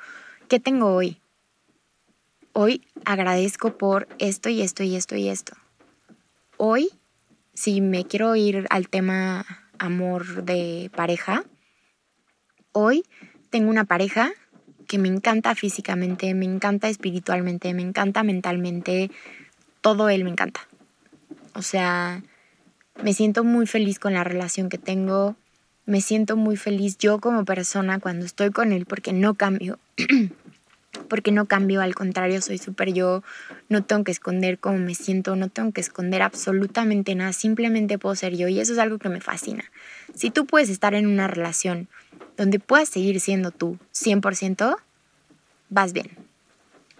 ¿Qué 0.49 0.59
tengo 0.59 0.95
hoy? 0.95 1.21
Hoy 2.51 2.81
agradezco 3.05 3.77
por 3.77 4.07
esto 4.17 4.49
y 4.49 4.63
esto 4.63 4.81
y 4.81 4.95
esto 4.95 5.15
y 5.15 5.29
esto. 5.29 5.53
Hoy, 6.57 6.89
si 7.53 7.81
me 7.81 8.05
quiero 8.05 8.35
ir 8.35 8.65
al 8.71 8.89
tema 8.89 9.45
amor 9.77 10.43
de 10.43 10.89
pareja, 10.95 11.43
hoy 12.71 13.03
tengo 13.51 13.69
una 13.69 13.85
pareja 13.85 14.31
que 14.87 14.97
me 14.97 15.07
encanta 15.07 15.53
físicamente, 15.53 16.33
me 16.33 16.45
encanta 16.45 16.89
espiritualmente, 16.89 17.75
me 17.75 17.83
encanta 17.83 18.23
mentalmente, 18.23 19.11
todo 19.81 20.09
él 20.09 20.23
me 20.23 20.31
encanta. 20.31 20.67
O 21.53 21.61
sea, 21.61 22.23
me 23.01 23.13
siento 23.13 23.43
muy 23.43 23.67
feliz 23.67 23.99
con 23.99 24.13
la 24.13 24.23
relación 24.23 24.69
que 24.69 24.77
tengo, 24.77 25.35
me 25.85 26.01
siento 26.01 26.37
muy 26.37 26.57
feliz 26.57 26.97
yo 26.97 27.19
como 27.19 27.45
persona 27.45 27.99
cuando 27.99 28.25
estoy 28.25 28.51
con 28.51 28.71
él 28.71 28.85
porque 28.85 29.13
no 29.13 29.35
cambio. 29.35 29.79
porque 31.09 31.31
no 31.31 31.45
cambio, 31.45 31.81
al 31.81 31.95
contrario, 31.95 32.41
soy 32.41 32.57
súper 32.57 32.93
yo, 32.93 33.23
no 33.69 33.83
tengo 33.83 34.03
que 34.03 34.11
esconder 34.11 34.59
cómo 34.59 34.77
me 34.77 34.95
siento, 34.95 35.35
no 35.35 35.49
tengo 35.49 35.71
que 35.71 35.81
esconder 35.81 36.21
absolutamente 36.21 37.15
nada, 37.15 37.33
simplemente 37.33 37.97
puedo 37.97 38.15
ser 38.15 38.35
yo 38.35 38.47
y 38.47 38.59
eso 38.59 38.73
es 38.73 38.79
algo 38.79 38.99
que 38.99 39.09
me 39.09 39.21
fascina. 39.21 39.63
Si 40.15 40.29
tú 40.31 40.45
puedes 40.45 40.69
estar 40.69 40.93
en 40.93 41.07
una 41.07 41.27
relación 41.27 41.87
donde 42.37 42.59
puedas 42.59 42.89
seguir 42.89 43.19
siendo 43.19 43.51
tú 43.51 43.77
100%, 43.93 44.77
vas 45.69 45.93
bien. 45.93 46.09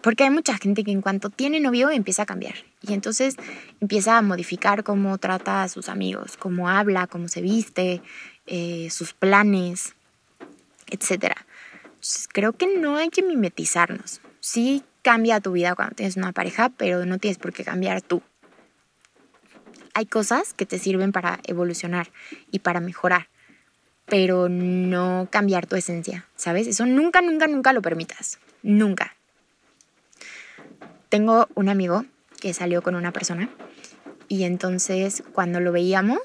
Porque 0.04 0.26
hay 0.26 0.30
mucha 0.30 0.58
gente 0.58 0.84
que 0.84 0.92
en 0.92 1.02
cuanto 1.02 1.30
tiene 1.30 1.62
novio 1.62 1.90
empieza 1.90 2.24
a 2.24 2.26
cambiar 2.26 2.56
y 2.82 2.92
entonces 2.92 3.38
empieza 3.80 4.18
a 4.18 4.22
modificar 4.22 4.84
cómo 4.84 5.18
trata 5.18 5.64
a 5.64 5.70
sus 5.70 5.88
amigos, 5.88 6.36
cómo 6.36 6.70
habla, 6.70 7.08
cómo 7.08 7.30
se 7.30 7.40
viste, 7.40 8.02
eh, 8.46 8.90
sus 8.92 9.14
planes, 9.14 9.96
etc. 10.88 11.36
creo 12.34 12.52
que 12.52 12.78
no 12.78 12.98
hay 12.98 13.10
que 13.10 13.24
mimetizarnos. 13.24 14.20
Sí 14.42 14.84
cambia 15.04 15.40
tu 15.40 15.54
vida 15.54 15.74
cuando 15.74 15.96
tienes 15.96 16.18
una 16.18 16.34
pareja, 16.34 16.68
pero 16.68 17.06
no 17.06 17.18
tienes 17.18 17.38
por 17.38 17.54
qué 17.54 17.64
cambiar 17.64 18.02
tú. 18.02 18.22
Hay 19.94 20.06
cosas 20.06 20.54
que 20.54 20.66
te 20.66 20.80
sirven 20.80 21.14
para 21.14 21.40
evolucionar 21.46 22.12
y 22.52 22.60
para 22.60 22.82
mejorar, 22.82 23.30
pero 24.06 24.50
no 24.50 25.30
cambiar 25.32 25.66
tu 25.66 25.78
esencia, 25.78 26.28
¿sabes? 26.36 26.68
Eso 26.68 26.86
nunca, 26.86 27.22
nunca, 27.22 27.48
nunca 27.48 27.72
lo 27.72 27.82
permitas. 27.82 28.40
Nunca. 28.64 29.16
Tengo 31.14 31.48
un 31.54 31.70
amigo 31.70 32.06
que 32.42 32.56
salió 32.56 32.82
con 32.82 32.96
una 32.96 33.12
persona 33.12 33.48
y 34.30 34.46
entonces 34.46 35.22
cuando 35.32 35.60
lo 35.60 35.72
veíamos 35.72 36.18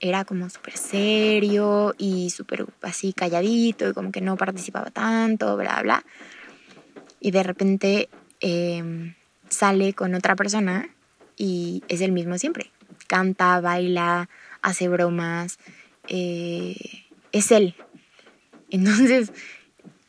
era 0.00 0.24
como 0.24 0.48
súper 0.48 0.78
serio 0.78 1.94
y 1.98 2.30
súper 2.30 2.64
así 2.80 3.12
calladito 3.12 3.86
y 3.86 3.92
como 3.92 4.12
que 4.12 4.22
no 4.22 4.38
participaba 4.38 4.90
tanto, 4.90 5.58
bla, 5.58 5.78
bla. 5.82 6.06
Y 7.20 7.32
de 7.32 7.42
repente 7.42 8.08
em, 8.40 9.14
sale 9.50 9.92
con 9.92 10.14
otra 10.14 10.36
persona 10.36 10.88
y 11.36 11.82
es 11.88 12.00
el 12.00 12.12
mismo 12.12 12.38
siempre. 12.38 12.70
Canta, 13.06 13.60
baila, 13.60 14.30
hace 14.62 14.88
bromas, 14.88 15.58
eh, 16.08 16.76
es 17.32 17.52
él. 17.52 17.74
Entonces, 18.70 19.34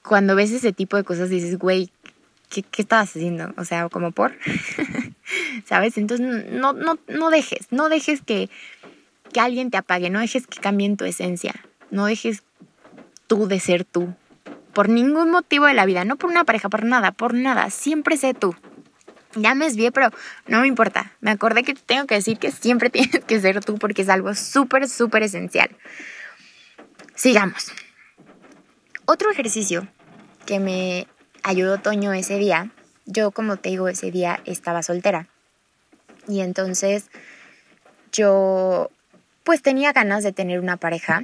cuando 0.02 0.38
ves 0.38 0.52
ese 0.52 0.72
tipo 0.72 0.96
de 0.96 1.04
cosas 1.04 1.30
dices, 1.30 1.58
güey, 1.60 1.92
¿qué, 2.50 2.64
¿qué, 2.64 2.82
estabas 2.82 3.10
haciendo? 3.10 3.54
O 3.58 3.66
sea, 3.66 3.90
como 3.90 4.12
por, 4.12 4.34
¿sabes? 5.66 5.98
Entonces, 5.98 6.46
no, 6.52 6.74
no, 6.74 6.98
no 7.08 7.30
dejes, 7.30 7.68
no 7.72 7.90
dejes 7.90 8.22
que 8.22 8.50
que 9.36 9.42
alguien 9.42 9.70
te 9.70 9.76
apague, 9.76 10.10
no 10.10 10.22
dejes 10.22 10.48
que 10.48 10.62
cambien 10.62 10.96
tu 10.96 11.04
esencia, 11.04 11.54
no 11.92 12.06
dejes 12.06 12.42
tú 13.28 13.50
de 13.50 13.60
ser 13.60 13.84
tú, 13.84 14.16
por 14.72 14.88
ningún 14.88 15.30
motivo 15.30 15.66
de 15.66 15.74
la 15.74 15.86
vida, 15.86 16.06
no 16.06 16.16
por 16.16 16.30
una 16.30 16.46
pareja, 16.46 16.70
por 16.70 16.86
nada, 16.86 17.12
por 17.12 17.34
nada, 17.34 17.70
siempre 17.70 18.16
sé 18.16 18.34
tú. 18.34 18.56
Ya 19.36 19.54
me 19.54 19.66
desvié, 19.66 19.92
pero 19.92 20.12
no 20.48 20.62
me 20.62 20.68
importa. 20.68 21.12
Me 21.20 21.32
acordé 21.32 21.64
que 21.64 21.74
tengo 21.74 22.08
que 22.08 22.16
decir 22.16 22.38
que 22.40 22.54
siempre 22.54 22.90
tienes 22.92 23.26
que 23.26 23.42
ser 23.42 23.64
tú 23.64 23.78
porque 23.78 24.04
es 24.04 24.10
algo 24.10 24.34
súper, 24.36 24.88
súper 24.88 25.24
esencial. 25.24 25.70
Sigamos. 27.14 27.74
Otro 29.04 29.30
ejercicio 29.30 29.86
que 30.46 30.62
me 30.62 31.08
ayudó 31.46 31.78
Toño 31.78 32.12
ese 32.12 32.38
día, 32.38 32.72
yo 33.06 33.32
como 33.32 33.58
te 33.58 33.70
digo, 33.70 33.88
ese 33.88 34.12
día 34.12 34.42
estaba 34.46 34.82
soltera. 34.82 35.28
Y 36.28 36.42
entonces 36.42 37.06
yo 38.12 38.90
pues 39.44 39.62
tenía 39.62 39.94
ganas 39.94 40.24
de 40.24 40.32
tener 40.32 40.60
una 40.60 40.78
pareja 40.78 41.24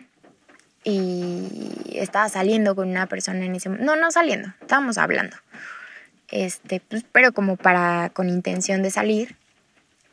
y 0.84 1.48
estaba 1.96 2.30
saliendo 2.30 2.76
con 2.76 2.90
una 2.90 3.08
persona 3.08 3.46
en 3.46 3.56
ese 3.56 3.70
momento. 3.70 3.96
No, 3.96 4.00
no 4.00 4.12
saliendo, 4.12 4.50
estábamos 4.62 5.00
hablando. 5.00 5.36
Este, 6.30 6.82
pues, 6.82 7.04
pero 7.12 7.34
como 7.34 7.58
para, 7.58 8.12
con 8.14 8.30
intención 8.30 8.84
de 8.84 8.92
salir. 8.92 9.36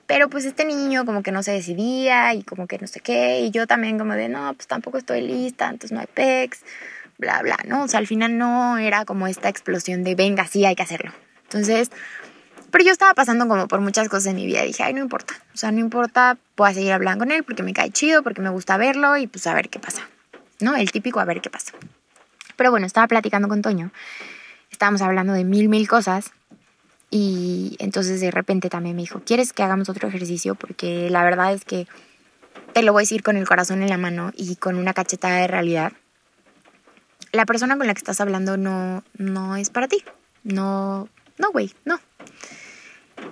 Pero 0.06 0.30
pues 0.30 0.46
este 0.46 0.64
niño 0.64 1.04
como 1.04 1.22
que 1.22 1.32
no 1.32 1.42
se 1.42 1.52
decidía 1.52 2.32
y 2.32 2.42
como 2.42 2.66
que 2.66 2.78
no 2.78 2.86
sé 2.86 3.00
qué. 3.00 3.40
Y 3.40 3.50
yo 3.50 3.66
también 3.66 3.98
como 3.98 4.14
de, 4.14 4.30
no, 4.30 4.54
pues 4.54 4.66
tampoco 4.66 4.96
estoy 4.96 5.20
lista, 5.20 5.66
entonces 5.66 5.92
no 5.92 6.00
hay 6.00 6.06
pex, 6.06 6.62
bla, 7.18 7.42
bla, 7.42 7.58
¿no? 7.66 7.84
O 7.84 7.88
sea, 7.88 7.98
al 7.98 8.06
final 8.06 8.38
no 8.38 8.78
era 8.78 9.04
como 9.04 9.26
esta 9.26 9.48
explosión 9.48 10.04
de, 10.04 10.14
venga, 10.14 10.46
sí, 10.46 10.64
hay 10.64 10.76
que 10.76 10.82
hacerlo. 10.82 11.12
Entonces, 11.44 11.90
pero 12.70 12.84
yo 12.84 12.92
estaba 12.92 13.14
pasando 13.14 13.48
como 13.48 13.66
por 13.68 13.80
muchas 13.80 14.08
cosas 14.08 14.26
en 14.26 14.36
mi 14.36 14.46
vida. 14.46 14.62
Dije, 14.62 14.82
ay, 14.82 14.94
no 14.94 15.00
importa. 15.00 15.34
O 15.54 15.56
sea, 15.56 15.72
no 15.72 15.80
importa, 15.80 16.38
puedo 16.54 16.72
seguir 16.72 16.92
hablando 16.92 17.24
con 17.24 17.32
él 17.32 17.42
porque 17.42 17.62
me 17.62 17.72
cae 17.72 17.90
chido, 17.90 18.22
porque 18.22 18.42
me 18.42 18.50
gusta 18.50 18.76
verlo 18.76 19.16
y 19.16 19.26
pues 19.26 19.46
a 19.46 19.54
ver 19.54 19.68
qué 19.68 19.78
pasa. 19.78 20.02
¿No? 20.60 20.76
El 20.76 20.90
típico 20.90 21.20
a 21.20 21.24
ver 21.24 21.40
qué 21.40 21.50
pasa. 21.50 21.72
Pero 22.56 22.70
bueno, 22.70 22.86
estaba 22.86 23.06
platicando 23.06 23.48
con 23.48 23.62
Toño. 23.62 23.90
Estábamos 24.70 25.00
hablando 25.02 25.32
de 25.32 25.44
mil, 25.44 25.68
mil 25.68 25.88
cosas. 25.88 26.32
Y 27.10 27.76
entonces 27.78 28.20
de 28.20 28.30
repente 28.30 28.68
también 28.68 28.96
me 28.96 29.02
dijo, 29.02 29.22
¿quieres 29.24 29.52
que 29.52 29.62
hagamos 29.62 29.88
otro 29.88 30.08
ejercicio? 30.08 30.54
Porque 30.54 31.08
la 31.08 31.24
verdad 31.24 31.54
es 31.54 31.64
que 31.64 31.86
te 32.74 32.82
lo 32.82 32.92
voy 32.92 33.00
a 33.00 33.04
decir 33.04 33.22
con 33.22 33.36
el 33.36 33.48
corazón 33.48 33.82
en 33.82 33.88
la 33.88 33.96
mano 33.96 34.32
y 34.36 34.56
con 34.56 34.76
una 34.76 34.92
cachetada 34.92 35.38
de 35.38 35.46
realidad. 35.46 35.92
La 37.32 37.46
persona 37.46 37.76
con 37.76 37.86
la 37.86 37.94
que 37.94 37.98
estás 37.98 38.20
hablando 38.20 38.56
no, 38.56 39.04
no 39.16 39.56
es 39.56 39.70
para 39.70 39.88
ti. 39.88 40.02
No, 40.44 41.08
no, 41.38 41.52
güey, 41.52 41.74
no 41.84 42.00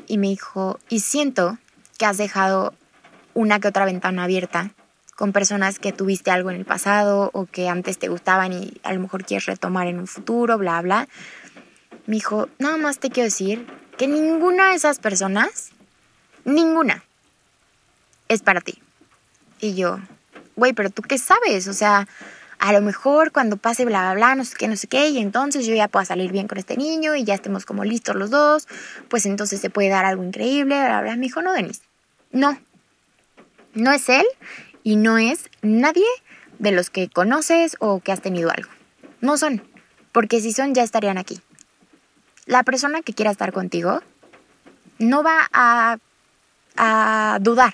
y 0.07 0.19
me 0.19 0.29
dijo, 0.29 0.79
y 0.89 1.01
siento 1.01 1.59
que 1.99 2.07
has 2.07 2.17
dejado 2.17 2.75
una 3.35 3.61
que 3.61 3.69
otra 3.69 3.85
ventana 3.85 4.25
abierta 4.25 4.71
con 5.15 5.33
personas 5.33 5.79
que 5.79 5.93
tuviste 5.93 6.31
algo 6.31 6.51
en 6.51 6.57
el 6.57 6.65
pasado 6.65 7.31
o 7.33 7.47
que 7.47 7.69
antes 7.69 7.99
te 7.99 8.09
gustaban 8.09 8.53
y 8.53 8.81
a 8.83 8.93
lo 8.93 9.01
mejor 9.01 9.25
quieres 9.25 9.47
retomar 9.47 9.87
en 9.87 9.99
un 9.99 10.07
futuro, 10.07 10.59
bla, 10.59 10.81
bla. 10.83 11.09
Me 12.07 12.17
dijo, 12.17 12.49
nada 12.59 12.77
más 12.77 12.99
te 12.99 13.11
quiero 13.11 13.25
decir 13.25 13.67
que 13.97 14.07
ninguna 14.07 14.71
de 14.71 14.77
esas 14.77 14.99
personas, 14.99 15.71
ninguna, 16.45 17.03
es 18.29 18.43
para 18.43 18.61
ti. 18.61 18.83
Y 19.61 19.75
yo, 19.75 19.99
güey, 20.55 20.75
pero 20.75 20.91
tú 20.91 21.03
qué 21.03 21.19
sabes, 21.19 21.67
o 21.67 21.73
sea, 21.73 22.07
a 22.59 22.73
lo 22.73 22.81
mejor 22.81 23.33
cuando 23.33 23.57
pase 23.57 23.85
bla, 23.85 24.01
bla, 24.01 24.15
bla, 24.15 24.35
no 24.35 24.45
sé 24.45 24.55
qué, 24.57 24.69
no 24.69 24.77
sé 24.77 24.87
qué, 24.87 25.09
y 25.09 25.19
entonces 25.19 25.67
yo 25.67 25.75
ya 25.75 25.89
pueda 25.89 26.05
salir 26.05 26.33
bien 26.33 26.49
con 26.49 26.59
este 26.59 26.77
niño 26.77 27.15
y 27.15 27.25
ya 27.25 27.35
estemos 27.35 27.67
como 27.67 27.85
listos 27.85 28.17
los 28.17 28.31
dos, 28.31 28.67
pues 29.09 29.27
entonces 29.27 29.61
se 29.61 29.71
puede 29.71 29.89
dar 29.89 30.05
algo 30.05 30.25
increíble, 30.25 30.75
bla, 30.75 31.03
bla. 31.03 31.17
Me 31.17 31.23
dijo, 31.23 31.43
no, 31.43 31.53
Denis, 31.53 31.83
no, 32.33 32.59
no 33.75 33.93
es 33.93 34.09
él 34.09 34.27
y 34.83 34.97
no 34.97 35.19
es 35.19 35.51
nadie 35.63 36.07
de 36.59 36.73
los 36.73 36.91
que 36.91 37.09
conoces 37.09 37.77
o 37.81 38.01
que 38.01 38.13
has 38.13 38.23
tenido 38.23 38.51
algo. 38.51 38.71
No 39.21 39.37
son, 39.37 39.63
porque 40.13 40.41
si 40.41 40.53
son 40.53 40.75
ya 40.75 40.83
estarían 40.83 41.19
aquí. 41.19 41.41
La 42.47 42.63
persona 42.63 43.03
que 43.03 43.13
quiera 43.13 43.31
estar 43.31 43.53
contigo 43.53 44.01
no 44.99 45.23
va 45.23 45.49
a, 45.53 45.99
a 46.77 47.39
dudar 47.41 47.73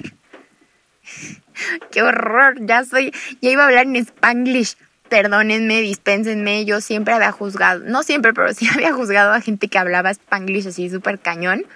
Qué 1.90 2.02
horror, 2.02 2.56
ya 2.60 2.84
soy, 2.84 3.12
ya 3.40 3.50
iba 3.50 3.62
a 3.64 3.66
hablar 3.66 3.86
en 3.86 3.96
spanglish. 3.96 4.76
Perdónenme, 5.08 5.82
dispénsenme, 5.82 6.64
yo 6.64 6.80
siempre 6.80 7.12
había 7.12 7.32
juzgado, 7.32 7.80
no 7.84 8.02
siempre, 8.02 8.32
pero 8.32 8.52
sí 8.54 8.66
había 8.74 8.92
juzgado 8.92 9.32
a 9.32 9.40
gente 9.40 9.68
que 9.68 9.78
hablaba 9.78 10.10
spanglish 10.10 10.68
así 10.68 10.88
súper 10.88 11.18
cañón. 11.18 11.66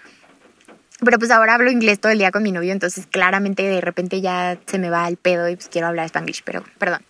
Pero 1.04 1.18
pues 1.18 1.30
ahora 1.30 1.54
hablo 1.54 1.70
inglés 1.70 2.00
todo 2.00 2.10
el 2.10 2.18
día 2.18 2.30
con 2.30 2.42
mi 2.42 2.52
novio, 2.52 2.72
entonces 2.72 3.06
claramente 3.06 3.62
de 3.62 3.82
repente 3.82 4.22
ya 4.22 4.56
se 4.64 4.78
me 4.78 4.88
va 4.88 5.06
el 5.06 5.18
pedo 5.18 5.46
y 5.50 5.56
pues 5.56 5.68
quiero 5.68 5.88
hablar 5.88 6.06
spanglish, 6.06 6.42
pero 6.44 6.64
perdón. 6.78 7.02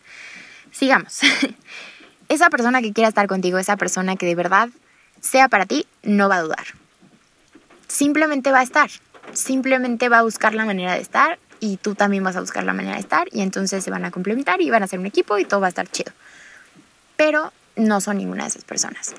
Sigamos. 0.73 1.21
esa 2.29 2.51
persona 2.51 2.83
que 2.83 2.93
quiera 2.93 3.09
estar 3.09 3.29
contigo, 3.29 3.59
esa 3.59 3.77
persona 3.77 4.17
que 4.17 4.27
de 4.27 4.35
verdad 4.35 4.69
sea 5.21 5.49
para 5.49 5.67
ti, 5.67 5.87
no 6.03 6.29
va 6.29 6.37
a 6.37 6.43
dudar. 6.43 6.67
Simplemente 7.87 8.51
va 8.51 8.61
a 8.61 8.63
estar. 8.65 8.91
Simplemente 9.33 10.09
va 10.09 10.19
a 10.19 10.23
buscar 10.23 10.55
la 10.55 10.65
manera 10.65 10.95
de 10.95 11.01
estar 11.01 11.39
y 11.67 11.77
tú 11.77 11.95
también 11.95 12.23
vas 12.23 12.37
a 12.37 12.41
buscar 12.41 12.65
la 12.65 12.73
manera 12.73 12.95
de 12.95 13.01
estar 13.01 13.27
y 13.33 13.43
entonces 13.43 13.83
se 13.83 13.91
van 13.91 14.05
a 14.05 14.11
complementar 14.11 14.61
y 14.61 14.71
van 14.71 14.83
a 14.83 14.87
ser 14.87 15.01
un 15.01 15.07
equipo 15.07 15.39
y 15.39 15.45
todo 15.45 15.61
va 15.61 15.67
a 15.67 15.71
estar 15.71 15.89
chido. 15.89 16.13
pero 17.17 17.53
no 17.77 18.01
son 18.01 18.19
ninguna 18.19 18.45
de 18.45 18.49
esas 18.49 18.65
personas. 18.65 19.15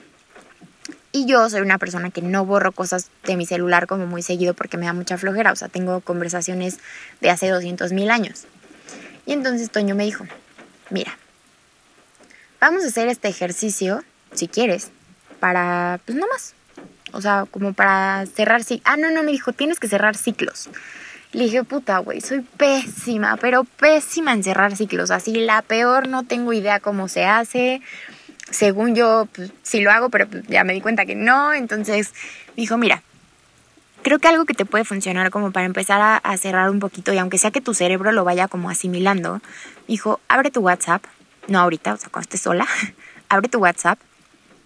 Y 1.11 1.25
yo 1.25 1.49
soy 1.49 1.61
una 1.61 1.77
persona 1.77 2.09
que 2.09 2.21
no 2.21 2.45
borro 2.45 2.71
cosas 2.71 3.09
de 3.23 3.35
mi 3.35 3.45
celular 3.45 3.87
como 3.87 4.07
muy 4.07 4.21
seguido 4.21 4.53
porque 4.53 4.77
me 4.77 4.85
da 4.85 4.93
mucha 4.93 5.17
flojera. 5.17 5.51
O 5.51 5.55
sea, 5.55 5.67
tengo 5.67 6.01
conversaciones 6.01 6.79
de 7.21 7.29
hace 7.29 7.49
200 7.49 7.93
mil 7.93 8.09
años. 8.09 8.45
Y 9.25 9.33
entonces 9.33 9.69
Toño 9.71 9.95
me 9.95 10.05
dijo, 10.05 10.25
mira, 10.89 11.17
vamos 12.59 12.83
a 12.83 12.87
hacer 12.87 13.07
este 13.07 13.27
ejercicio, 13.27 14.03
si 14.33 14.47
quieres, 14.47 14.89
para, 15.39 15.99
pues 16.05 16.17
no 16.17 16.27
más. 16.27 16.53
O 17.13 17.21
sea, 17.21 17.45
como 17.49 17.73
para 17.73 18.25
cerrar. 18.25 18.61
Ah, 18.83 18.97
no, 18.97 19.11
no, 19.11 19.23
me 19.23 19.31
dijo, 19.31 19.53
tienes 19.53 19.79
que 19.79 19.87
cerrar 19.87 20.15
ciclos. 20.17 20.69
Le 21.33 21.43
dije, 21.43 21.63
puta, 21.63 21.99
güey, 21.99 22.21
soy 22.21 22.41
pésima, 22.41 23.37
pero 23.37 23.63
pésima 23.63 24.33
en 24.33 24.43
cerrar 24.43 24.75
ciclos. 24.75 25.11
Así, 25.11 25.33
la 25.33 25.61
peor, 25.61 26.07
no 26.07 26.23
tengo 26.23 26.53
idea 26.53 26.79
cómo 26.79 27.07
se 27.07 27.25
hace 27.25 27.81
según 28.49 28.95
yo, 28.95 29.27
pues, 29.33 29.51
sí 29.63 29.81
lo 29.81 29.91
hago, 29.91 30.09
pero 30.09 30.27
pues, 30.27 30.43
ya 30.47 30.63
me 30.63 30.73
di 30.73 30.81
cuenta 30.81 31.05
que 31.05 31.15
no. 31.15 31.53
Entonces 31.53 32.13
dijo, 32.55 32.77
mira, 32.77 33.03
creo 34.03 34.19
que 34.19 34.27
algo 34.27 34.45
que 34.45 34.53
te 34.53 34.65
puede 34.65 34.85
funcionar 34.85 35.29
como 35.31 35.51
para 35.51 35.65
empezar 35.65 36.01
a, 36.01 36.17
a, 36.17 36.37
cerrar 36.37 36.69
un 36.69 36.79
poquito 36.79 37.13
y 37.13 37.17
aunque 37.17 37.37
sea 37.37 37.51
que 37.51 37.61
tu 37.61 37.73
cerebro 37.73 38.11
lo 38.11 38.23
vaya 38.23 38.47
como 38.47 38.69
asimilando, 38.69 39.41
dijo, 39.87 40.19
abre 40.27 40.51
tu 40.51 40.61
WhatsApp, 40.61 41.03
no 41.47 41.59
ahorita, 41.59 41.93
o 41.93 41.97
sea, 41.97 42.09
cuando 42.09 42.25
estés 42.25 42.41
sola, 42.41 42.67
abre 43.29 43.49
tu 43.49 43.59
WhatsApp 43.59 43.99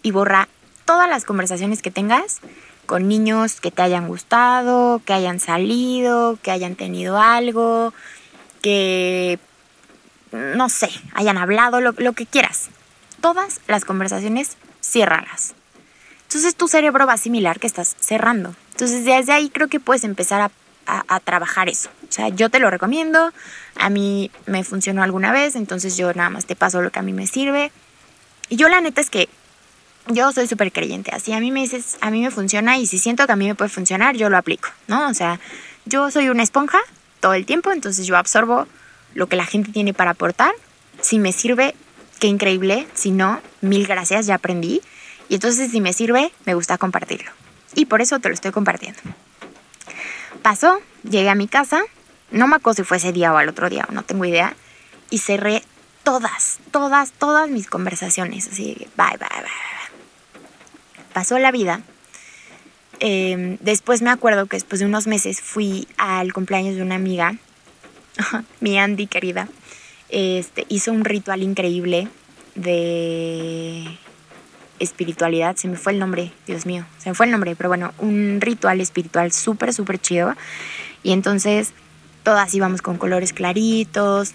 y 0.03 0.11
borra 0.11 0.47
todas 0.85 1.09
las 1.09 1.25
conversaciones 1.25 1.81
que 1.81 1.91
tengas 1.91 2.39
con 2.91 3.07
niños 3.07 3.61
que 3.61 3.71
te 3.71 3.81
hayan 3.81 4.09
gustado, 4.09 5.01
que 5.05 5.13
hayan 5.13 5.39
salido, 5.39 6.37
que 6.43 6.51
hayan 6.51 6.75
tenido 6.75 7.17
algo, 7.17 7.93
que, 8.61 9.39
no 10.33 10.67
sé, 10.67 10.89
hayan 11.13 11.37
hablado, 11.37 11.79
lo, 11.79 12.11
que 12.11 12.25
quieras 12.25 12.69
todas 13.21 13.61
las 13.69 13.85
conversaciones, 13.85 14.57
ciérralas. 14.81 15.53
Entonces 16.23 16.53
tu 16.57 16.67
cerebro 16.67 17.05
va 17.05 17.13
a 17.13 17.15
asimilar 17.15 17.61
que 17.61 17.67
estás 17.67 17.95
cerrando. 17.97 18.53
Entonces 18.71 19.05
desde 19.05 19.31
ahí 19.31 19.49
creo 19.49 19.69
que 19.69 19.79
puedes 19.79 20.03
empezar 20.03 20.41
a, 20.85 21.19
trabajar 21.21 21.69
eso. 21.69 21.89
O 22.09 22.11
sea, 22.11 22.27
yo 22.27 22.49
te 22.49 22.59
lo 22.59 22.69
recomiendo. 22.69 23.31
A 23.77 23.89
mí 23.89 24.31
me 24.47 24.65
funcionó 24.65 25.01
alguna 25.01 25.31
vez, 25.31 25.55
entonces 25.55 25.95
yo 25.95 26.13
nada 26.13 26.29
más 26.29 26.45
te 26.45 26.57
paso 26.57 26.81
lo 26.81 26.91
que 26.91 26.99
a 26.99 27.03
mí 27.03 27.13
me 27.13 27.25
sirve. 27.25 27.71
Y 28.49 28.57
yo 28.57 28.67
la 28.67 28.81
neta 28.81 28.99
es 28.99 29.09
que 29.09 29.29
yo 30.07 30.31
soy 30.31 30.47
súper 30.47 30.71
creyente. 30.71 31.11
Así 31.11 31.33
a 31.33 31.39
mí 31.39 31.51
me 31.51 31.61
dices, 31.61 31.97
a 32.01 32.11
mí 32.11 32.21
me 32.21 32.31
funciona 32.31 32.77
y 32.77 32.87
si 32.87 32.97
siento 32.97 33.25
que 33.25 33.31
a 33.31 33.35
mí 33.35 33.47
me 33.47 33.55
puede 33.55 33.69
funcionar, 33.69 34.15
yo 34.15 34.29
lo 34.29 34.37
aplico, 34.37 34.69
¿no? 34.87 35.07
O 35.09 35.13
sea, 35.13 35.39
yo 35.85 36.11
soy 36.11 36.29
una 36.29 36.43
esponja 36.43 36.79
todo 37.19 37.33
el 37.33 37.45
tiempo, 37.45 37.71
entonces 37.71 38.05
yo 38.07 38.17
absorbo 38.17 38.67
lo 39.13 39.27
que 39.27 39.35
la 39.35 39.45
gente 39.45 39.71
tiene 39.71 39.93
para 39.93 40.11
aportar. 40.11 40.51
Si 41.01 41.19
me 41.19 41.31
sirve, 41.31 41.75
qué 42.19 42.27
increíble, 42.27 42.87
si 42.93 43.11
no, 43.11 43.41
mil 43.61 43.87
gracias, 43.87 44.25
ya 44.25 44.35
aprendí. 44.35 44.81
Y 45.29 45.35
entonces 45.35 45.71
si 45.71 45.81
me 45.81 45.93
sirve, 45.93 46.31
me 46.45 46.53
gusta 46.53 46.77
compartirlo. 46.77 47.31
Y 47.75 47.85
por 47.85 48.01
eso 48.01 48.19
te 48.19 48.29
lo 48.29 48.33
estoy 48.33 48.51
compartiendo. 48.51 48.99
Pasó, 50.41 50.79
llegué 51.03 51.29
a 51.29 51.35
mi 51.35 51.47
casa, 51.47 51.81
no 52.31 52.47
me 52.47 52.55
acuerdo 52.55 52.77
si 52.77 52.83
fue 52.83 52.97
ese 52.97 53.11
día 53.11 53.33
o 53.33 53.37
al 53.37 53.49
otro 53.49 53.69
día, 53.69 53.87
no 53.91 54.03
tengo 54.03 54.25
idea, 54.25 54.55
y 55.09 55.19
cerré 55.19 55.63
todas, 56.03 56.59
todas, 56.71 57.11
todas 57.11 57.49
mis 57.49 57.67
conversaciones. 57.67 58.47
Así, 58.47 58.75
bye, 58.97 59.17
bye, 59.17 59.41
bye. 59.41 59.80
Pasó 61.13 61.39
la 61.39 61.51
vida. 61.51 61.81
Em, 62.99 63.57
después 63.61 64.01
me 64.01 64.11
acuerdo 64.11 64.45
que 64.45 64.57
después 64.57 64.79
de 64.79 64.85
unos 64.85 65.07
meses 65.07 65.41
fui 65.41 65.87
al 65.97 66.33
cumpleaños 66.33 66.75
de 66.75 66.83
una 66.83 66.95
amiga, 66.95 67.35
mi 68.59 68.77
Andy 68.77 69.07
querida, 69.07 69.47
este, 70.09 70.65
hizo 70.69 70.91
un 70.91 71.03
ritual 71.03 71.41
increíble 71.41 72.07
de 72.55 73.97
espiritualidad, 74.79 75.55
se 75.55 75.67
me 75.67 75.77
fue 75.77 75.93
el 75.93 75.99
nombre, 75.99 76.31
Dios 76.45 76.65
mío, 76.65 76.85
se 76.99 77.09
me 77.09 77.15
fue 77.15 77.25
el 77.25 77.31
nombre, 77.31 77.55
pero 77.55 77.69
bueno, 77.69 77.93
un 77.97 78.39
ritual 78.39 78.81
espiritual 78.81 79.31
súper, 79.31 79.73
súper 79.73 79.99
chido. 79.99 80.35
Y 81.03 81.11
entonces 81.11 81.73
todas 82.23 82.53
íbamos 82.53 82.81
con 82.81 82.97
colores 82.97 83.33
claritos, 83.33 84.33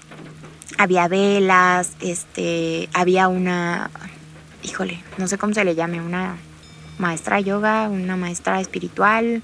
había 0.79 1.09
velas, 1.09 1.93
este, 2.01 2.89
había 2.93 3.29
una, 3.29 3.91
híjole, 4.63 5.03
no 5.19 5.29
sé 5.29 5.39
cómo 5.39 5.55
se 5.55 5.65
le 5.65 5.75
llame, 5.75 6.01
una 6.01 6.37
maestra 6.99 7.37
de 7.37 7.45
yoga, 7.45 7.89
una 7.89 8.17
maestra 8.17 8.61
espiritual, 8.61 9.43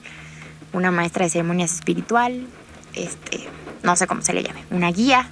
una 0.72 0.90
maestra 0.90 1.24
de 1.24 1.30
ceremonias 1.30 1.74
espiritual, 1.74 2.46
este, 2.94 3.48
no 3.82 3.96
sé 3.96 4.06
cómo 4.06 4.22
se 4.22 4.32
le 4.32 4.42
llame, 4.42 4.64
una 4.70 4.90
guía, 4.90 5.28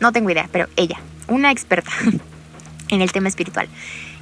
no 0.00 0.12
tengo 0.12 0.30
idea, 0.30 0.48
pero 0.52 0.66
ella, 0.76 0.98
una 1.28 1.50
experta 1.50 1.90
en 2.88 3.00
el 3.00 3.12
tema 3.12 3.28
espiritual. 3.28 3.68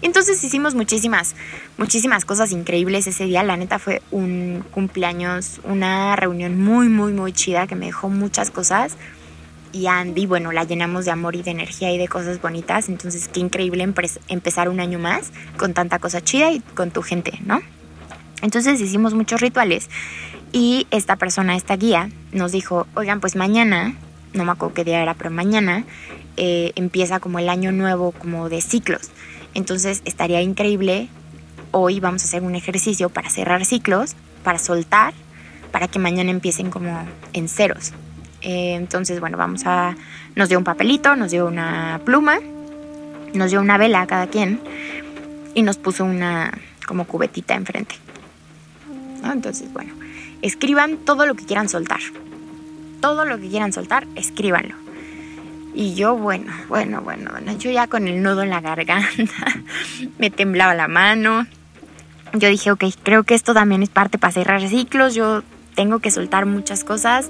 Entonces 0.02 0.42
hicimos 0.44 0.74
muchísimas, 0.74 1.34
muchísimas 1.78 2.26
cosas 2.26 2.52
increíbles 2.52 3.06
ese 3.06 3.24
día. 3.24 3.42
La 3.42 3.56
neta 3.56 3.78
fue 3.78 4.02
un 4.10 4.62
cumpleaños, 4.70 5.62
una 5.64 6.14
reunión 6.14 6.60
muy, 6.60 6.90
muy, 6.90 7.14
muy 7.14 7.32
chida 7.32 7.66
que 7.66 7.74
me 7.74 7.86
dejó 7.86 8.10
muchas 8.10 8.50
cosas. 8.50 8.96
Y 9.74 9.88
Andy, 9.88 10.26
bueno, 10.26 10.52
la 10.52 10.62
llenamos 10.62 11.04
de 11.04 11.10
amor 11.10 11.34
y 11.34 11.42
de 11.42 11.50
energía 11.50 11.92
y 11.92 11.98
de 11.98 12.06
cosas 12.06 12.40
bonitas. 12.40 12.88
Entonces, 12.88 13.26
qué 13.28 13.40
increíble 13.40 13.82
empezar 14.28 14.68
un 14.68 14.78
año 14.78 15.00
más 15.00 15.32
con 15.56 15.74
tanta 15.74 15.98
cosa 15.98 16.22
chida 16.22 16.52
y 16.52 16.60
con 16.60 16.92
tu 16.92 17.02
gente, 17.02 17.32
¿no? 17.44 17.60
Entonces 18.40 18.80
hicimos 18.80 19.14
muchos 19.14 19.40
rituales 19.40 19.88
y 20.52 20.86
esta 20.92 21.16
persona, 21.16 21.56
esta 21.56 21.76
guía, 21.76 22.10
nos 22.30 22.52
dijo, 22.52 22.86
oigan, 22.94 23.20
pues 23.20 23.34
mañana 23.34 23.96
no 24.34 24.44
me 24.44 24.52
acuerdo 24.52 24.74
qué 24.74 24.84
día 24.84 25.02
era, 25.02 25.14
pero 25.14 25.30
mañana 25.30 25.84
eh, 26.36 26.72
empieza 26.76 27.18
como 27.18 27.40
el 27.40 27.48
año 27.48 27.72
nuevo, 27.72 28.12
como 28.12 28.48
de 28.48 28.60
ciclos. 28.60 29.10
Entonces 29.54 30.02
estaría 30.04 30.42
increíble, 30.42 31.08
hoy 31.70 31.98
vamos 31.98 32.22
a 32.22 32.26
hacer 32.26 32.42
un 32.42 32.54
ejercicio 32.54 33.08
para 33.08 33.30
cerrar 33.30 33.64
ciclos, 33.64 34.14
para 34.44 34.58
soltar, 34.58 35.14
para 35.72 35.88
que 35.88 35.98
mañana 35.98 36.30
empiecen 36.30 36.70
como 36.70 37.04
en 37.32 37.48
ceros. 37.48 37.92
Eh, 38.44 38.74
entonces, 38.74 39.18
bueno, 39.20 39.36
vamos 39.36 39.62
a, 39.66 39.96
nos 40.36 40.48
dio 40.48 40.58
un 40.58 40.64
papelito, 40.64 41.16
nos 41.16 41.32
dio 41.32 41.46
una 41.46 42.00
pluma, 42.04 42.38
nos 43.32 43.50
dio 43.50 43.60
una 43.60 43.78
vela 43.78 44.02
a 44.02 44.06
cada 44.06 44.28
quien 44.28 44.60
y 45.54 45.62
nos 45.62 45.78
puso 45.78 46.04
una 46.04 46.52
como 46.86 47.06
cubetita 47.06 47.54
enfrente. 47.54 47.96
Entonces, 49.24 49.72
bueno, 49.72 49.92
escriban 50.42 50.98
todo 50.98 51.26
lo 51.26 51.34
que 51.34 51.44
quieran 51.44 51.68
soltar 51.68 52.00
todo 53.04 53.26
lo 53.26 53.38
que 53.38 53.50
quieran 53.50 53.70
soltar, 53.70 54.06
escríbanlo. 54.14 54.74
Y 55.74 55.94
yo, 55.94 56.16
bueno, 56.16 56.50
bueno, 56.70 57.02
bueno, 57.02 57.32
yo 57.58 57.70
ya 57.70 57.86
con 57.86 58.08
el 58.08 58.22
nudo 58.22 58.42
en 58.42 58.48
la 58.48 58.62
garganta, 58.62 59.60
me 60.18 60.30
temblaba 60.30 60.74
la 60.74 60.88
mano. 60.88 61.46
Yo 62.32 62.48
dije, 62.48 62.70
ok, 62.70 62.82
creo 63.02 63.24
que 63.24 63.34
esto 63.34 63.52
también 63.52 63.82
es 63.82 63.90
parte 63.90 64.16
para 64.16 64.32
cerrar 64.32 64.66
ciclos, 64.66 65.14
yo 65.14 65.42
tengo 65.74 65.98
que 65.98 66.10
soltar 66.10 66.46
muchas 66.46 66.82
cosas 66.82 67.28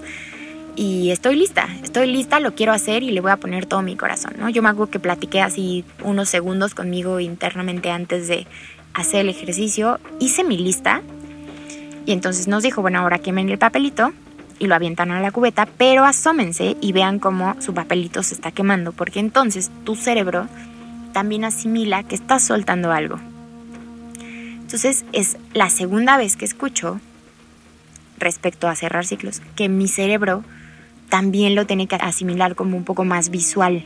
y 0.76 1.10
estoy 1.10 1.36
lista, 1.36 1.68
estoy 1.82 2.06
lista, 2.10 2.40
lo 2.40 2.54
quiero 2.54 2.72
hacer 2.72 3.02
y 3.02 3.10
le 3.10 3.20
voy 3.20 3.30
a 3.30 3.36
poner 3.36 3.66
todo 3.66 3.82
mi 3.82 3.96
corazón, 3.96 4.34
¿no? 4.38 4.48
Yo 4.48 4.62
me 4.62 4.68
hago 4.68 4.88
que 4.88 4.98
platiqué 4.98 5.40
así 5.40 5.84
unos 6.02 6.28
segundos 6.28 6.74
conmigo 6.74 7.20
internamente 7.20 7.90
antes 7.90 8.28
de 8.28 8.46
hacer 8.92 9.20
el 9.20 9.28
ejercicio, 9.28 10.00
hice 10.20 10.44
mi 10.44 10.58
lista 10.58 11.02
y 12.06 12.12
entonces 12.12 12.48
nos 12.48 12.62
dijo, 12.62 12.82
bueno, 12.82 12.98
ahora 13.00 13.18
quemen 13.18 13.48
el 13.48 13.58
papelito 13.58 14.12
y 14.58 14.66
lo 14.66 14.74
avientan 14.74 15.10
a 15.10 15.20
la 15.20 15.30
cubeta, 15.30 15.66
pero 15.66 16.04
asómense 16.04 16.76
y 16.80 16.92
vean 16.92 17.18
cómo 17.18 17.56
su 17.60 17.74
papelito 17.74 18.22
se 18.22 18.34
está 18.34 18.50
quemando, 18.50 18.92
porque 18.92 19.20
entonces 19.20 19.70
tu 19.84 19.96
cerebro 19.96 20.48
también 21.12 21.44
asimila 21.44 22.02
que 22.02 22.14
estás 22.14 22.44
soltando 22.44 22.92
algo. 22.92 23.18
Entonces 24.60 25.04
es 25.12 25.36
la 25.52 25.70
segunda 25.70 26.16
vez 26.16 26.36
que 26.36 26.44
escucho 26.44 27.00
respecto 28.18 28.68
a 28.68 28.74
cerrar 28.74 29.06
ciclos, 29.06 29.42
que 29.54 29.68
mi 29.68 29.88
cerebro 29.88 30.44
también 31.08 31.54
lo 31.54 31.66
tiene 31.66 31.86
que 31.86 31.96
asimilar 31.96 32.54
como 32.54 32.76
un 32.76 32.84
poco 32.84 33.04
más 33.04 33.30
visual. 33.30 33.84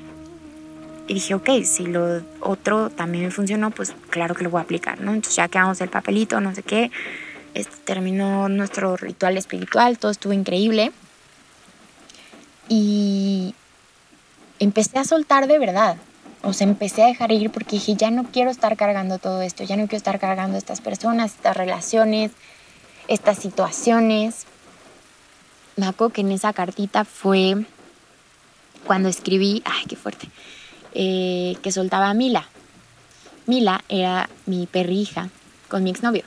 Y 1.06 1.14
dije, 1.14 1.34
ok, 1.34 1.48
si 1.64 1.86
lo 1.86 2.22
otro 2.40 2.90
también 2.90 3.24
me 3.24 3.30
funcionó, 3.30 3.70
pues 3.70 3.94
claro 4.10 4.34
que 4.34 4.44
lo 4.44 4.50
voy 4.50 4.60
a 4.60 4.62
aplicar, 4.62 5.00
¿no? 5.00 5.12
Entonces 5.12 5.36
ya 5.36 5.48
quedamos 5.48 5.80
el 5.80 5.88
papelito, 5.88 6.40
no 6.40 6.54
sé 6.54 6.62
qué, 6.62 6.90
este, 7.54 7.76
terminó 7.84 8.48
nuestro 8.48 8.96
ritual 8.96 9.38
espiritual, 9.38 9.98
todo 9.98 10.10
estuvo 10.10 10.32
increíble. 10.32 10.92
Y 12.68 13.54
empecé 14.58 14.98
a 14.98 15.04
soltar 15.04 15.46
de 15.46 15.58
verdad. 15.58 15.96
O 16.42 16.52
sea, 16.52 16.66
empecé 16.66 17.02
a 17.02 17.06
dejar 17.06 17.32
ir 17.32 17.50
porque 17.50 17.76
dije, 17.76 17.94
ya 17.94 18.10
no 18.10 18.24
quiero 18.24 18.50
estar 18.50 18.76
cargando 18.76 19.18
todo 19.18 19.42
esto, 19.42 19.64
ya 19.64 19.76
no 19.76 19.84
quiero 19.84 19.96
estar 19.96 20.20
cargando 20.20 20.56
estas 20.56 20.80
personas, 20.80 21.34
estas 21.34 21.56
relaciones, 21.56 22.32
estas 23.08 23.38
situaciones. 23.38 24.46
Me 25.78 25.86
acuerdo 25.86 26.12
que 26.12 26.22
en 26.22 26.32
esa 26.32 26.52
cartita 26.52 27.04
fue 27.04 27.64
cuando 28.84 29.08
escribí, 29.08 29.62
ay, 29.64 29.84
qué 29.86 29.94
fuerte, 29.94 30.28
eh, 30.92 31.56
que 31.62 31.70
soltaba 31.70 32.10
a 32.10 32.14
Mila. 32.14 32.48
Mila 33.46 33.84
era 33.88 34.28
mi 34.46 34.66
perrija 34.66 35.28
con 35.68 35.84
mi 35.84 35.90
exnovio. 35.90 36.24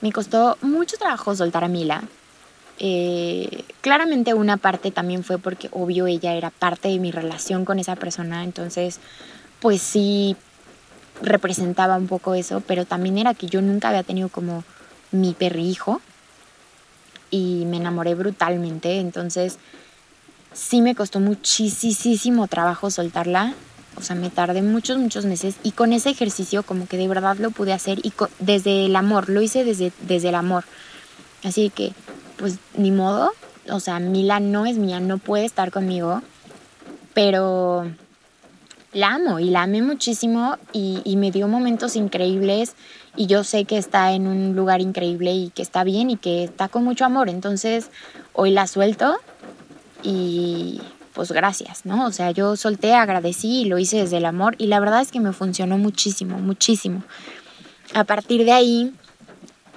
Me 0.00 0.10
costó 0.10 0.56
mucho 0.62 0.96
trabajo 0.96 1.36
soltar 1.36 1.64
a 1.64 1.68
Mila. 1.68 2.04
Eh, 2.78 3.64
claramente 3.82 4.32
una 4.32 4.56
parte 4.56 4.90
también 4.90 5.22
fue 5.22 5.36
porque 5.36 5.68
obvio 5.72 6.06
ella 6.06 6.32
era 6.32 6.48
parte 6.48 6.88
de 6.88 6.98
mi 6.98 7.12
relación 7.12 7.66
con 7.66 7.78
esa 7.78 7.94
persona, 7.96 8.42
entonces 8.42 9.00
pues 9.60 9.82
sí 9.82 10.34
representaba 11.20 11.96
un 11.96 12.06
poco 12.06 12.34
eso, 12.34 12.62
pero 12.66 12.86
también 12.86 13.18
era 13.18 13.34
que 13.34 13.48
yo 13.48 13.60
nunca 13.60 13.90
había 13.90 14.02
tenido 14.02 14.30
como 14.30 14.64
mi 15.10 15.34
perrijo 15.34 16.00
y 17.30 17.64
me 17.66 17.76
enamoré 17.76 18.14
brutalmente, 18.14 18.98
entonces 19.00 19.58
sí 20.52 20.80
me 20.80 20.94
costó 20.94 21.20
muchísimo 21.20 22.46
trabajo 22.48 22.90
soltarla, 22.90 23.54
o 23.96 24.02
sea, 24.02 24.16
me 24.16 24.30
tardé 24.30 24.62
muchos, 24.62 24.98
muchos 24.98 25.24
meses 25.24 25.56
y 25.62 25.72
con 25.72 25.92
ese 25.92 26.10
ejercicio 26.10 26.62
como 26.62 26.86
que 26.86 26.96
de 26.96 27.08
verdad 27.08 27.36
lo 27.38 27.50
pude 27.50 27.72
hacer 27.72 27.98
y 28.02 28.12
desde 28.38 28.86
el 28.86 28.96
amor, 28.96 29.28
lo 29.28 29.40
hice 29.40 29.64
desde, 29.64 29.92
desde 30.02 30.28
el 30.28 30.34
amor. 30.34 30.64
Así 31.44 31.70
que, 31.70 31.92
pues 32.36 32.58
ni 32.76 32.90
modo, 32.90 33.32
o 33.70 33.80
sea, 33.80 33.98
Mila 33.98 34.40
no 34.40 34.66
es 34.66 34.76
mía, 34.76 35.00
no 35.00 35.18
puede 35.18 35.44
estar 35.44 35.70
conmigo, 35.70 36.22
pero 37.14 37.90
la 38.92 39.14
amo 39.14 39.38
y 39.38 39.50
la 39.50 39.62
amé 39.62 39.82
muchísimo 39.82 40.58
y, 40.72 41.00
y, 41.04 41.16
me 41.16 41.30
dio 41.30 41.48
momentos 41.48 41.96
increíbles 41.96 42.74
y 43.16 43.26
yo 43.26 43.44
sé 43.44 43.64
que 43.64 43.78
está 43.78 44.12
en 44.12 44.26
un 44.26 44.54
lugar 44.54 44.80
increíble 44.80 45.32
y 45.32 45.50
que 45.50 45.62
está 45.62 45.84
bien 45.84 46.10
y 46.10 46.16
que 46.16 46.44
está 46.44 46.68
con 46.68 46.84
mucho 46.84 47.04
amor. 47.04 47.28
Entonces, 47.28 47.90
hoy 48.32 48.50
la 48.50 48.66
suelto 48.66 49.16
y 50.02 50.80
pues 51.14 51.32
gracias, 51.32 51.86
¿no? 51.86 52.06
O 52.06 52.12
sea, 52.12 52.30
yo 52.30 52.56
solté, 52.56 52.94
agradecí 52.94 53.62
y 53.62 53.64
lo 53.64 53.78
hice 53.78 53.96
desde 53.96 54.18
el 54.18 54.26
amor 54.26 54.54
y 54.58 54.66
la 54.66 54.80
verdad 54.80 55.00
es 55.00 55.10
que 55.10 55.18
me 55.18 55.32
funcionó 55.32 55.78
muchísimo, 55.78 56.38
muchísimo. 56.38 57.02
A 57.94 58.04
partir 58.04 58.44
de 58.44 58.52
ahí 58.52 58.92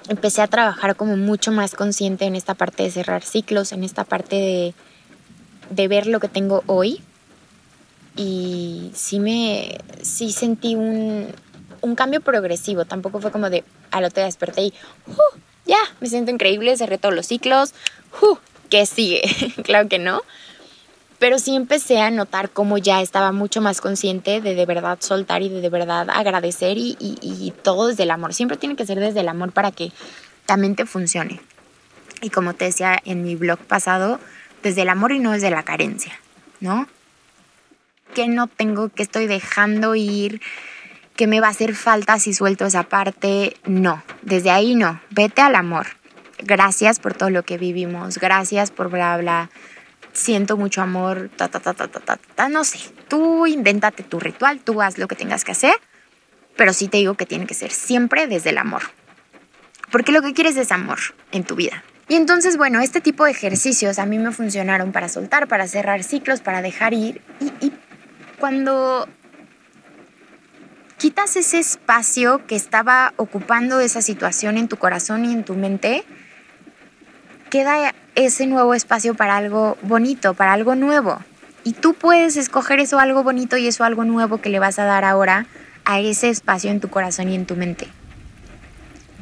empecé 0.08 0.42
a 0.42 0.48
trabajar 0.48 0.96
como 0.96 1.16
mucho 1.16 1.50
más 1.50 1.74
consciente 1.74 2.26
en 2.26 2.36
esta 2.36 2.54
parte 2.54 2.82
de 2.82 2.90
cerrar 2.90 3.22
ciclos, 3.22 3.72
en 3.72 3.84
esta 3.84 4.04
parte 4.04 4.36
de, 4.36 4.74
de 5.70 5.88
ver 5.88 6.06
lo 6.06 6.20
que 6.20 6.28
tengo 6.28 6.62
hoy. 6.66 7.00
Y 8.16 8.90
sí 8.92 9.18
me, 9.18 9.78
sí 10.02 10.32
sentí 10.32 10.74
un, 10.74 11.28
un 11.82 11.94
cambio 11.94 12.20
progresivo, 12.20 12.84
tampoco 12.84 13.20
fue 13.20 13.30
como 13.30 13.50
de 13.50 13.64
al 13.90 14.04
otro 14.04 14.16
día 14.16 14.26
desperté 14.26 14.62
y 14.62 14.74
uh, 15.06 15.38
ya, 15.66 15.78
me 16.00 16.08
siento 16.08 16.30
increíble, 16.30 16.76
cerré 16.76 16.98
todos 16.98 17.14
los 17.14 17.26
ciclos, 17.26 17.74
uh, 18.22 18.36
¿qué 18.68 18.86
sigue? 18.86 19.22
claro 19.64 19.88
que 19.88 19.98
no 19.98 20.22
pero 21.20 21.38
sí 21.38 21.54
empecé 21.54 22.00
a 22.00 22.10
notar 22.10 22.48
cómo 22.50 22.78
ya 22.78 23.02
estaba 23.02 23.30
mucho 23.30 23.60
más 23.60 23.82
consciente 23.82 24.40
de 24.40 24.54
de 24.54 24.66
verdad 24.66 24.98
soltar 25.00 25.42
y 25.42 25.50
de 25.50 25.60
de 25.60 25.68
verdad 25.68 26.08
agradecer 26.08 26.78
y, 26.78 26.96
y, 26.98 27.52
todo 27.62 27.88
desde 27.88 28.04
el 28.04 28.10
amor. 28.10 28.32
Siempre 28.32 28.56
tiene 28.56 28.74
que 28.74 28.86
ser 28.86 28.98
desde 28.98 29.20
el 29.20 29.28
amor 29.28 29.52
para 29.52 29.70
que 29.70 29.92
también 30.46 30.76
te 30.76 30.86
funcione. 30.86 31.38
Y 32.22 32.30
como 32.30 32.54
te 32.54 32.64
decía 32.64 32.98
en 33.04 33.22
mi 33.22 33.36
blog 33.36 33.58
pasado, 33.58 34.18
desde 34.62 34.82
el 34.82 34.88
amor 34.88 35.12
y 35.12 35.18
no 35.18 35.32
desde 35.32 35.50
la 35.50 35.62
carencia, 35.62 36.18
¿no? 36.58 36.88
Que 38.14 38.26
no 38.26 38.46
tengo, 38.46 38.88
que 38.88 39.02
estoy 39.02 39.26
dejando 39.26 39.94
ir, 39.94 40.40
que 41.20 41.26
me 41.26 41.42
va 41.42 41.48
a 41.48 41.50
hacer 41.50 41.74
falta 41.74 42.18
si 42.18 42.32
suelto 42.32 42.64
esa 42.64 42.84
parte. 42.84 43.54
No, 43.66 44.02
desde 44.22 44.50
ahí 44.50 44.74
no. 44.74 45.02
Vete 45.10 45.42
al 45.42 45.54
amor. 45.54 45.86
Gracias 46.38 46.98
por 46.98 47.12
todo 47.12 47.28
lo 47.28 47.42
que 47.42 47.58
vivimos. 47.58 48.16
Gracias 48.16 48.70
por 48.70 48.88
bla, 48.88 49.18
bla 49.18 49.50
siento 50.14 50.56
mucho 50.56 50.80
amor, 50.80 51.30
ta, 51.36 51.48
ta, 51.48 51.60
ta, 51.60 51.74
ta, 51.74 51.88
ta, 51.88 52.16
ta, 52.16 52.48
no 52.48 52.64
sé. 52.64 52.78
Tú 53.08 53.46
invéntate 53.46 54.02
tu 54.02 54.18
ritual, 54.18 54.60
tú 54.60 54.80
haz 54.80 54.96
lo 54.96 55.08
que 55.08 55.14
tengas 55.14 55.44
que 55.44 55.52
hacer, 55.52 55.74
pero 56.56 56.72
sí 56.72 56.88
te 56.88 56.96
digo 56.96 57.12
que 57.16 57.26
tiene 57.26 57.46
que 57.46 57.52
ser 57.52 57.70
siempre 57.70 58.26
desde 58.26 58.48
el 58.48 58.56
amor. 58.56 58.80
Porque 59.92 60.12
lo 60.12 60.22
que 60.22 60.32
quieres 60.32 60.56
es 60.56 60.72
amor 60.72 61.00
en 61.32 61.44
tu 61.44 61.54
vida. 61.54 61.84
Y 62.08 62.14
entonces, 62.14 62.56
bueno, 62.56 62.80
este 62.80 63.02
tipo 63.02 63.26
de 63.26 63.32
ejercicios 63.32 63.98
a 63.98 64.06
mí 64.06 64.18
me 64.18 64.32
funcionaron 64.32 64.90
para 64.90 65.10
soltar, 65.10 65.48
para 65.48 65.68
cerrar 65.68 66.02
ciclos, 66.02 66.40
para 66.40 66.62
dejar 66.62 66.94
ir. 66.94 67.20
Y, 67.40 67.66
y 67.66 67.72
cuando 68.38 69.06
quitas 71.00 71.34
ese 71.36 71.58
espacio 71.58 72.46
que 72.46 72.54
estaba 72.54 73.14
ocupando 73.16 73.80
esa 73.80 74.02
situación 74.02 74.58
en 74.58 74.68
tu 74.68 74.76
corazón 74.76 75.24
y 75.24 75.32
en 75.32 75.44
tu 75.44 75.54
mente, 75.54 76.04
queda 77.48 77.94
ese 78.16 78.46
nuevo 78.46 78.74
espacio 78.74 79.14
para 79.14 79.38
algo 79.38 79.78
bonito, 79.80 80.34
para 80.34 80.52
algo 80.52 80.74
nuevo. 80.74 81.18
Y 81.64 81.72
tú 81.72 81.94
puedes 81.94 82.36
escoger 82.36 82.80
eso 82.80 82.98
algo 82.98 83.22
bonito 83.22 83.56
y 83.56 83.66
eso 83.66 83.82
algo 83.82 84.04
nuevo 84.04 84.42
que 84.42 84.50
le 84.50 84.58
vas 84.58 84.78
a 84.78 84.84
dar 84.84 85.06
ahora 85.06 85.46
a 85.86 86.00
ese 86.00 86.28
espacio 86.28 86.70
en 86.70 86.80
tu 86.80 86.90
corazón 86.90 87.30
y 87.30 87.34
en 87.34 87.46
tu 87.46 87.56
mente. 87.56 87.88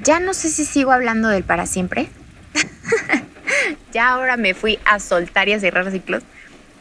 Ya 0.03 0.19
no 0.19 0.35
sé 0.35 0.49
si 0.49 0.65
sigo 0.65 0.91
hablando 0.91 1.29
del 1.29 1.45
para 1.45 1.67
siempre. 1.67 2.09
ya 3.93 4.09
ahora 4.09 4.37
me 4.37 4.53
fui 4.53 4.81
a 4.85 4.99
soltar 4.99 5.49
y 5.49 5.53
a 5.53 5.61
cerrar 5.61 5.93
ciclos. 5.93 6.25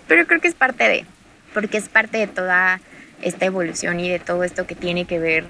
Pero 0.08 0.26
creo 0.26 0.42
que 0.42 0.48
es 0.48 0.56
parte 0.56 0.86
de, 0.86 1.06
porque 1.54 1.78
es 1.78 1.88
parte 1.88 2.18
de 2.18 2.26
toda 2.26 2.82
esta 3.22 3.46
evolución 3.46 4.00
y 4.00 4.10
de 4.10 4.20
todo 4.20 4.44
esto 4.44 4.68
que 4.68 4.76
tiene 4.76 5.06
que 5.06 5.20
ver 5.20 5.46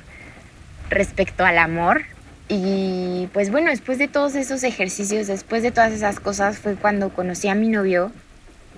respecto 0.90 1.46
al 1.46 1.58
amor, 1.58 2.04
y 2.50 3.28
pues 3.34 3.52
bueno, 3.52 3.70
después 3.70 3.98
de 3.98 4.08
todos 4.08 4.36
esos 4.36 4.64
ejercicios, 4.64 5.28
después 5.28 5.64
de 5.64 5.72
todas 5.72 5.92
esas 5.92 6.20
cosas, 6.20 6.60
fue 6.60 6.76
cuando 6.76 7.10
conocí 7.10 7.50
a 7.50 7.56
mi 7.56 7.68
novio 7.68 8.12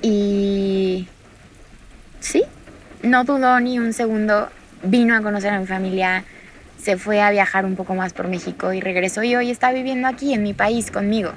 y 0.02 1.08
sí, 2.20 2.44
no 3.04 3.26
dudó 3.26 3.60
ni 3.60 3.78
un 3.78 3.94
segundo, 3.94 4.50
vino 4.84 5.16
a 5.16 5.22
conocer 5.22 5.54
a 5.54 5.60
mi 5.60 5.68
familia, 5.68 6.24
se 6.82 6.98
fue 6.98 7.22
a 7.22 7.30
viajar 7.30 7.66
un 7.66 7.76
poco 7.76 7.94
más 7.94 8.14
por 8.14 8.28
México 8.28 8.74
y 8.74 8.82
regresó 8.82 9.22
y 9.22 9.36
hoy 9.36 9.52
está 9.52 9.72
viviendo 9.72 10.08
aquí 10.08 10.34
en 10.34 10.42
mi 10.42 10.54
país 10.54 10.90
conmigo. 10.90 11.34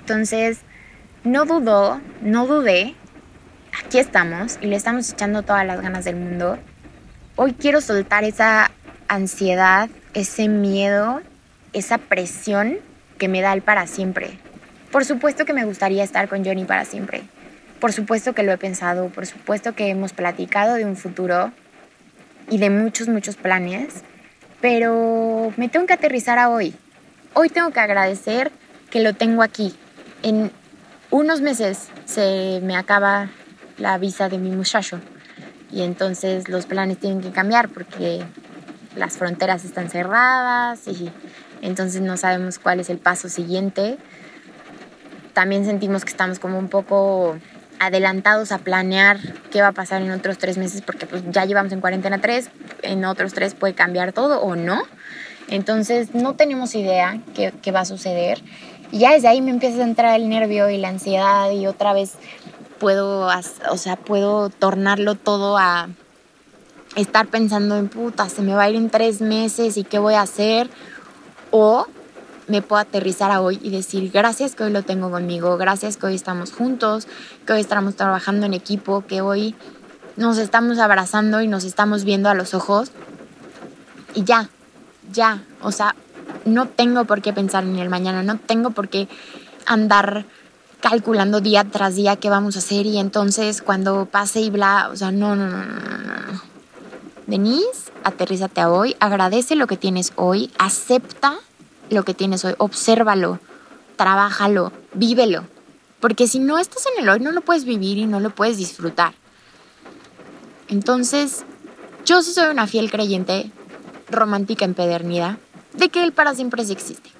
Entonces, 0.00 0.58
no 1.22 1.44
dudó, 1.44 2.00
no 2.20 2.46
dudé, 2.46 2.94
aquí 3.84 3.98
estamos 3.98 4.58
y 4.60 4.66
le 4.66 4.74
estamos 4.74 5.12
echando 5.12 5.42
todas 5.42 5.64
las 5.64 5.80
ganas 5.80 6.04
del 6.04 6.16
mundo. 6.16 6.58
Hoy 7.38 7.52
quiero 7.52 7.82
soltar 7.82 8.24
esa 8.24 8.70
ansiedad, 9.08 9.90
ese 10.14 10.48
miedo 10.48 11.20
esa 11.76 11.98
presión 11.98 12.78
que 13.18 13.28
me 13.28 13.42
da 13.42 13.52
el 13.52 13.60
para 13.60 13.86
siempre. 13.86 14.38
Por 14.90 15.04
supuesto 15.04 15.44
que 15.44 15.52
me 15.52 15.66
gustaría 15.66 16.02
estar 16.02 16.26
con 16.26 16.42
Johnny 16.42 16.64
para 16.64 16.86
siempre. 16.86 17.22
Por 17.80 17.92
supuesto 17.92 18.32
que 18.34 18.42
lo 18.42 18.52
he 18.52 18.56
pensado, 18.56 19.08
por 19.10 19.26
supuesto 19.26 19.74
que 19.74 19.90
hemos 19.90 20.14
platicado 20.14 20.76
de 20.76 20.86
un 20.86 20.96
futuro 20.96 21.52
y 22.48 22.56
de 22.56 22.70
muchos, 22.70 23.08
muchos 23.08 23.36
planes, 23.36 24.02
pero 24.62 25.52
me 25.58 25.68
tengo 25.68 25.84
que 25.84 25.92
aterrizar 25.92 26.38
a 26.38 26.48
hoy. 26.48 26.74
Hoy 27.34 27.50
tengo 27.50 27.70
que 27.70 27.80
agradecer 27.80 28.50
que 28.88 29.00
lo 29.00 29.12
tengo 29.12 29.42
aquí. 29.42 29.76
En 30.22 30.50
unos 31.10 31.42
meses 31.42 31.88
se 32.06 32.60
me 32.62 32.74
acaba 32.74 33.28
la 33.76 33.98
visa 33.98 34.30
de 34.30 34.38
mi 34.38 34.50
muchacho 34.50 34.98
y 35.70 35.82
entonces 35.82 36.48
los 36.48 36.66
planes 36.66 36.98
tienen 36.98 37.20
que 37.20 37.30
cambiar 37.30 37.68
porque 37.68 38.24
las 38.96 39.16
fronteras 39.16 39.64
están 39.64 39.90
cerradas 39.90 40.86
y 40.88 41.10
entonces 41.62 42.00
no 42.00 42.16
sabemos 42.16 42.58
cuál 42.58 42.80
es 42.80 42.90
el 42.90 42.98
paso 42.98 43.28
siguiente. 43.28 43.98
También 45.32 45.64
sentimos 45.64 46.04
que 46.04 46.10
estamos 46.10 46.38
como 46.38 46.58
un 46.58 46.68
poco 46.68 47.36
adelantados 47.78 48.52
a 48.52 48.58
planear 48.58 49.18
qué 49.50 49.60
va 49.60 49.68
a 49.68 49.72
pasar 49.72 50.00
en 50.00 50.10
otros 50.10 50.38
tres 50.38 50.56
meses 50.56 50.80
porque 50.80 51.06
pues 51.06 51.22
ya 51.30 51.44
llevamos 51.44 51.72
en 51.72 51.80
cuarentena 51.80 52.20
tres, 52.20 52.50
en 52.82 53.04
otros 53.04 53.34
tres 53.34 53.54
puede 53.54 53.74
cambiar 53.74 54.12
todo 54.12 54.40
o 54.40 54.56
no. 54.56 54.82
Entonces 55.48 56.14
no 56.14 56.34
tenemos 56.34 56.74
idea 56.74 57.20
qué, 57.34 57.52
qué 57.62 57.72
va 57.72 57.80
a 57.80 57.84
suceder. 57.84 58.42
Y 58.92 59.00
ya 59.00 59.12
desde 59.12 59.28
ahí 59.28 59.42
me 59.42 59.50
empieza 59.50 59.80
a 59.80 59.84
entrar 59.84 60.18
el 60.18 60.28
nervio 60.28 60.70
y 60.70 60.78
la 60.78 60.88
ansiedad 60.88 61.50
y 61.50 61.66
otra 61.66 61.92
vez 61.92 62.14
puedo, 62.78 63.28
o 63.70 63.76
sea, 63.76 63.96
puedo 63.96 64.50
tornarlo 64.50 65.14
todo 65.14 65.58
a 65.58 65.88
estar 66.94 67.26
pensando 67.26 67.76
en 67.76 67.88
puta, 67.88 68.28
se 68.28 68.42
me 68.42 68.54
va 68.54 68.64
a 68.64 68.70
ir 68.70 68.76
en 68.76 68.90
tres 68.90 69.20
meses 69.20 69.76
y 69.76 69.84
qué 69.84 69.98
voy 69.98 70.14
a 70.14 70.22
hacer 70.22 70.70
o 71.50 71.86
me 72.48 72.62
puedo 72.62 72.80
aterrizar 72.80 73.30
a 73.30 73.40
hoy 73.40 73.58
y 73.62 73.70
decir 73.70 74.10
gracias 74.12 74.54
que 74.54 74.64
hoy 74.64 74.72
lo 74.72 74.82
tengo 74.82 75.10
conmigo, 75.10 75.56
gracias 75.56 75.96
que 75.96 76.06
hoy 76.06 76.14
estamos 76.14 76.52
juntos, 76.52 77.08
que 77.44 77.52
hoy 77.52 77.60
estamos 77.60 77.96
trabajando 77.96 78.46
en 78.46 78.54
equipo, 78.54 79.04
que 79.06 79.20
hoy 79.20 79.54
nos 80.16 80.38
estamos 80.38 80.78
abrazando 80.78 81.42
y 81.42 81.48
nos 81.48 81.64
estamos 81.64 82.04
viendo 82.04 82.28
a 82.28 82.34
los 82.34 82.54
ojos. 82.54 82.92
Y 84.14 84.24
ya, 84.24 84.48
ya, 85.12 85.42
o 85.60 85.72
sea, 85.72 85.94
no 86.44 86.68
tengo 86.68 87.04
por 87.04 87.20
qué 87.20 87.32
pensar 87.32 87.64
en 87.64 87.78
el 87.78 87.90
mañana, 87.90 88.22
no 88.22 88.38
tengo 88.38 88.70
por 88.70 88.88
qué 88.88 89.08
andar 89.66 90.24
calculando 90.88 91.40
día 91.40 91.64
tras 91.64 91.96
día 91.96 92.14
qué 92.14 92.30
vamos 92.30 92.54
a 92.54 92.60
hacer 92.60 92.86
y 92.86 92.98
entonces 92.98 93.60
cuando 93.60 94.06
pase 94.06 94.40
y 94.40 94.50
bla, 94.50 94.88
o 94.92 94.94
sea, 94.94 95.10
no, 95.10 95.34
no, 95.34 95.48
no, 95.48 95.64
no, 95.64 96.42
no. 97.26 97.82
aterrízate 98.04 98.60
a 98.60 98.70
hoy, 98.70 98.94
agradece 99.00 99.56
lo 99.56 99.66
que 99.66 99.76
tienes 99.76 100.12
hoy, 100.14 100.52
acepta 100.58 101.40
lo 101.90 102.04
que 102.04 102.14
tienes 102.14 102.44
hoy, 102.44 102.54
obsérvalo, 102.58 103.40
trabájalo, 103.96 104.70
vívelo. 104.94 105.42
Porque 105.98 106.28
si 106.28 106.38
no 106.38 106.56
estás 106.56 106.84
en 106.86 107.02
el 107.02 107.08
hoy, 107.08 107.18
no 107.18 107.32
lo 107.32 107.40
puedes 107.40 107.64
vivir 107.64 107.98
y 107.98 108.06
no 108.06 108.20
lo 108.20 108.30
puedes 108.30 108.56
disfrutar. 108.56 109.12
Entonces, 110.68 111.44
yo 112.04 112.22
sí 112.22 112.32
soy 112.32 112.48
una 112.48 112.68
fiel 112.68 112.92
creyente, 112.92 113.50
romántica 114.08 114.64
empedernida, 114.64 115.38
de 115.72 115.88
que 115.88 116.04
el 116.04 116.12
para 116.12 116.36
siempre 116.36 116.64
sí 116.64 116.70
existe. 116.70 117.10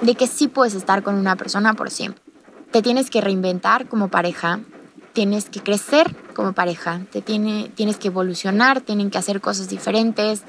De 0.00 0.16
que 0.16 0.26
sí 0.26 0.48
puedes 0.48 0.74
estar 0.74 1.04
con 1.04 1.14
una 1.14 1.36
persona 1.36 1.74
por 1.74 1.88
siempre. 1.88 2.31
Te 2.72 2.82
tienes 2.82 3.10
que 3.10 3.20
reinventar 3.20 3.86
como 3.86 4.08
pareja, 4.08 4.60
tienes 5.12 5.50
que 5.50 5.60
crecer 5.60 6.16
como 6.34 6.54
pareja, 6.54 7.02
te 7.10 7.20
tiene, 7.20 7.70
tienes 7.74 7.98
que 7.98 8.08
evolucionar, 8.08 8.80
tienen 8.80 9.10
que 9.10 9.18
hacer 9.18 9.40
cosas 9.42 9.68
diferentes, 9.68 10.42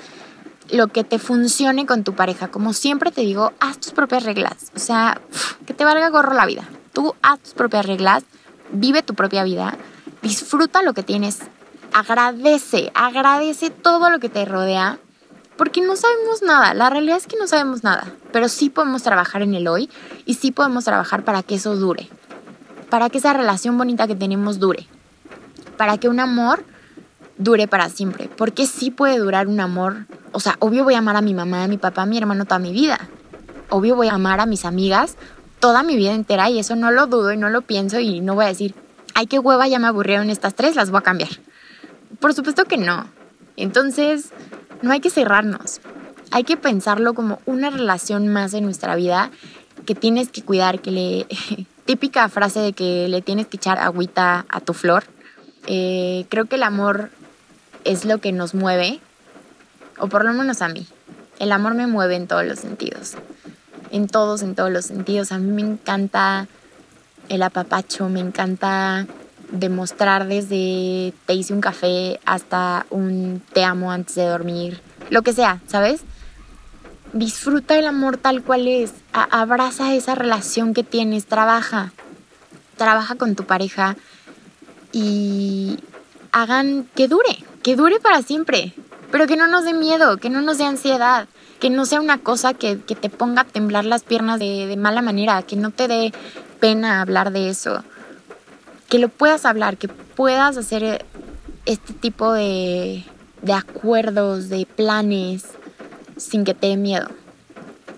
lo 0.71 0.87
que 0.87 1.03
te 1.03 1.19
funcione 1.19 1.85
con 1.85 2.03
tu 2.03 2.13
pareja. 2.13 2.47
Como 2.47 2.73
siempre 2.73 3.11
te 3.11 3.21
digo, 3.21 3.51
haz 3.59 3.77
tus 3.79 3.91
propias 3.91 4.23
reglas. 4.23 4.71
O 4.75 4.79
sea, 4.79 5.19
que 5.65 5.73
te 5.73 5.83
valga 5.83 6.09
gorro 6.09 6.33
la 6.33 6.45
vida. 6.45 6.63
Tú 6.93 7.13
haz 7.21 7.39
tus 7.39 7.53
propias 7.53 7.85
reglas, 7.85 8.23
vive 8.71 9.03
tu 9.03 9.15
propia 9.15 9.43
vida, 9.43 9.77
disfruta 10.21 10.81
lo 10.81 10.93
que 10.93 11.03
tienes, 11.03 11.39
agradece, 11.93 12.91
agradece 12.93 13.69
todo 13.69 14.09
lo 14.09 14.19
que 14.19 14.29
te 14.29 14.45
rodea, 14.45 14.97
porque 15.57 15.81
no 15.81 15.95
sabemos 15.95 16.41
nada. 16.41 16.73
La 16.73 16.89
realidad 16.89 17.17
es 17.17 17.27
que 17.27 17.37
no 17.37 17.47
sabemos 17.47 17.83
nada, 17.83 18.11
pero 18.31 18.49
sí 18.49 18.69
podemos 18.69 19.03
trabajar 19.03 19.41
en 19.41 19.53
el 19.53 19.67
hoy 19.67 19.89
y 20.25 20.35
sí 20.35 20.51
podemos 20.51 20.85
trabajar 20.85 21.23
para 21.23 21.43
que 21.43 21.55
eso 21.55 21.75
dure, 21.75 22.09
para 22.89 23.09
que 23.09 23.19
esa 23.19 23.33
relación 23.33 23.77
bonita 23.77 24.07
que 24.07 24.15
tenemos 24.15 24.59
dure, 24.59 24.87
para 25.77 25.97
que 25.97 26.09
un 26.09 26.19
amor 26.19 26.63
dure 27.37 27.67
para 27.67 27.89
siempre, 27.89 28.29
porque 28.35 28.67
sí 28.67 28.91
puede 28.91 29.17
durar 29.17 29.47
un 29.47 29.59
amor 29.59 30.05
o 30.33 30.39
sea, 30.39 30.57
obvio 30.59 30.83
voy 30.83 30.95
a 30.95 30.97
amar 30.97 31.15
a 31.15 31.21
mi 31.21 31.33
mamá, 31.33 31.63
a 31.63 31.67
mi 31.67 31.77
papá, 31.77 32.01
a 32.01 32.05
mi 32.05 32.17
hermano 32.17 32.45
toda 32.45 32.59
mi 32.59 32.73
vida. 32.73 32.99
Obvio 33.69 33.95
voy 33.95 34.07
a 34.07 34.15
amar 34.15 34.39
a 34.41 34.45
mis 34.45 34.65
amigas 34.65 35.15
toda 35.59 35.81
mi 35.83 35.95
vida 35.95 36.11
entera 36.11 36.49
y 36.49 36.59
eso 36.59 36.75
no 36.75 36.91
lo 36.91 37.07
dudo 37.07 37.31
y 37.31 37.37
no 37.37 37.49
lo 37.49 37.61
pienso 37.61 37.97
y 37.99 38.19
no 38.19 38.35
voy 38.35 38.45
a 38.45 38.47
decir, 38.49 38.75
ay, 39.13 39.27
qué 39.27 39.39
hueva, 39.39 39.65
ya 39.67 39.79
me 39.79 39.87
aburrieron 39.87 40.29
estas 40.29 40.55
tres, 40.55 40.75
las 40.75 40.91
voy 40.91 40.97
a 40.99 41.03
cambiar. 41.03 41.29
Por 42.19 42.33
supuesto 42.33 42.65
que 42.65 42.75
no. 42.75 43.05
Entonces, 43.55 44.31
no 44.83 44.91
hay 44.91 44.99
que 44.99 45.09
cerrarnos. 45.09 45.79
Hay 46.29 46.43
que 46.43 46.57
pensarlo 46.57 47.13
como 47.13 47.39
una 47.45 47.69
relación 47.69 48.27
más 48.27 48.53
en 48.53 48.65
nuestra 48.65 48.95
vida 48.95 49.31
que 49.85 49.95
tienes 49.95 50.29
que 50.29 50.43
cuidar, 50.43 50.79
que 50.79 50.91
le... 50.91 51.27
Típica 51.85 52.29
frase 52.29 52.61
de 52.61 52.71
que 52.71 53.09
le 53.09 53.21
tienes 53.21 53.47
que 53.47 53.57
echar 53.57 53.77
agüita 53.77 54.45
a 54.47 54.61
tu 54.61 54.73
flor. 54.73 55.03
Eh, 55.67 56.25
creo 56.29 56.45
que 56.45 56.55
el 56.55 56.63
amor 56.63 57.09
es 57.83 58.05
lo 58.05 58.19
que 58.19 58.31
nos 58.31 58.53
mueve 58.53 59.01
o 59.97 60.07
por 60.07 60.23
lo 60.23 60.31
menos 60.31 60.61
a 60.61 60.69
mí. 60.69 60.87
El 61.39 61.51
amor 61.51 61.73
me 61.73 61.85
mueve 61.85 62.15
en 62.15 62.27
todos 62.27 62.45
los 62.45 62.59
sentidos, 62.59 63.15
en 63.91 64.07
todos, 64.07 64.43
en 64.43 64.55
todos 64.55 64.71
los 64.71 64.85
sentidos. 64.85 65.33
A 65.33 65.39
mí 65.39 65.51
me 65.51 65.61
encanta 65.61 66.47
el 67.27 67.43
apapacho, 67.43 68.07
me 68.07 68.21
encanta 68.21 69.05
demostrar 69.51 70.27
desde 70.27 71.13
te 71.25 71.33
hice 71.33 71.53
un 71.53 71.61
café 71.61 72.19
hasta 72.25 72.85
un 72.89 73.41
te 73.53 73.63
amo 73.63 73.91
antes 73.91 74.15
de 74.15 74.25
dormir, 74.25 74.81
lo 75.09 75.21
que 75.21 75.33
sea, 75.33 75.61
¿sabes? 75.67 76.01
Disfruta 77.13 77.77
el 77.77 77.87
amor 77.87 78.17
tal 78.17 78.41
cual 78.41 78.67
es, 78.67 78.93
abraza 79.13 79.93
esa 79.93 80.15
relación 80.15 80.73
que 80.73 80.83
tienes, 80.83 81.25
trabaja, 81.25 81.93
trabaja 82.77 83.15
con 83.15 83.35
tu 83.35 83.43
pareja 83.45 83.95
y 84.91 85.77
hagan 86.31 86.87
que 86.95 87.07
dure, 87.07 87.43
que 87.61 87.75
dure 87.75 87.99
para 87.99 88.21
siempre 88.21 88.73
pero 89.13 89.27
que 89.27 89.37
no 89.37 89.45
nos 89.45 89.63
dé 89.63 89.73
miedo, 89.73 90.17
que 90.17 90.31
no 90.31 90.41
nos 90.41 90.57
dé 90.57 90.63
ansiedad, 90.63 91.27
que 91.59 91.69
no 91.69 91.85
sea 91.85 92.01
una 92.01 92.17
cosa 92.17 92.55
que, 92.55 92.77
te 92.77 93.09
ponga 93.11 93.43
a 93.43 93.45
temblar 93.45 93.85
las 93.85 94.01
piernas 94.01 94.39
de, 94.39 94.75
mala 94.75 95.03
manera, 95.03 95.43
que 95.43 95.55
no 95.55 95.69
te 95.69 95.87
dé 95.87 96.11
pena 96.59 96.99
hablar 96.99 97.31
de 97.31 97.47
eso, 97.47 97.83
que 98.93 98.99
lo 98.99 99.09
puedas 99.09 99.43
hablar, 99.47 99.77
que 99.77 99.87
puedas 99.87 100.55
hacer 100.55 101.03
este 101.65 101.93
tipo 101.93 102.31
de, 102.31 103.03
de 103.41 103.53
acuerdos, 103.53 104.49
de 104.49 104.67
planes, 104.67 105.45
sin 106.15 106.43
que 106.43 106.53
te 106.53 106.67
dé 106.67 106.77
miedo. 106.77 107.07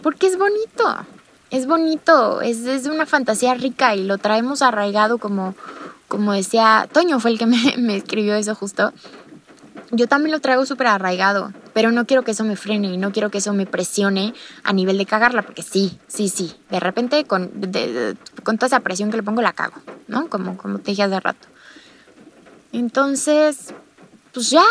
Porque 0.02 0.28
es 0.28 0.38
bonito, 0.38 1.06
es 1.52 1.68
bonito, 1.68 2.40
es, 2.40 2.60
es 2.60 2.86
una 2.88 3.06
fantasía 3.06 3.56
rica 3.56 3.94
y 3.94 4.06
lo 4.06 4.20
traemos 4.20 4.62
arraigado 4.62 5.18
como, 5.18 5.54
como 6.08 6.32
decía, 6.32 6.88
Toño 6.90 7.20
fue 7.20 7.32
el 7.32 7.40
que 7.40 7.46
me, 7.46 7.58
me 7.78 7.98
escribió 7.98 8.34
eso 8.36 8.56
justo 8.56 8.94
yo 9.96 10.08
también 10.08 10.32
lo 10.32 10.40
traigo 10.40 10.66
súper 10.66 10.88
arraigado, 10.88 11.52
pero 11.74 11.92
no 11.92 12.06
quiero 12.06 12.24
que 12.24 12.32
eso 12.32 12.44
me 12.44 12.56
frene 12.56 12.94
y 12.94 12.98
no 12.98 13.12
quiero 13.12 13.30
que 13.30 13.40
eso 13.40 13.54
me 13.54 13.66
presione 13.66 14.34
a 14.64 14.74
nivel 14.74 14.98
de 14.98 15.06
cagarla, 15.06 15.42
porque 15.42 15.62
sí, 15.62 16.00
sí, 16.08 16.30
sí, 16.30 16.56
de 16.70 16.80
repente 16.80 17.26
con, 17.26 17.52
con 18.44 18.58
toda 18.58 18.68
esa 18.68 18.80
presión 18.82 19.12
que 19.12 19.18
le 19.18 19.24
pongo 19.24 19.42
la 19.42 19.54
cago, 19.54 19.76
¿no? 20.08 20.30
Como, 20.30 20.58
como 20.58 20.80
te 20.80 20.92
dije 20.92 21.04
hace 21.04 21.20
rato. 21.20 21.48
Entonces, 22.72 23.74
pues 24.34 24.50
ya, 24.50 24.66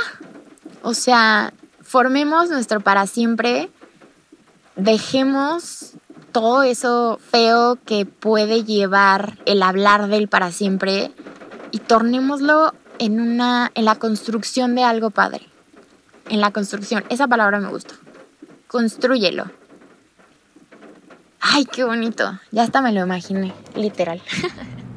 o 0.83 0.95
sea, 0.95 1.53
formemos 1.83 2.51
nuestro 2.51 2.81
para 2.81 3.07
siempre, 3.07 3.71
dejemos 4.77 5.93
todo 6.33 6.65
eso 6.65 7.21
feo 7.31 7.79
que 7.85 8.07
puede 8.07 8.65
llevar 8.65 9.39
el 9.47 9.63
hablar 9.63 10.09
del 10.09 10.29
para 10.29 10.51
siempre 10.51 11.13
y 11.71 11.79
tornémoslo 11.79 12.75
en, 12.99 13.21
una, 13.21 13.71
en 13.75 13.85
la 13.85 13.97
construcción 13.97 14.75
de 14.75 14.85
algo 14.85 15.11
padre. 15.11 15.47
En 16.29 16.41
la 16.41 16.51
construcción. 16.53 17.05
Esa 17.09 17.29
palabra 17.29 17.61
me 17.61 17.69
gustó. 17.69 17.95
Construyelo. 18.67 19.51
Ay, 21.41 21.67
qué 21.67 21.85
bonito. 21.85 22.41
Ya 22.51 22.63
hasta 22.63 22.81
me 22.81 22.93
lo 22.93 23.03
imaginé, 23.03 23.53
literal. 23.77 24.23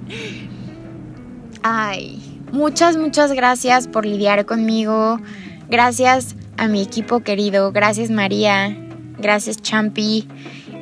Ay, 1.63 2.41
muchas, 2.51 2.95
muchas 2.95 3.33
gracias 3.33 3.87
por 3.87 4.05
lidiar 4.05 4.45
conmigo. 4.45 5.19
Gracias 5.69 6.35
a 6.55 6.67
mi 6.67 6.81
equipo 6.81 7.19
querido. 7.19 7.71
Gracias 7.73 8.09
María. 8.09 8.77
Gracias 9.17 9.61
Champi. 9.61 10.27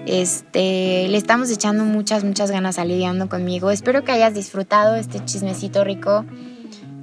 Este, 0.06 1.08
le 1.08 1.18
estamos 1.18 1.50
echando 1.50 1.84
muchas, 1.84 2.24
muchas 2.24 2.52
ganas 2.52 2.78
a 2.78 2.86
lidiando 2.86 3.28
conmigo. 3.28 3.72
Espero 3.72 4.04
que 4.04 4.12
hayas 4.12 4.36
disfrutado 4.36 4.96
este 4.96 5.26
chismecito 5.26 5.84
rico 5.84 6.26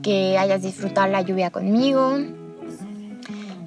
que 0.02 0.36
hayas 0.38 0.62
disfrutado 0.62 1.08
la 1.08 1.22
lluvia 1.22 1.50
conmigo. 1.50 2.18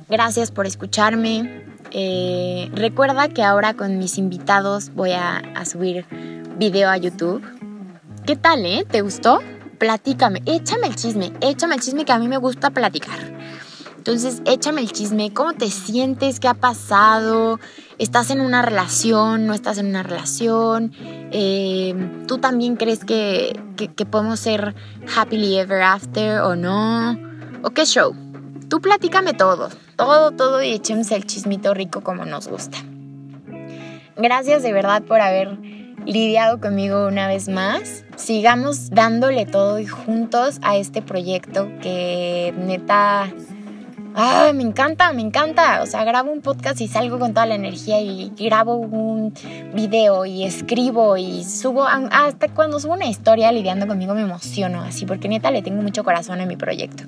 Gracias 0.10 0.52
por 0.52 0.66
escucharme. 0.66 1.64
Eh, 1.92 2.70
recuerda 2.74 3.30
que 3.30 3.44
ahora 3.44 3.74
con 3.74 3.98
mis 3.98 4.18
invitados 4.18 4.94
voy 4.94 5.12
a, 5.14 5.42
subir 5.66 6.06
video 6.58 6.90
a 6.90 6.98
YouTube. 6.98 7.44
¿Qué 8.26 8.36
tal, 8.36 8.66
eh? 8.66 8.86
¿Te 8.90 9.02
gustó? 9.02 9.40
Platícame, 9.78 10.42
échame 10.46 10.88
el 10.88 10.96
chisme, 10.96 11.32
échame 11.42 11.76
el 11.76 11.82
chisme 11.82 12.06
que 12.06 12.12
a 12.12 12.20
mí 12.20 12.28
me 12.28 12.38
gusta 12.38 12.70
platicar. 12.70 13.20
Entonces, 14.08 14.44
échame 14.46 14.82
el 14.82 14.92
chisme, 14.92 15.34
¿cómo 15.34 15.54
te 15.54 15.68
sientes? 15.72 16.40
¿Qué 16.40 16.48
ha 16.48 16.54
pasado? 16.54 17.60
¿Estás 17.98 18.30
en 18.30 18.40
una 18.40 18.62
relación? 18.62 19.48
¿No 19.48 19.56
estás 19.56 19.80
en 19.80 19.88
una 19.88 20.04
relación? 20.04 20.92
Eh, 21.32 21.96
¿Tú 22.28 22.38
también 22.38 22.76
crees 22.76 23.04
que, 23.04 23.60
que, 23.76 24.06
podemos 24.06 24.40
ser 24.40 24.76
happily 25.18 25.58
ever 25.58 25.82
after 25.82 26.42
o 26.42 26.56
no? 26.56 27.18
¿O 27.64 27.72
qué 27.72 27.88
show? 27.88 28.16
Tú 28.70 28.80
platícame 28.80 29.34
todo, 29.34 29.70
todo, 29.96 30.30
todo 30.30 30.62
y 30.62 30.70
echemos 30.70 31.10
el 31.10 31.26
chismito 31.26 31.74
rico 31.74 32.02
como 32.02 32.26
nos 32.26 32.48
gusta. 32.48 32.78
Gracias 34.18 34.62
de 34.62 34.72
verdad 34.72 35.02
por 35.02 35.20
haber 35.20 35.58
lidiado 36.06 36.60
conmigo 36.62 37.08
una 37.08 37.28
vez 37.28 37.50
más. 37.50 38.06
Sigamos 38.18 38.92
dándole 38.92 39.48
todo 39.48 39.80
y 39.80 39.88
juntos 39.88 40.60
a 40.62 40.78
este 40.78 41.02
proyecto 41.02 41.68
que 41.82 42.54
neta 42.56 43.34
¡Ah, 44.18 44.54
me 44.56 44.64
encanta, 44.64 45.12
me 45.12 45.22
encanta! 45.22 45.82
O 45.84 45.86
sea, 45.86 46.06
grabo 46.06 46.32
un 46.32 46.40
podcast 46.40 46.80
y 46.80 46.88
salgo 46.88 47.20
con 47.20 47.34
toda 47.34 47.46
la 47.46 47.56
energía 47.56 48.00
y 48.00 48.32
grabo 48.38 48.78
un 48.78 49.34
video 49.74 50.26
y 50.26 50.46
escribo 50.46 51.18
y 51.18 51.44
subo, 51.44 51.84
hasta 51.84 52.48
cuando 52.48 52.80
subo 52.80 52.94
una 52.94 53.08
historia 53.08 53.52
lidiando 53.52 53.88
conmigo 53.88 54.16
me 54.16 54.22
emociono 54.22 54.84
así, 54.84 55.06
porque 55.06 55.28
neta 55.28 55.52
le 55.52 55.62
tengo 55.62 55.82
mucho 55.82 56.06
corazón 56.06 56.40
a 56.40 56.46
mi 56.46 56.56
proyecto. 56.56 57.04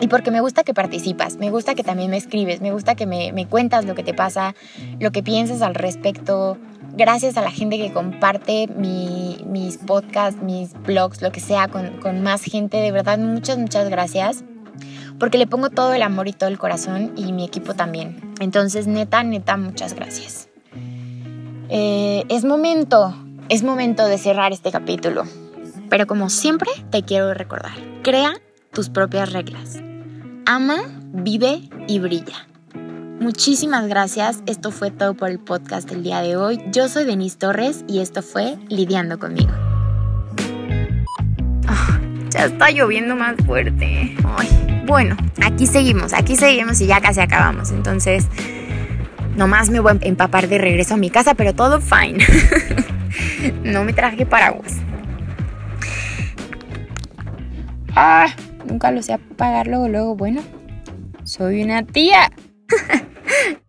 Y 0.00 0.08
porque 0.08 0.30
me 0.30 0.40
gusta 0.40 0.64
que 0.64 0.72
participas, 0.72 1.36
me 1.36 1.50
gusta 1.50 1.74
que 1.74 1.82
también 1.82 2.10
me 2.10 2.16
escribes, 2.16 2.62
me 2.62 2.72
gusta 2.72 2.94
que 2.94 3.04
me, 3.04 3.46
cuentas 3.46 3.84
lo 3.84 3.94
que 3.94 4.02
te 4.02 4.14
pasa, 4.14 4.54
lo 4.98 5.12
que 5.12 5.22
piensas 5.22 5.60
al 5.60 5.74
respecto. 5.74 6.56
Gracias 6.96 7.36
a 7.36 7.42
la 7.42 7.50
gente 7.50 7.76
que 7.76 7.92
comparte 7.92 8.66
mis 8.66 9.76
podcasts, 9.76 10.40
mis 10.42 10.72
blogs, 10.72 11.20
lo 11.20 11.32
que 11.32 11.40
sea, 11.40 11.68
con, 11.68 11.98
con 12.00 12.22
más 12.22 12.42
gente. 12.42 12.78
De 12.78 12.92
verdad, 12.92 13.18
muchas, 13.18 13.58
muchas 13.58 13.90
gracias 13.90 14.42
porque 15.18 15.38
le 15.38 15.46
pongo 15.46 15.70
todo 15.70 15.94
el 15.94 16.02
amor 16.02 16.28
y 16.28 16.32
todo 16.32 16.48
el 16.48 16.58
corazón 16.58 17.12
y 17.16 17.32
mi 17.32 17.44
equipo 17.44 17.74
también. 17.74 18.34
Entonces, 18.40 18.86
neta, 18.86 19.22
neta, 19.22 19.56
muchas 19.56 19.94
gracias. 19.94 20.48
Eh, 21.68 22.24
es 22.28 22.44
momento, 22.44 23.14
es 23.48 23.62
momento 23.62 24.06
de 24.06 24.18
cerrar 24.18 24.52
este 24.52 24.70
capítulo. 24.70 25.24
Pero 25.88 26.06
como 26.06 26.30
siempre, 26.30 26.70
te 26.90 27.02
quiero 27.02 27.32
recordar, 27.34 27.74
crea 28.02 28.34
tus 28.72 28.90
propias 28.90 29.32
reglas. 29.32 29.76
Ama, 30.46 30.76
vive 31.12 31.68
y 31.88 31.98
brilla. 31.98 32.46
Muchísimas 33.20 33.88
gracias. 33.88 34.42
Esto 34.46 34.70
fue 34.70 34.90
todo 34.90 35.14
por 35.14 35.30
el 35.30 35.38
podcast 35.38 35.88
del 35.88 36.02
día 36.02 36.20
de 36.20 36.36
hoy. 36.36 36.60
Yo 36.70 36.88
soy 36.88 37.04
Denise 37.04 37.38
Torres 37.38 37.84
y 37.88 38.00
esto 38.00 38.22
fue 38.22 38.58
Lidiando 38.68 39.18
conmigo. 39.18 39.52
Ah, 41.66 41.98
ya 42.30 42.44
está 42.44 42.70
lloviendo 42.70 43.16
más 43.16 43.36
fuerte. 43.46 44.14
Ay. 44.36 44.65
Bueno, 44.86 45.16
aquí 45.44 45.66
seguimos, 45.66 46.12
aquí 46.12 46.36
seguimos 46.36 46.80
y 46.80 46.86
ya 46.86 47.00
casi 47.00 47.20
acabamos. 47.20 47.72
Entonces, 47.72 48.28
nomás 49.36 49.68
me 49.68 49.80
voy 49.80 49.98
a 50.00 50.06
empapar 50.06 50.48
de 50.48 50.58
regreso 50.58 50.94
a 50.94 50.96
mi 50.96 51.10
casa, 51.10 51.34
pero 51.34 51.54
todo 51.54 51.80
fine. 51.80 52.24
no 53.64 53.82
me 53.82 53.92
traje 53.92 54.24
paraguas. 54.26 54.74
Ah, 57.96 58.28
nunca 58.64 58.92
lo 58.92 59.02
sé 59.02 59.14
apagar 59.14 59.66
luego, 59.66 59.88
luego. 59.88 60.14
Bueno, 60.14 60.42
soy 61.24 61.64
una 61.64 61.84
tía. 61.84 62.30